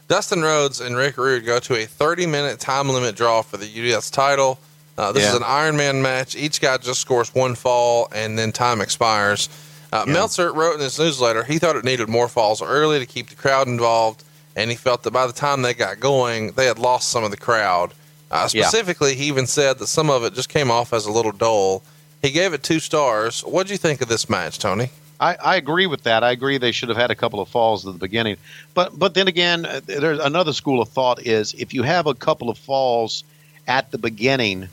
[0.07, 3.67] Dustin Rhodes and Rick Rude go to a 30 minute time limit draw for the
[3.67, 4.59] US title.
[4.99, 5.31] Uh, this Yeah.
[5.31, 6.37] is an Iron Man match.
[6.37, 9.49] Each guy just scores one fall and then time expires.
[9.91, 10.13] Uh, Yeah.
[10.13, 13.35] Meltzer wrote in his newsletter he thought it needed more falls early to keep the
[13.35, 14.23] crowd involved,
[14.55, 17.31] and he felt that by the time they got going, they had lost some of
[17.31, 17.95] the crowd.
[18.31, 18.65] Uh, Yeah.
[18.69, 21.83] specifically, he even said that some of it just came off as a little dull.
[22.21, 23.41] He gave it two stars.
[23.41, 24.91] What do you think of this match, Tony?
[25.23, 26.25] I, I agree with that.
[26.25, 28.39] I agree they should have had a couple of falls at the beginning,
[28.75, 32.15] but but then again, uh, there's another school of thought is if you have a
[32.15, 33.23] couple of falls
[33.69, 34.69] at the beginning,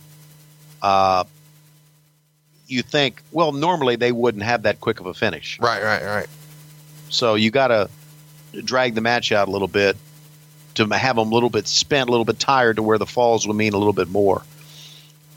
[0.82, 1.24] uh,
[2.68, 6.28] you think well normally they wouldn't have that quick of a finish, Right, right, right.
[7.10, 7.90] so you got to
[8.64, 9.98] drag the match out a little bit
[10.76, 13.46] to have them a little bit spent, a little bit tired, to where the falls
[13.46, 14.42] would mean a little bit more.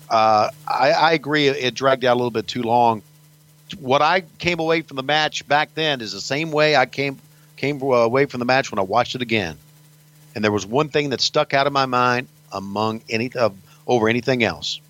[0.09, 1.49] Uh, I, I agree.
[1.49, 3.03] It dragged out a little bit too long.
[3.75, 7.19] What I came away from the match back then is the same way I came
[7.57, 9.57] came uh, away from the match when I watched it again.
[10.35, 13.55] And there was one thing that stuck out of my mind among any of
[13.87, 14.81] over anything else,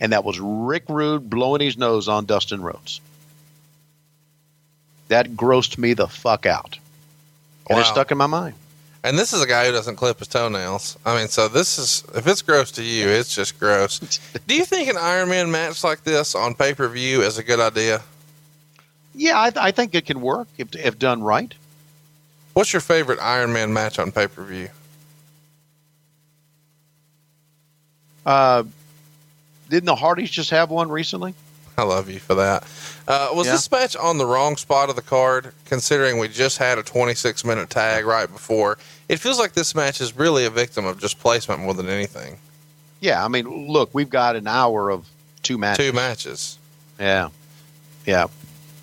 [0.00, 3.00] and that was Rick Rude blowing his nose on Dustin Rhodes.
[5.08, 6.78] That grossed me the fuck out,
[7.70, 8.54] and it stuck in my mind.
[9.06, 10.98] And this is a guy who doesn't clip his toenails.
[11.06, 14.00] I mean, so this is if it's gross to you, it's just gross.
[14.48, 17.44] Do you think an Iron Man match like this on pay per view is a
[17.44, 18.02] good idea?
[19.14, 21.54] Yeah, I, I think it can work if if done right.
[22.54, 24.70] What's your favorite Iron Man match on pay per view?
[28.26, 28.64] Uh,
[29.70, 31.32] didn't the Hardys just have one recently?
[31.78, 32.64] I love you for that.
[33.06, 33.52] Uh, was Yeah.
[33.52, 37.44] this match on the wrong spot of the card, considering we just had a 26
[37.44, 38.78] minute tag right before?
[39.08, 42.38] It feels like this match is really a victim of just placement more than anything.
[43.00, 45.08] Yeah, I mean, look, we've got an hour of
[45.42, 45.86] two matches.
[45.86, 46.58] Two matches.
[46.98, 47.28] Yeah,
[48.04, 48.26] yeah.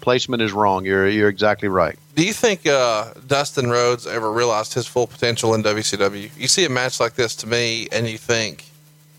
[0.02, 0.86] Placement is wrong.
[0.86, 1.98] You're you're exactly right.
[2.16, 6.30] Do you think uh, Dustin Rhodes ever realized his full potential in WCW?
[6.38, 8.66] You see a match like this to me, and you think,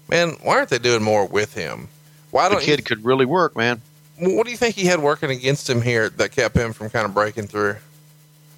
[0.09, 1.89] man, why aren't they doing more with him?
[2.31, 3.81] Why The don't kid could really work, man.
[4.19, 7.05] what do you think he had working against him here that kept him from kind
[7.07, 7.77] of breaking through?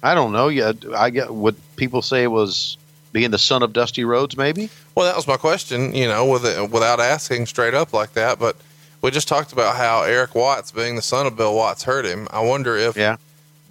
[0.03, 0.47] I don't know.
[0.47, 2.77] Yeah, I get what people say was
[3.13, 4.69] being the son of Dusty Rhodes, maybe.
[4.95, 8.37] Well, that was my question, you know, with it, without asking straight up like that.
[8.39, 8.55] But
[9.01, 12.27] we just talked about how Eric Watts, being the son of Bill Watts, hurt him.
[12.31, 13.17] I wonder if Yeah.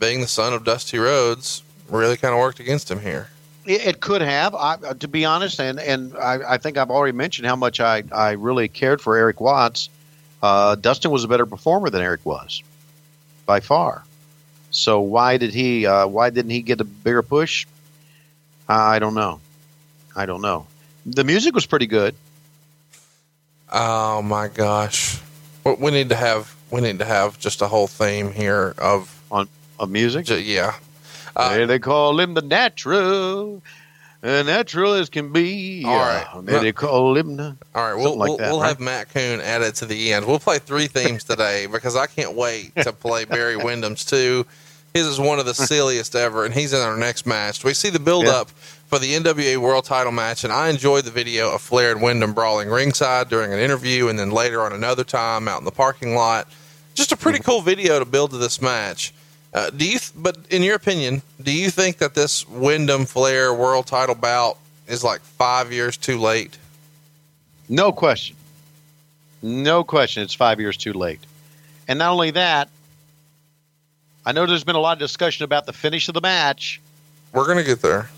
[0.00, 3.28] being the son of Dusty Rhodes really kind of worked against him here.
[3.66, 6.90] It, it could have, I, uh, to be honest, and and I, I think I've
[6.90, 9.88] already mentioned how much I, I really cared for Eric Watts.
[10.42, 12.62] Uh, Dustin was a better performer than Eric was,
[13.44, 14.04] by far.
[14.76, 15.86] So why did he?
[15.86, 17.66] Uh, why didn't he get a bigger push?
[18.68, 19.40] I don't know.
[20.14, 20.66] I don't know.
[21.06, 22.14] The music was pretty good.
[23.72, 25.20] Oh my gosh,
[25.64, 29.12] we we need to have we need to have just a whole theme here of
[29.30, 29.48] on
[29.78, 30.26] of music.
[30.26, 30.74] ju- yeah,
[31.34, 33.62] Uh, they call him the natural,
[34.22, 35.82] uh, natural as can be.
[35.84, 36.26] All right.
[36.34, 37.56] Uh, they call him the.
[37.74, 38.68] All right, we'll like we'll, that, we'll right?
[38.68, 40.26] have Matt Coon added to the end.
[40.26, 44.46] We'll play three themes today because I can't wait to play Barry Windham's too.
[44.96, 47.62] His is one of the silliest ever, and he's in our next match.
[47.62, 48.32] We see the build Yeah.
[48.40, 48.50] up
[48.86, 52.32] for the NWA World Title match, and I enjoyed the video of Flair and Windham
[52.32, 56.14] brawling ringside during an interview, and then later on another time out in the parking
[56.14, 56.48] lot.
[56.94, 59.12] Just a pretty cool video to build to this match.
[59.52, 59.98] Uh, do you?
[60.16, 64.56] But in your opinion, do you think that this Windham Flair World Title bout
[64.86, 66.56] is like five years too late?
[67.68, 68.34] No question.
[69.42, 70.22] No question.
[70.22, 71.20] It's five years too late.
[71.86, 72.68] And not only that,
[74.26, 76.80] I know there's been a lot of discussion about the finish of the match.
[77.32, 78.10] We're gonna get there.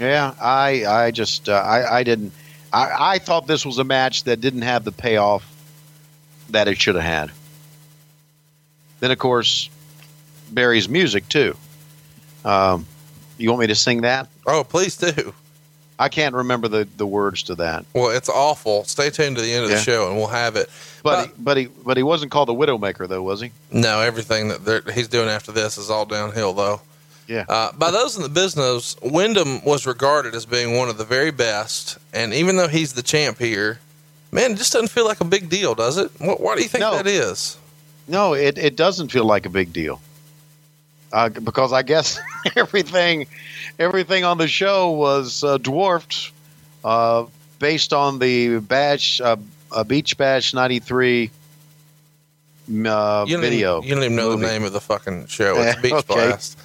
[0.00, 2.32] Yeah, I I just uh, I I didn't
[2.72, 5.46] I I thought this was a match that didn't have the payoff
[6.48, 7.30] that it should have had.
[9.00, 9.68] Then of course,
[10.50, 11.54] Barry's music too.
[12.46, 12.86] Um,
[13.36, 14.28] you want me to sing that?
[14.46, 15.34] Oh, please do.
[16.02, 17.84] I can't remember the, the words to that.
[17.94, 18.84] Well, it's awful.
[18.84, 19.76] Stay tuned to the end of Yeah.
[19.76, 20.68] the show, and we'll have it.
[21.02, 23.52] But he, but he but he wasn't called the Widowmaker though, was he?
[23.70, 26.80] No, everything that he's doing after this is all downhill, though.
[27.28, 27.44] Yeah.
[27.48, 31.30] Uh, by those in the business, Windham was regarded as being one of the very
[31.30, 33.78] best, and even though he's the champ here,
[34.32, 36.10] man, it just doesn't feel like a big deal, does it?
[36.18, 36.96] What, why do you think No.
[36.96, 37.56] that is?
[38.08, 40.00] No, it, it doesn't feel like a big deal.
[41.12, 42.18] Uh, because I guess
[42.56, 43.26] everything
[43.78, 46.32] everything on the show was uh, dwarfed
[46.84, 47.26] uh,
[47.58, 49.36] based on the Bash uh,
[49.70, 51.30] uh, Beach Bash '93
[52.86, 53.78] uh, You video.
[53.78, 54.46] Even, you don't even know movie.
[54.46, 55.54] the name of the fucking show.
[55.60, 56.14] It's Beach okay.
[56.14, 56.58] Blast.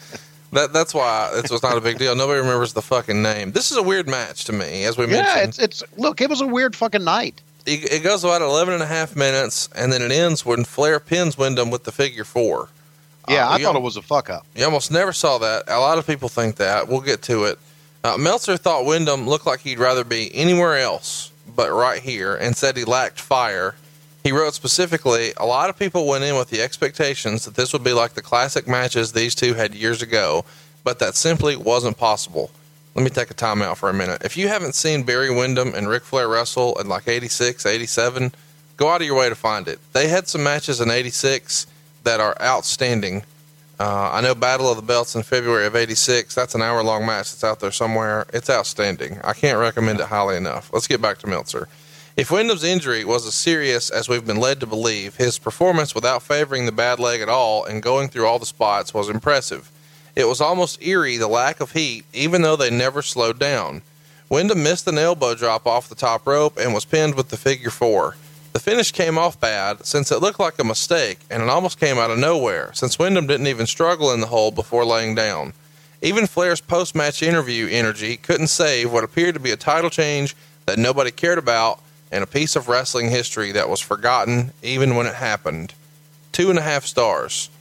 [0.53, 2.15] That, that's why it was not a big deal.
[2.15, 3.51] Nobody remembers the fucking name.
[3.51, 5.49] This is a weird match to me, as we Yeah, mentioned.
[5.49, 7.41] it's it's look, it was a weird fucking night.
[7.65, 11.01] it, it goes about 11 and a half minutes, and then it ends when Flair
[11.01, 12.69] pins Windham with the figure four.
[13.29, 14.45] Yeah, Uh, I thought al- it was a fuck up.
[14.55, 15.63] You almost never saw that.
[15.67, 16.87] A lot of people think that.
[16.87, 17.59] We'll get to it.
[18.03, 22.55] Uh, Meltzer thought Windham looked like he'd rather be anywhere else but right here and
[22.55, 23.75] said he lacked fire.
[24.23, 27.83] He wrote specifically, a lot of people went in with the expectations that this would
[27.83, 30.45] be like the classic matches these two had years ago,
[30.83, 32.51] but that simply wasn't possible.
[32.95, 34.23] Let me take a timeout for a minute.
[34.25, 38.33] If you haven't seen Barry Windham and Ric Flair wrestle in like 86, 87,
[38.75, 39.79] go out of your way to find it.
[39.93, 41.67] They had some matches in 86
[42.07, 43.23] that are outstanding.
[43.77, 46.33] Uh, I know Battle of the Belts in February of '86.
[46.33, 48.25] That's an hour-long match that's out there somewhere.
[48.33, 49.19] It's outstanding.
[49.25, 50.71] I can't recommend it highly enough.
[50.71, 51.67] Let's get back to Meltzer.
[52.15, 56.23] If Windham's injury was as serious as we've been led to believe, his performance without
[56.23, 59.69] favoring the bad leg at all and going through all the spots was impressive.
[60.15, 63.81] It was almost eerie the lack of heat, even though they never slowed down.
[64.29, 67.69] Windham missed an elbow drop off the top rope and was pinned with the figure
[67.69, 68.15] four.
[68.57, 71.99] The finish came off bad since it looked like a mistake and it almost came
[71.99, 75.53] out of nowhere since Windham didn't even struggle in the hole before laying down.
[76.01, 80.35] Even Flair's post match interview energy couldn't save what appeared to be a title change
[80.65, 85.05] that nobody cared about and a piece of wrestling history that was forgotten even when
[85.05, 85.75] it happened.
[86.31, 87.51] Two and a half stars.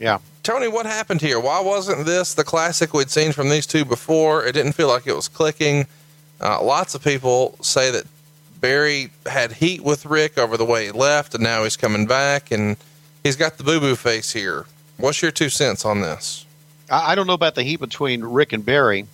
[0.00, 0.18] Yeah.
[0.42, 1.38] Tony, what happened here?
[1.38, 4.44] Why wasn't this the classic we'd seen from these two before?
[4.44, 5.86] It didn't feel like it was clicking.
[6.40, 8.06] Uh, lots of people say that
[8.62, 12.52] Barry had heat with Ric over the way he left, and now he's coming back,
[12.52, 12.76] and
[13.24, 14.66] he's got the boo boo face here.
[14.96, 16.46] What's your two cents on this?
[16.88, 19.06] I, don't know about the heat between Ric and Barry,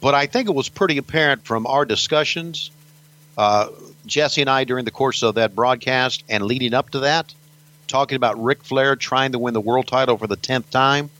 [0.00, 2.70] but I think it was pretty apparent from our discussions,
[3.36, 3.68] uh,
[4.06, 7.34] Jesse and I, during the course of that broadcast and leading up to that,
[7.88, 11.10] talking about Ric Flair trying to win the world title for the 10th time,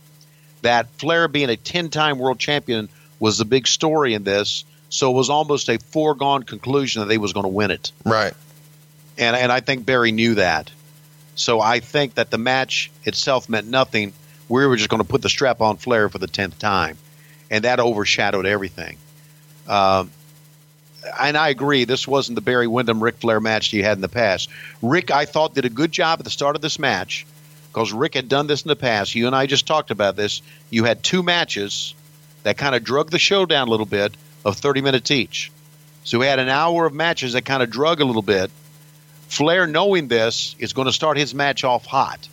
[0.61, 2.89] that Flair being a 10 time world champion
[3.19, 4.65] was the big story in this.
[4.93, 7.93] So it was almost a foregone conclusion that they was going to win it.
[8.05, 8.35] Right.
[9.17, 10.71] And, and I think Barry knew that.
[11.35, 14.13] So I think that the match itself meant nothing.
[14.51, 16.99] We were just going to put the strap on Flair for the 10th time.
[17.51, 18.99] And that overshadowed everything.
[19.67, 20.11] Um,
[21.19, 24.11] and I agree, this wasn't the Barry Windham Ric Flair match you had in the
[24.11, 24.51] past.
[24.83, 27.27] Ric, I thought, did a good job at the start of this match
[27.73, 29.15] because Ric had done this in the past.
[29.15, 30.43] You and I just talked about this.
[30.69, 31.95] You had two matches
[32.43, 34.15] that kind of drug the show down a little bit
[34.45, 35.51] of 30 minutes each.
[36.05, 38.51] So we had an hour of matches that kind of drug a little bit.
[39.29, 42.29] Flair, knowing this, is going to start his match off hot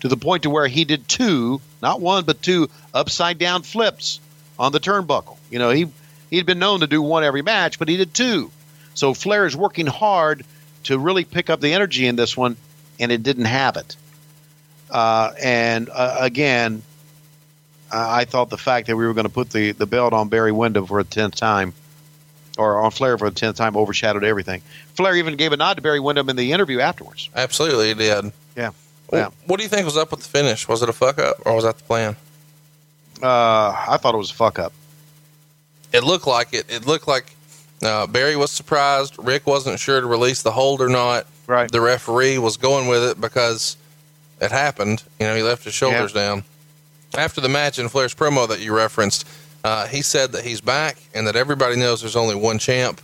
[0.00, 4.20] to the point to where he did two, not one, but two upside down flips
[4.58, 5.36] on the turnbuckle.
[5.50, 5.88] You know, he
[6.30, 8.50] he'd been known to do one every match, but he did two.
[8.94, 10.44] So Flair is working hard
[10.84, 12.56] to really pick up the energy in this one,
[12.98, 13.96] and it didn't have it.
[14.90, 16.82] Uh, and uh, again,
[17.92, 20.28] I I thought the fact that we were going to put the, the belt on
[20.28, 21.72] Barry Windham for a tenth time,
[22.58, 24.60] or on Flair for the tenth time, overshadowed everything.
[24.94, 27.30] Flair even gave a nod to Barry Windham in the interview afterwards.
[27.34, 28.32] Absolutely, he did.
[28.56, 28.70] Yeah.
[29.10, 30.68] Well, What do you think was up with the finish?
[30.68, 32.16] Was it a fuck up, or was that the plan?
[33.22, 34.72] Uh, I thought it was a fuck up.
[35.92, 36.66] It looked like it.
[36.68, 37.34] It looked like
[37.82, 39.14] uh, Barry was surprised.
[39.18, 41.26] Ric wasn't sure to release the hold or not.
[41.46, 41.70] Right.
[41.72, 43.76] The referee was going with it because
[44.40, 45.02] it happened.
[45.18, 46.44] You know, he left his shoulders down.
[47.16, 49.26] After the match in Flair's promo that you referenced,
[49.64, 53.00] uh, he said that he's back and that everybody knows there's only one champ.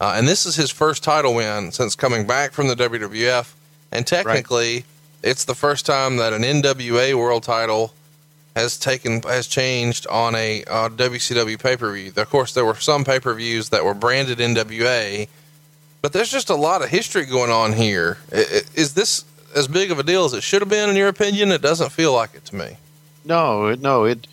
[0.00, 3.52] Uh, and this is his first title win since coming back from the WWF.
[3.90, 4.84] And technically,
[5.22, 7.92] it's the first time that an NWA world title
[8.54, 12.12] has taken has changed on a uh, WCW pay per view.
[12.16, 15.28] Of course, there were some pay per views that were branded NWA,
[16.02, 18.18] but there's just a lot of history going on here.
[18.30, 19.24] Is this
[19.54, 21.50] as big of a deal as it should have been, in your opinion?
[21.50, 22.76] It doesn't feel like it to me.
[23.28, 24.26] No, it- no, it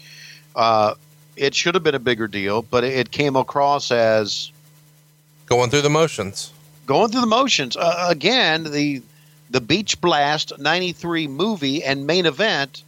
[0.56, 0.96] uh,
[1.36, 4.52] it should have been a bigger deal, but it, it came across as
[5.48, 6.52] Going through the motions.
[6.88, 7.76] going through the motions.
[7.78, 9.02] Uh, again, the
[9.52, 12.84] the Beach Blast '93 movie and main event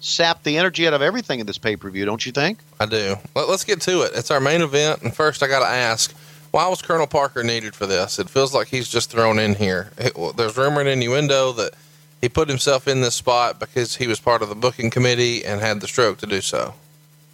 [0.00, 2.04] sapped the energy out of everything in this pay per view.
[2.04, 2.58] Don't you think?
[2.80, 3.16] I do.
[3.34, 4.12] Let, let's get to it.
[4.14, 6.12] It's our main event, and first I got to ask,
[6.50, 8.18] why was Colonel Parker needed for this?
[8.18, 9.90] It feels like he's just thrown in here.
[9.98, 11.74] It- well, there's rumor and innuendo that
[12.20, 15.60] he put himself in this spot because he was part of the booking committee and
[15.60, 16.74] had the stroke to do so.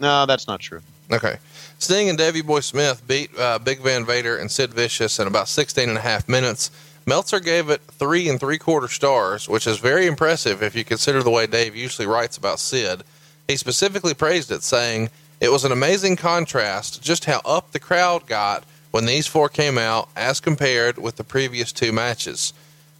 [0.00, 0.80] No, that's not true.
[1.12, 1.38] Okay.
[1.78, 5.48] Sting and Davey Boy Smith beat uh, Big Van Vader and Sid Vicious in about
[5.48, 6.70] 16 and a half minutes.
[7.06, 11.22] Meltzer gave it three and three quarter stars, which is very impressive if you consider
[11.22, 13.02] the way Dave usually writes about Sid.
[13.48, 18.26] He specifically praised it, saying, It was an amazing contrast just how up the crowd
[18.26, 22.52] got when these four came out as compared with the previous two matches.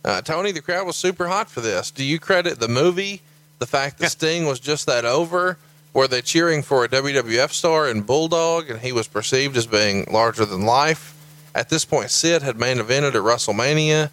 [0.05, 1.91] Uh, Tony, the crowd was super hot for this.
[1.91, 3.21] Do you credit the movie,
[3.59, 5.59] the fact that Sting was just that over?
[5.93, 10.07] Were they cheering for a WWF star in Bulldog and he was perceived as being
[10.11, 11.17] larger than life?
[11.55, 14.11] At this point, Sid had main evented at WrestleMania.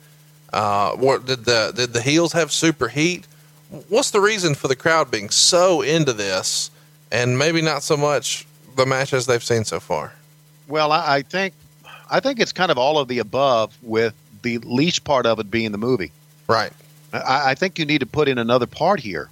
[0.52, 3.28] Uh, what did the did the heels have super heat?
[3.90, 6.72] What's the reason for the crowd being so into this,
[7.12, 10.14] and maybe not so much the matches they've seen so far?
[10.68, 11.54] Well, I, I think
[12.10, 14.16] I think it's kind of all of the above, with
[14.48, 16.12] the least part of it being the movie.
[16.48, 16.72] Right.
[17.12, 19.30] I, I think you need to put in another part here,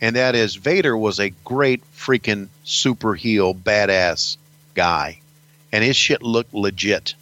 [0.00, 4.36] and that is Vader was a great freaking super heel badass
[4.74, 5.20] guy,
[5.72, 7.14] and his shit looked legit.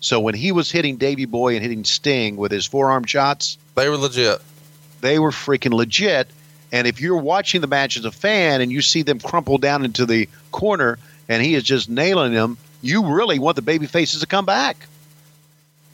[0.00, 3.88] So when he was hitting Davey Boy and hitting Sting with his forearm shots, they
[3.88, 4.40] were legit.
[5.00, 6.28] They were freaking legit.
[6.72, 9.84] And if you're watching the match as a fan and you see them crumple down
[9.84, 14.20] into the corner and he is just nailing them, you really want the baby faces
[14.20, 14.86] to come back.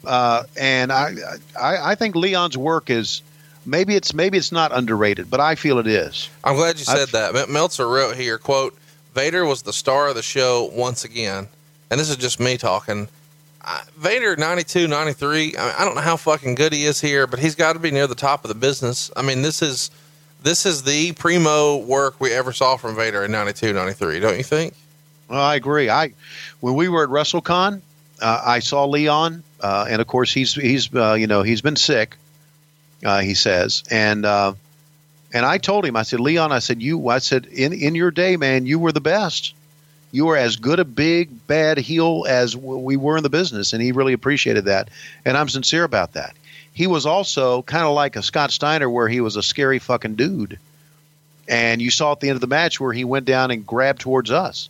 [0.05, 1.13] Uh, and I,
[1.59, 3.21] I, I think Leon's work is
[3.65, 6.29] maybe it's maybe it's not underrated, but I feel it is.
[6.43, 7.33] I'm glad you said I've- that.
[7.33, 8.77] Mel- Meltzer wrote here, quote,
[9.13, 11.47] Vader was the star of the show once again.
[11.91, 13.07] And this is just me talking.
[13.61, 17.27] I, Vader 92, 93, I, mean, I don't know how fucking good he is here,
[17.27, 19.11] but he's got to be near the top of the business.
[19.15, 19.91] I mean, this is
[20.41, 24.43] this is the primo work we ever saw from Vader in 92, 93, don't you
[24.43, 24.73] think?
[25.29, 25.89] Well, I agree.
[25.89, 26.11] I
[26.59, 27.81] when we were at WrestleCon,
[28.21, 31.77] uh, I saw Leon, uh, and of course he's he's uh, you know he's been
[31.77, 32.17] sick.
[33.03, 34.53] Uh, he says, and uh,
[35.33, 38.11] and I told him, I said, Leon, I said you, I said in in your
[38.11, 39.53] day, man, you were the best.
[40.11, 43.81] You were as good a big bad heel as we were in the business, and
[43.81, 44.89] he really appreciated that,
[45.25, 46.35] and I'm sincere about that.
[46.71, 50.15] He was also kind of like a Scott Steiner, where he was a scary fucking
[50.15, 50.59] dude,
[51.47, 54.01] and you saw at the end of the match where he went down and grabbed
[54.01, 54.69] towards us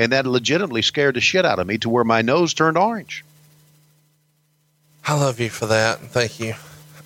[0.00, 3.22] and that legitimately scared the shit out of me to where my nose turned orange.
[5.10, 5.98] I love you for that.
[5.98, 6.54] Thank you.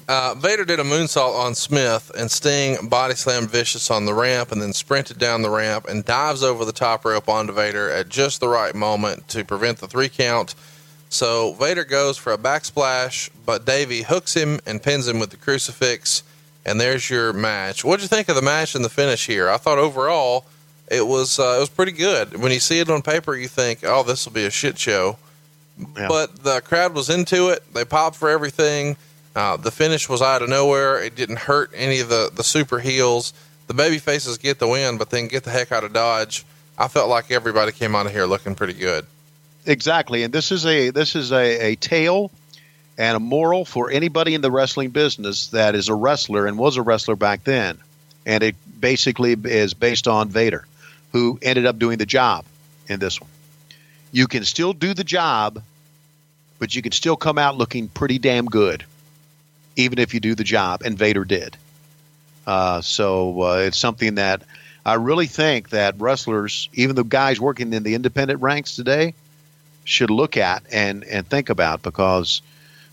[0.06, 4.52] Uh, Vader did a moonsault on Smith, and Sting body slammed Vicious on the ramp
[4.52, 8.10] and then sprinted down the ramp and dives over the top rope onto Vader at
[8.10, 10.54] just the right moment to prevent the three count.
[11.08, 15.38] So Vader goes for a backsplash, but Davey hooks him and pins him with the
[15.38, 16.24] crucifix,
[16.62, 17.86] and there's your match.
[17.86, 19.48] What'd you think of the match and the finish here?
[19.48, 20.44] I thought overall
[20.90, 22.36] it was uh, it was pretty good.
[22.36, 25.16] When you see it on paper, you think, "Oh, this will be a shit show."
[25.76, 27.62] But the crowd was into it.
[27.74, 28.96] They popped for everything.
[29.34, 31.02] Uh, the finish was out of nowhere.
[31.02, 33.32] It didn't hurt any of the, the super heels.
[33.66, 36.44] The baby faces get the win, but then get the heck out of Dodge.
[36.78, 39.06] I felt like everybody came out of here looking pretty good.
[39.66, 42.30] Exactly, and this is a this is a, a tale
[42.98, 46.76] and a moral for anybody in the wrestling business that is a wrestler and was
[46.76, 47.78] a wrestler back then,
[48.26, 50.66] and it basically is based on Vader,
[51.12, 52.44] who ended up doing the job
[52.88, 53.30] in this one.
[54.14, 55.60] You can still do the job,
[56.60, 58.84] but you can still come out looking pretty damn good,
[59.74, 61.56] even if you do the job, and Vader did.
[62.46, 64.42] Uh, so uh, it's something that
[64.86, 69.14] I really think that wrestlers, even the guys working in the independent ranks today,
[69.82, 72.40] should look at and and think about because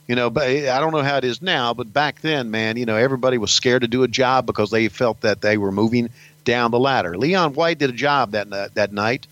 [0.07, 2.97] you know I don't know how it is now but back then man you know
[2.97, 6.09] everybody was scared to do a job because they felt that they were moving
[6.43, 9.25] down the ladder Leon White did a job that that night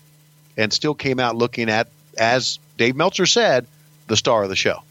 [0.56, 3.66] and still came out looking at as Dave Meltzer said
[4.06, 4.82] the star of the show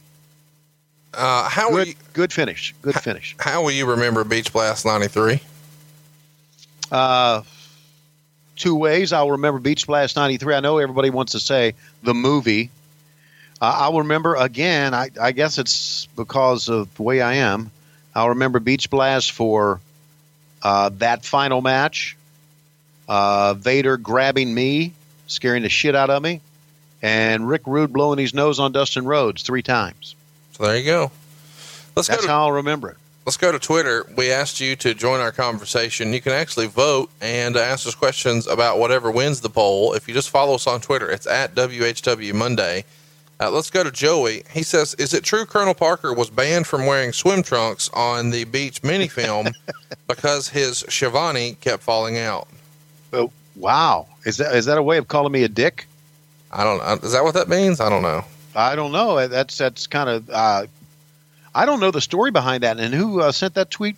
[1.13, 5.39] Uh, how good, you, good finish good finish how will you remember Beach Blast '93?
[6.91, 7.43] Uh,
[8.55, 9.13] two ways.
[9.13, 10.55] I'll remember Beach Blast 93.
[10.55, 12.71] I know everybody wants to say the movie.
[13.61, 17.69] Uh, I'll remember again, I, I guess it's because of the way I am.
[18.15, 19.79] I'll remember Beach Blast for
[20.63, 22.17] uh, that final match.
[23.07, 24.93] uh, Vader grabbing me,
[25.29, 26.41] scaring the shit out of me,
[27.01, 30.15] and Rick Rude blowing his nose on Dustin Rhodes three times.
[30.51, 31.11] So there you go.
[31.95, 32.97] Let's That's go to, how I'll remember it.
[33.25, 34.05] let's go to Twitter.
[34.17, 36.11] We asked you to join our conversation.
[36.13, 39.93] You can actually vote and ask us questions about whatever wins the poll.
[39.93, 42.83] If you just follow us on Twitter, it's at WHW Monday.
[43.41, 44.43] Uh, let's go to Joey.
[44.51, 48.43] He says, "Is it true Colonel Parker was banned from wearing swim trunks on the
[48.43, 49.47] beach mini film
[50.07, 52.49] because his Schiavone kept falling out?"
[53.13, 55.85] Oh, wow, is that is that a way of calling me a dick?
[56.51, 57.07] I don't know.
[57.07, 57.79] Is that what that means?
[57.79, 58.25] I don't know.
[58.55, 59.27] I don't know.
[59.27, 60.29] That's that's kind of.
[60.29, 60.65] Uh,
[61.53, 62.79] I don't know the story behind that.
[62.79, 63.95] And who uh, sent that tweet?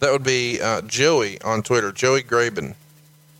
[0.00, 2.74] That would be uh, Joey on Twitter, Joey Graben.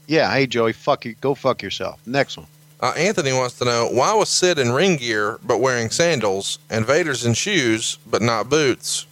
[0.07, 0.33] Yeah.
[0.33, 0.73] Hey, Joey.
[0.73, 1.15] Fuck you.
[1.21, 2.01] Go fuck yourself.
[2.07, 2.47] Next one.
[2.81, 6.87] Uh, Anthony wants to know why was Sid in ring gear but wearing sandals, and
[6.87, 9.07] Vader's in shoes but not boots?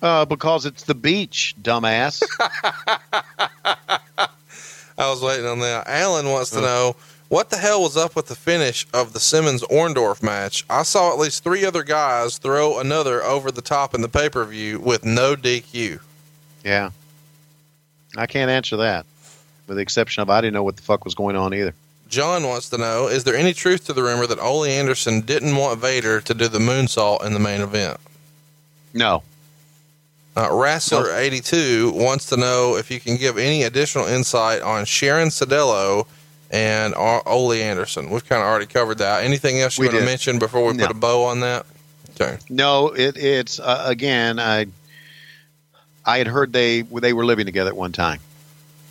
[0.00, 2.22] Uh, because it's the beach, dumbass.
[4.98, 5.86] I was waiting on that.
[5.86, 6.96] Alan wants to know
[7.28, 10.64] what the hell was up with the finish of the Simmons Orndorff match.
[10.68, 14.28] I saw at least three other guys throw another over the top in the pay
[14.28, 16.00] per view with no DQ.
[16.64, 16.90] yeah.
[18.14, 19.06] I can't answer that,
[19.66, 21.74] with the exception of I didn't know what the fuck was going on either.
[22.10, 25.56] John wants to know is there any truth to the rumor that Ole Anderson didn't
[25.56, 27.96] want Vader to do the moonsault in the main event?
[28.92, 29.22] No.
[30.34, 36.06] Uh, Wrestler82 wants to know if you can give any additional insight on Sharon Sadello
[36.50, 38.08] and Ole Anderson.
[38.10, 39.24] We've kind of already covered that.
[39.24, 40.86] Anything else you We want to mention before we No.
[40.86, 41.66] put a bow on that?
[42.20, 42.38] Okay.
[42.48, 44.38] No, it, it's uh, again.
[44.38, 44.66] I
[46.04, 48.20] I had heard they they were living together at one time.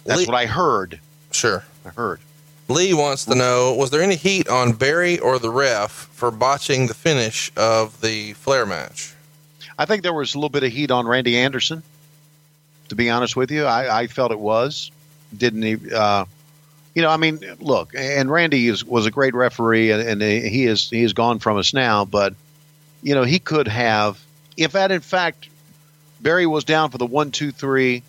[0.06, 1.00] That's Lee- what I heard.
[1.32, 1.64] Sure.
[1.86, 2.20] I heard.
[2.68, 6.88] Lee wants to know was there any heat on Barry or the ref for botching
[6.88, 9.14] the finish of the Flair match?
[9.78, 11.84] I think there was a little bit of heat on Randy Anderson.
[12.90, 14.92] To be honest with you, I, I felt it was.
[15.36, 15.78] Didn't he?
[15.94, 16.26] Uh,
[16.94, 20.66] you know, I mean, look, and Randy is, was a great referee, and, and he
[20.66, 22.04] is he is gone from us now.
[22.04, 22.34] But
[23.02, 24.22] you know, he could have,
[24.58, 25.48] if that in fact
[26.20, 28.04] Barry was down for the one, two, three,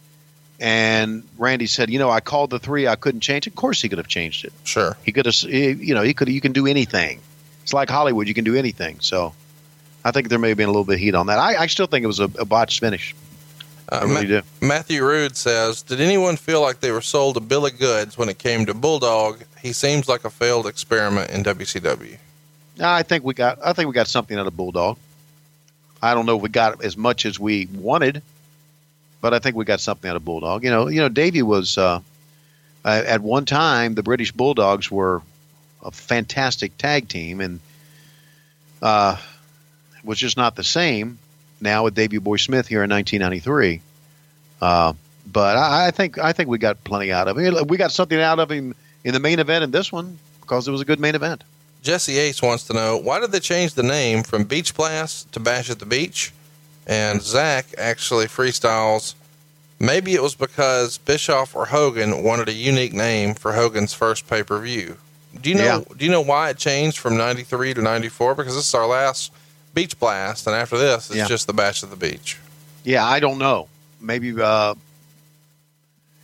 [0.60, 3.46] and Randy said, you know, I called the three, I couldn't change.
[3.46, 3.50] it.
[3.50, 4.52] Of course, he could have changed it.
[4.64, 4.96] Sure.
[5.04, 6.28] He could have, you know, he could.
[6.28, 7.20] You can do anything.
[7.62, 8.98] It's like Hollywood; you can do anything.
[9.00, 9.34] So,
[10.04, 11.38] I think there may have been a little bit of heat on that.
[11.38, 13.14] I, I still think it was a, a botched finish.
[13.88, 14.42] I Uh, really Ma- do.
[14.60, 18.28] Matthew Rude says, "Did anyone feel like they were sold a bill of goods when
[18.28, 19.42] it came to Bulldog?
[19.60, 22.16] He seems like a failed experiment in WCW."
[22.80, 23.58] I think we got.
[23.64, 24.96] I think we got something out of Bulldog.
[26.02, 28.22] I don't know if we got as much as we wanted,
[29.20, 30.64] but I think we got something out of Bulldog.
[30.64, 32.00] You know, you know, Davey was uh,
[32.84, 35.22] at one time the British Bulldogs were
[35.84, 37.60] a fantastic tag team, and
[38.80, 39.16] uh,
[40.04, 41.18] was just not the same
[41.60, 43.80] now with Davey Boy Smith here in 1993.
[44.60, 44.92] Uh,
[45.26, 47.66] but I, I think I think we got plenty out of him.
[47.66, 48.74] We got something out of him
[49.04, 51.44] in the main event in this one because it was a good main event.
[51.82, 55.40] Jesse Ace wants to know why did they change the name from Beach Blast to
[55.40, 56.32] Bash at the Beach?
[56.86, 59.14] And Zach actually freestyles.
[59.78, 64.42] Maybe it was because Bischoff or Hogan wanted a unique name for Hogan's first pay
[64.42, 64.96] per view.
[65.40, 65.64] Do you know?
[65.64, 65.96] Yeah.
[65.96, 68.34] Do you know why it changed from ninety three to ninety four?
[68.34, 69.32] Because this is our last
[69.74, 71.28] Beach Blast, and after this, it's Yeah.
[71.28, 72.38] just the Bash of the Beach.
[72.84, 73.68] Yeah, I don't know.
[74.00, 74.74] Maybe uh,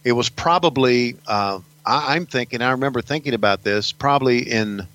[0.04, 1.16] it was probably.
[1.26, 2.62] Uh, I, I'm thinking.
[2.62, 4.86] I remember thinking about this probably in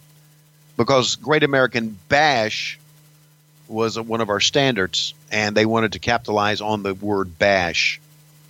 [0.78, 2.80] because Great American Bash
[3.68, 8.00] was one of our standards, and they wanted to capitalize on the word bash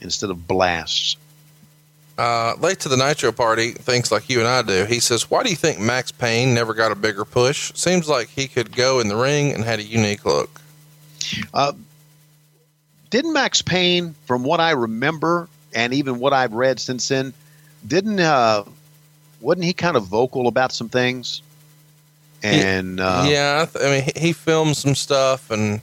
[0.01, 1.15] instead of blasts.
[2.17, 4.85] Uh, late to the Nitro party thinks like you and I do.
[4.85, 7.71] He says, "Why do you think Maxx Payne never got a bigger push?
[7.75, 10.61] Seems like he could go in the ring and had a unique look."
[11.53, 11.73] Uh,
[13.09, 17.33] didn't Maxx Payne, from what I remember, and even what I've read since then,
[17.87, 18.63] didn't uh,
[19.41, 21.41] wasn't he kind of vocal about some things?
[22.43, 25.79] And uh, yeah, I, th- I mean, he, he filmed some stuff, and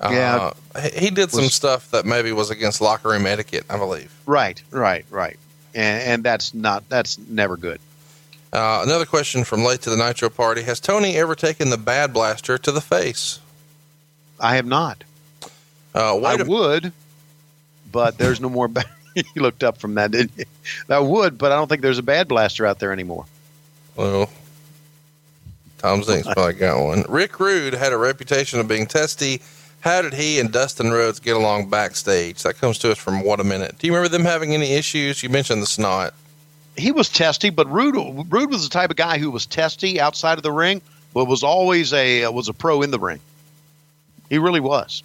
[0.00, 0.80] uh, Yeah.
[0.90, 3.64] he, he did some stuff that maybe was against locker room etiquette.
[3.68, 4.10] I believe.
[4.24, 5.36] right, right, right,
[5.74, 7.80] and, and that's not that's never good.
[8.52, 12.12] Uh, another question from late to the Nitro party: Has Tony ever taken the Bad
[12.12, 13.40] Blaster to the face?
[14.40, 15.04] I have not.
[15.94, 16.92] Uh, I would,
[17.90, 18.68] but there's no more.
[18.68, 18.84] Ba-
[19.14, 20.44] you looked up from that, didn't you?
[20.88, 23.26] I would, but I don't think there's a bad blaster out there anymore.
[23.96, 24.30] well,
[25.78, 27.04] Tom Zenk's probably got one.
[27.08, 29.42] Rick Rude had a reputation of being testy.
[29.80, 32.42] How did he and Dustin Rhodes get along backstage?
[32.42, 33.76] That comes to us from What a Minute.
[33.78, 35.22] Do you remember them having any issues?
[35.22, 36.14] You mentioned the snot.
[36.76, 37.94] he was testy, but Rude
[38.30, 40.82] Rude was the type of guy who was testy outside of the ring,
[41.14, 43.20] but was always a uh, was a pro in the ring.
[44.28, 45.02] He really was.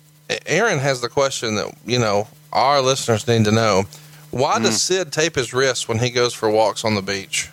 [0.48, 3.84] Aaron has the question that you know our listeners need to know:
[4.32, 4.64] Why Mm.
[4.64, 7.50] does Sid tape his wrists when he goes for walks on the beach?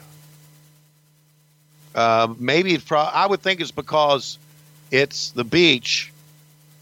[1.95, 4.39] Uh, maybe it's pro- I would think it's because
[4.91, 6.13] it's the beach,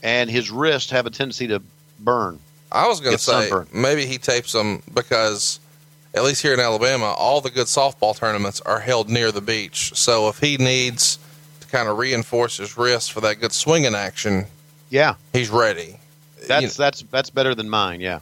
[0.03, 1.63] and his wrists have a tendency to
[2.01, 2.39] burn.
[2.71, 3.73] I was going to say sunburned.
[3.73, 5.59] maybe he tapes them because,
[6.15, 9.93] at least here in Alabama, all the good softball tournaments are held near the beach.
[9.97, 11.19] So if he needs
[11.61, 14.47] to kind of reinforce his wrists for that good swinging action,
[14.91, 15.99] Yeah, he's ready.
[16.47, 18.01] that's that's that's better than mine.
[18.01, 18.21] Yeah.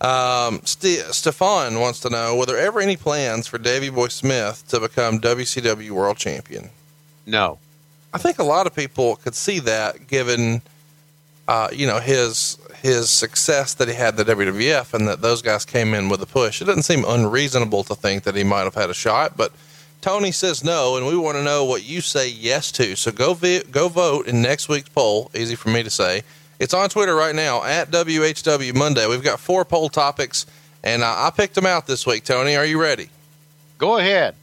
[0.00, 4.64] Um, St- Stefan wants to know: Were there ever any plans for Davey Boy Smith
[4.68, 6.70] to become WCW World Champion?
[7.26, 7.58] No.
[8.14, 10.62] I think a lot of people could see that, given
[11.48, 15.64] uh, you know his his success that he had the WWF, and that those guys
[15.64, 16.62] came in with a push.
[16.62, 19.52] It doesn't seem unreasonable to think that he might have had a shot, but
[20.00, 22.94] Tony says no, and we want to know what you say yes to.
[22.94, 25.30] So go vi- go vote in next week's poll.
[25.34, 26.22] Easy for me to say.
[26.60, 29.06] It's on Twitter right now at WHW Monday.
[29.06, 30.46] We've got four poll topics,
[30.84, 32.24] and uh, I picked them out this week.
[32.24, 33.08] Tony, are you ready?
[33.78, 34.34] Go ahead.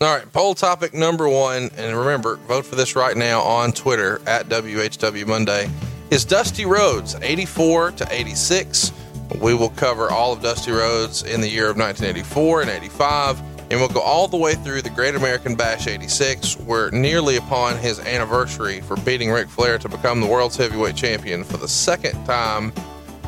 [0.00, 4.20] All right, poll topic number one, and remember, vote for this right now on Twitter
[4.26, 5.68] at WHW Monday.
[6.10, 8.92] Is Dusty Rhodes 84 to 86?
[9.42, 13.38] We will cover all of Dusty Rhodes in the year of 1984 and 85,
[13.70, 16.56] and we'll go all the way through the Great American Bash 86.
[16.60, 21.44] We're nearly upon his anniversary for beating Ric Flair to become the world's heavyweight champion
[21.44, 22.70] for the second time.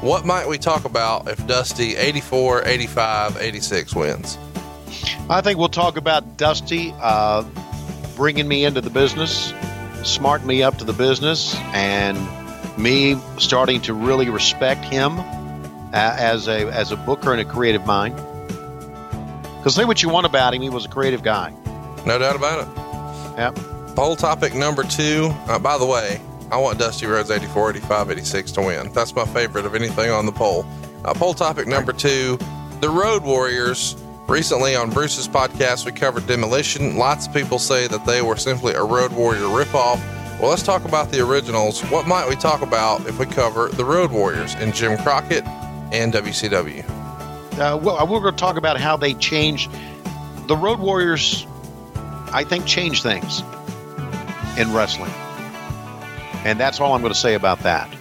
[0.01, 4.39] What might we talk about if Dusty 84, 85, 86 wins?
[5.29, 7.45] I think we'll talk about Dusty uh,
[8.17, 9.53] bringing me into the business,
[10.03, 12.17] smart me up to the business, and
[12.79, 15.25] me starting to really respect him uh,
[15.93, 18.17] as a as a booker and a creative mind.
[19.59, 21.53] Because say what you want about him, he was a creative guy.
[22.07, 23.39] No doubt about it.
[23.39, 23.95] Yep.
[23.95, 25.31] Poll topic number two.
[25.47, 26.21] Uh, by the way,
[26.51, 28.93] I want Dusty Rhodes 84, 85, 86 to win.
[28.93, 30.65] That's my favorite of anything on the poll.
[31.05, 32.39] Uh, poll topic number two
[32.81, 33.97] The Road Warriors.
[34.29, 36.97] Recently on Bruce's podcast, we covered Demolition.
[36.97, 40.01] Lots of people say that they were simply a Road Warrior ripoff.
[40.41, 41.83] Well, let's talk about the originals.
[41.91, 45.45] What might we talk about if we cover the Road Warriors and Jim Crockett
[45.93, 46.83] and WCW?
[47.59, 49.71] Uh, well, we're going to talk about how they changed.
[50.47, 51.47] The Road Warriors,
[52.33, 53.41] I think, changed things
[54.59, 55.13] in wrestling,
[56.47, 57.95] and that's all I'm going to say about that.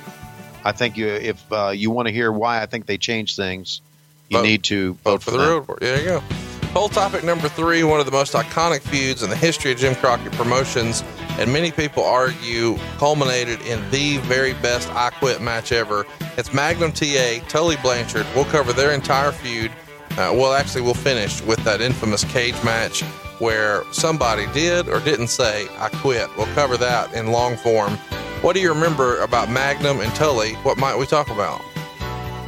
[0.63, 3.81] I think you, if uh, you want to hear why I think they changed things,
[4.29, 4.43] you Vote.
[4.43, 5.47] need to vote, Vote for the them.
[5.49, 5.79] Road Warriors.
[5.81, 6.23] There you go.
[6.71, 9.95] Poll topic number three one of the most iconic feuds in the history of Jim
[9.95, 11.03] Crockett promotions,
[11.39, 16.05] and many people argue culminated in the very best I Quit match ever.
[16.37, 18.27] It's Magnum TA, Tully Blanchard.
[18.35, 19.71] We'll cover their entire feud.
[20.11, 23.03] Uh, well, actually, we'll finish with that infamous cage match
[23.39, 26.29] where somebody did or didn't say, I quit.
[26.35, 27.93] We'll cover that in long form.
[28.41, 30.55] What do you remember about Magnum and Tully?
[30.55, 31.61] What might we talk about?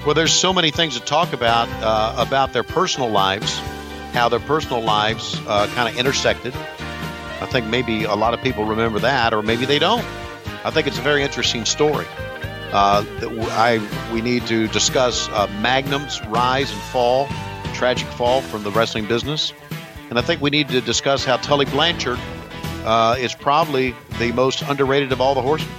[0.05, 3.57] Well, there's so many things to talk about uh, about their personal lives,
[4.11, 6.53] how their personal lives uh, kind of intersected.
[7.41, 10.05] I think maybe a lot of people remember that, or maybe they don't.
[10.63, 12.05] I think it's a very interesting story.
[12.71, 13.03] Uh,
[13.51, 17.27] I we need to discuss uh, Magnum's rise and fall,
[17.73, 19.53] tragic fall from the wrestling business,
[20.09, 22.19] and I think we need to discuss how Tully Blanchard
[22.85, 25.73] uh, is probably the most underrated of all the horsemen.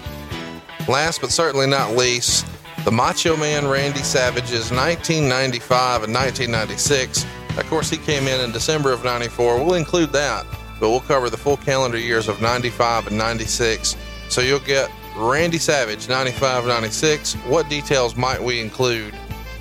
[0.89, 2.45] Last but certainly not least,
[2.85, 7.25] the Macho Man Randy Savage's 1995 and 1996.
[7.57, 9.65] Of course, he came in in December of 94.
[9.65, 10.45] We'll include that,
[10.81, 13.97] but we'll cover the full calendar years of 95 and 96.
[14.29, 17.35] So you'll get Randy Savage 95 96.
[17.47, 19.15] What details might we include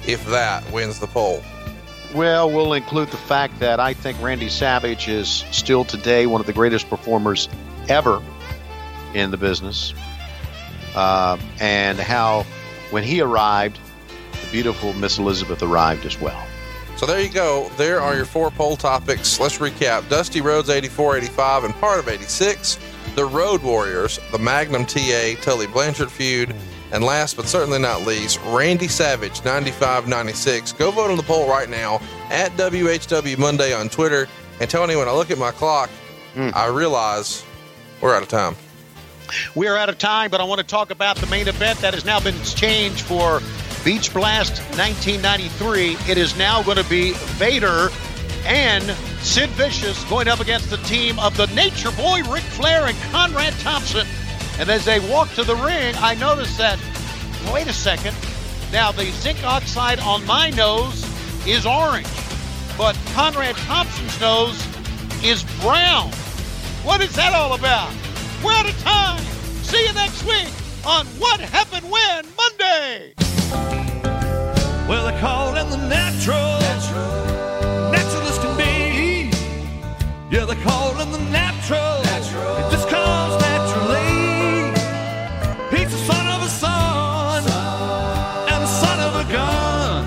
[0.08, 1.44] if that wins the poll?
[2.14, 6.48] Well, we'll include the fact that I think Randy Savage is still today one of
[6.48, 7.48] the greatest performers
[7.88, 8.22] ever
[9.14, 9.94] in the business.
[10.94, 12.44] Uh, and how,
[12.90, 13.80] when he arrived,
[14.32, 16.46] the beautiful Miss Elizabeth arrived as well.
[17.02, 17.68] So there you go.
[17.78, 19.40] There are your four poll topics.
[19.40, 22.78] Let's recap Dusty Rhodes 84, 85, and part of 86.
[23.15, 26.53] The Road Warriors, the Magnum TA Tully Blanchard feud,
[26.91, 30.73] and last but certainly not least, Randy Savage 95 96.
[30.73, 31.99] Go vote on the poll right now
[32.30, 34.28] at WHW Monday on Twitter.
[34.60, 35.90] And Tony, when I look at my clock,
[36.36, 36.49] hmm.
[36.53, 37.44] I realize
[37.99, 38.56] we're out of time.
[39.56, 41.95] We are out of time, but I want to talk about the main event that
[41.95, 43.41] has now been changed for
[43.84, 45.98] Beach Blast 1993.
[46.10, 47.90] It is now going to be Vader
[48.45, 48.84] and
[49.22, 53.53] Sid Vicious going up against the team of the Nature Boy Ric Flair and Conrad
[53.60, 54.06] Thompson.
[54.60, 56.80] And as they walk to the ring, I notice that,
[57.52, 58.16] wait a second,
[58.72, 61.03] now the zinc oxide on my nose
[61.48, 62.08] is orange,
[62.78, 64.64] but Conrad Thompson's nose
[65.24, 66.12] is brown.
[66.84, 67.91] What is that all about?
[68.44, 69.22] We're out of time.
[69.64, 70.52] See you next week
[70.86, 73.14] on What Happened When Monday.
[74.88, 79.32] Well, they call him the natural, natural, natural as can be.
[80.30, 82.03] Yeah, they call him the natural.
[82.03, 82.57] natural.
[82.57, 84.11] It just comes naturally.
[85.78, 88.49] He's the son of a son, son.
[88.49, 90.06] and the son of a gun.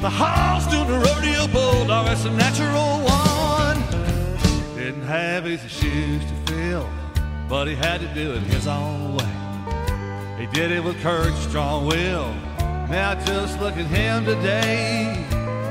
[0.00, 3.78] The house doing the rodeo bull, oh, a natural one.
[4.76, 6.88] Didn't have his shoes to fill,
[7.48, 9.43] but he had to do it his own way.
[10.54, 12.32] Did it with courage, strong will.
[12.88, 15.26] Now just look at him today.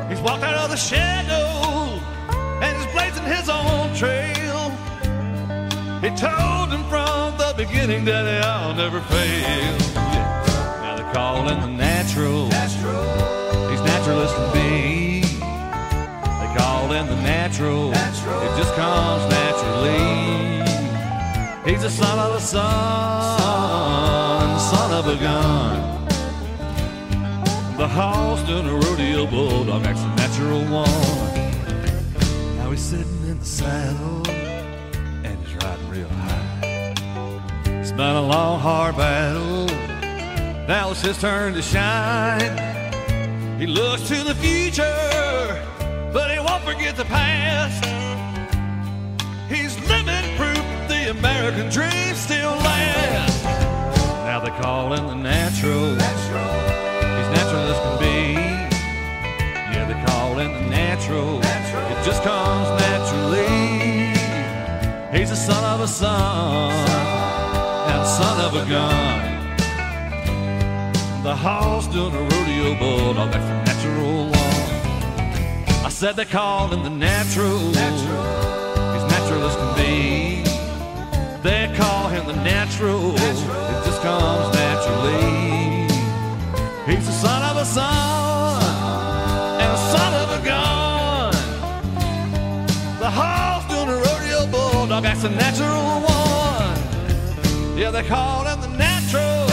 [0.10, 2.02] He's walked out of the shadow
[2.62, 4.70] and he's blazing his own trail.
[6.04, 9.78] He told him from the beginning that I'll never fail.
[9.96, 10.82] Yeah.
[10.82, 12.48] Now they call him the natural.
[12.48, 15.22] He's natural as can be.
[15.22, 17.94] They call him the natural.
[17.94, 20.44] It just comes naturally.
[21.72, 23.40] He's the son of a son,
[25.14, 26.08] a gun.
[27.78, 31.38] The a rodeo bulldog, that's a natural one.
[32.58, 36.94] Now he's sitting in the saddle and he's riding real high.
[37.82, 39.68] It's been a long, hard battle.
[40.68, 42.58] Now it's his turn to shine.
[43.60, 45.62] He looks to the future,
[46.12, 47.86] but he won't forget the past.
[49.48, 53.33] He's living proof the American dream still lasts.
[54.62, 55.90] Call him the natural.
[55.94, 58.34] He's natural as can be.
[59.74, 61.40] Yeah, they call him the natural.
[61.40, 64.14] It just comes naturally.
[65.18, 66.72] He's the son of a son
[67.92, 69.34] and son of a gun.
[71.24, 75.86] The horse doing a rodeo bulldog, that's a natural one.
[75.86, 77.58] I said they call him the natural.
[77.58, 80.23] He's natural as can be.
[81.44, 83.16] They call him the natural.
[83.16, 83.36] It
[83.84, 85.90] just comes naturally.
[86.88, 88.64] He's the son of a son
[89.60, 91.34] and a son of a gun.
[92.98, 97.78] The horse doing a rodeo bulldog, that's a natural one.
[97.78, 99.44] Yeah, they call him the natural.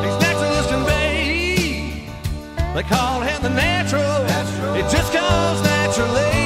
[0.00, 2.08] He's natural as can be.
[2.74, 4.24] They call him the natural.
[4.76, 6.39] It just comes naturally.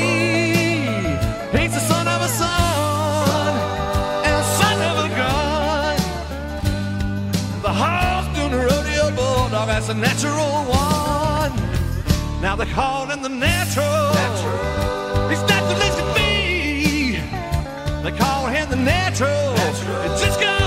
[9.94, 11.52] A natural one.
[12.42, 14.08] Now they call him the natural.
[15.30, 17.18] He's natural as can be.
[18.02, 19.52] They call him the natural.
[20.06, 20.63] It just comes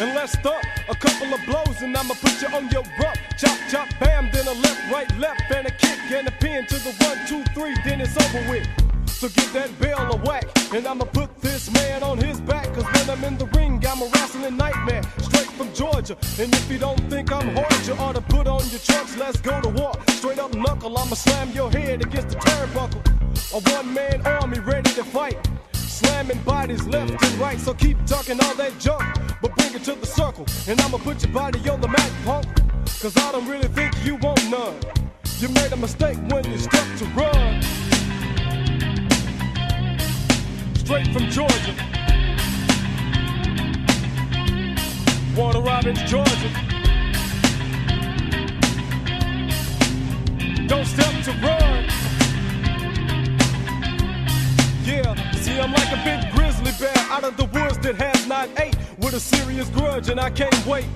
[0.00, 0.64] and let's start.
[0.88, 3.16] A couple of blows, and I'ma put you on your rump.
[3.38, 6.74] Chop, chop, bam, then a left, right, left, and a kick, and a pin to
[6.74, 8.66] the one, two, three, then it's over with.
[9.08, 10.44] So give that bell a whack,
[10.74, 12.72] and I'ma put this man on his back.
[12.74, 16.16] Cause when I'm in the ring, I'm a wrestling nightmare, straight from Georgia.
[16.38, 19.40] And if you don't think I'm hard, you ought to put on your trunks, let's
[19.40, 19.92] go to war.
[20.08, 23.02] Straight up knuckle, I'ma slam your head against the turnbuckle.
[23.54, 25.38] A one man army ready to fight.
[25.94, 29.00] Slamming bodies left and right, so keep talking all that junk,
[29.40, 30.44] but bring it to the circle.
[30.66, 32.46] And I'ma put your body on the mat, punk.
[33.00, 34.74] Cause I don't really think you want none.
[35.38, 37.62] You made a mistake when you stepped to run.
[40.74, 41.76] Straight from Georgia.
[45.36, 46.50] Warner Robins, Georgia.
[50.66, 52.13] Don't step to run.
[54.84, 58.48] Yeah, see, I'm like a big grizzly bear out of the woods that has not
[58.60, 60.86] ate with a serious grudge, and I can't wait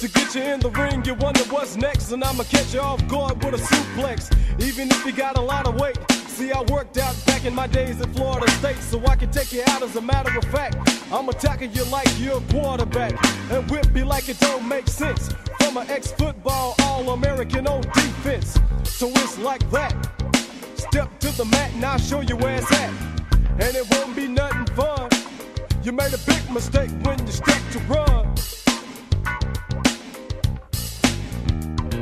[0.00, 1.04] to get you in the ring.
[1.04, 4.32] You wonder what's next, and I'ma catch you off guard with a suplex,
[4.62, 5.98] even if you got a lot of weight.
[6.10, 9.52] See, I worked out back in my days at Florida State, so I can take
[9.52, 10.76] you out as a matter of fact.
[11.12, 13.12] I'm attacking you like you're a quarterback,
[13.50, 15.34] and whip you like it don't make sense.
[15.60, 18.58] From an ex football All American on defense.
[18.84, 19.92] So it's like that.
[20.78, 22.92] Step to the mat and I'll show you where it's at.
[23.60, 25.10] And it won't be nothing fun.
[25.82, 28.36] You made a big mistake when you stepped to run.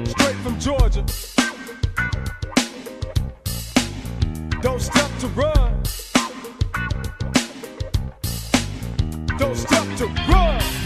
[0.04, 1.04] Straight from Georgia.
[4.60, 5.82] Don't step to run.
[9.38, 10.85] Don't step to run.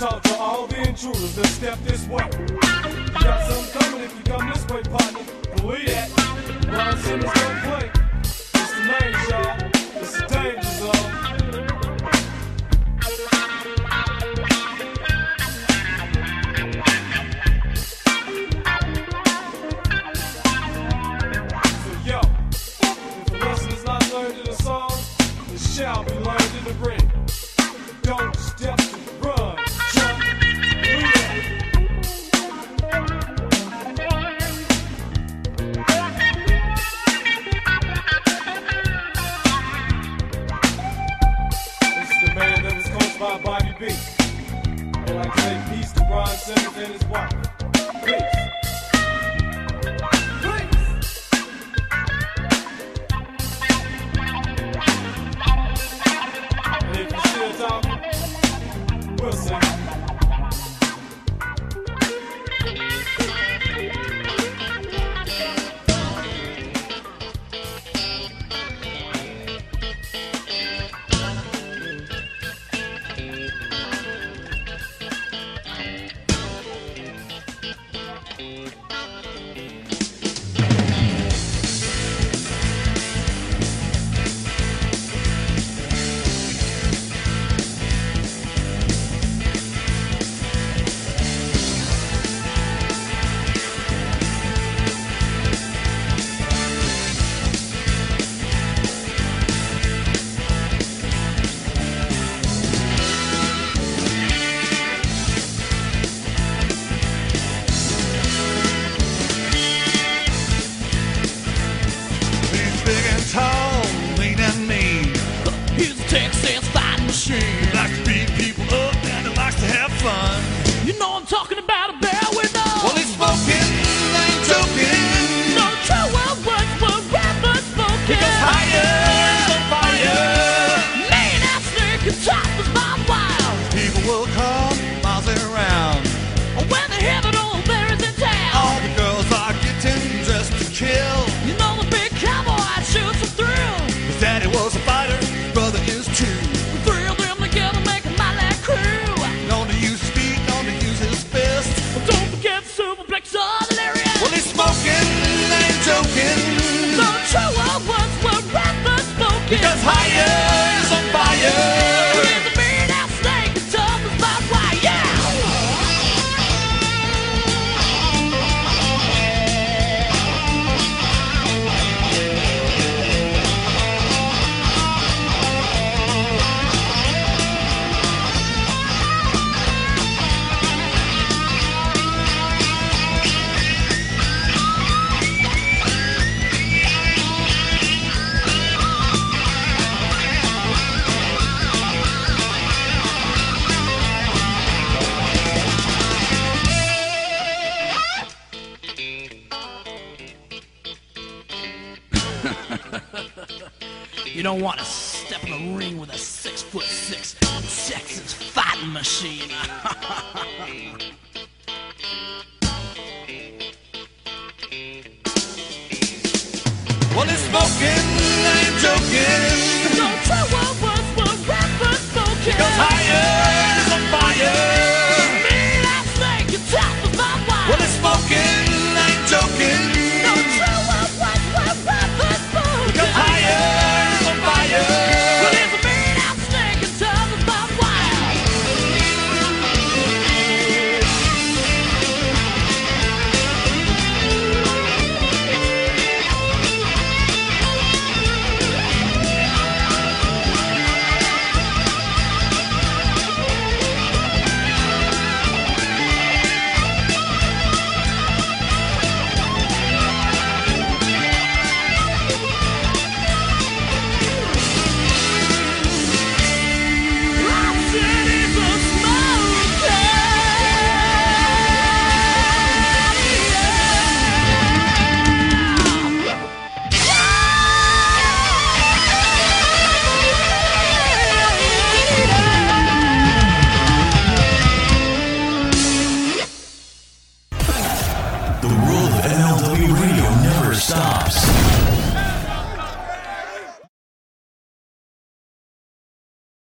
[0.00, 2.26] talk to all the intruders that step this way.
[3.12, 4.59] Got some coming if you come this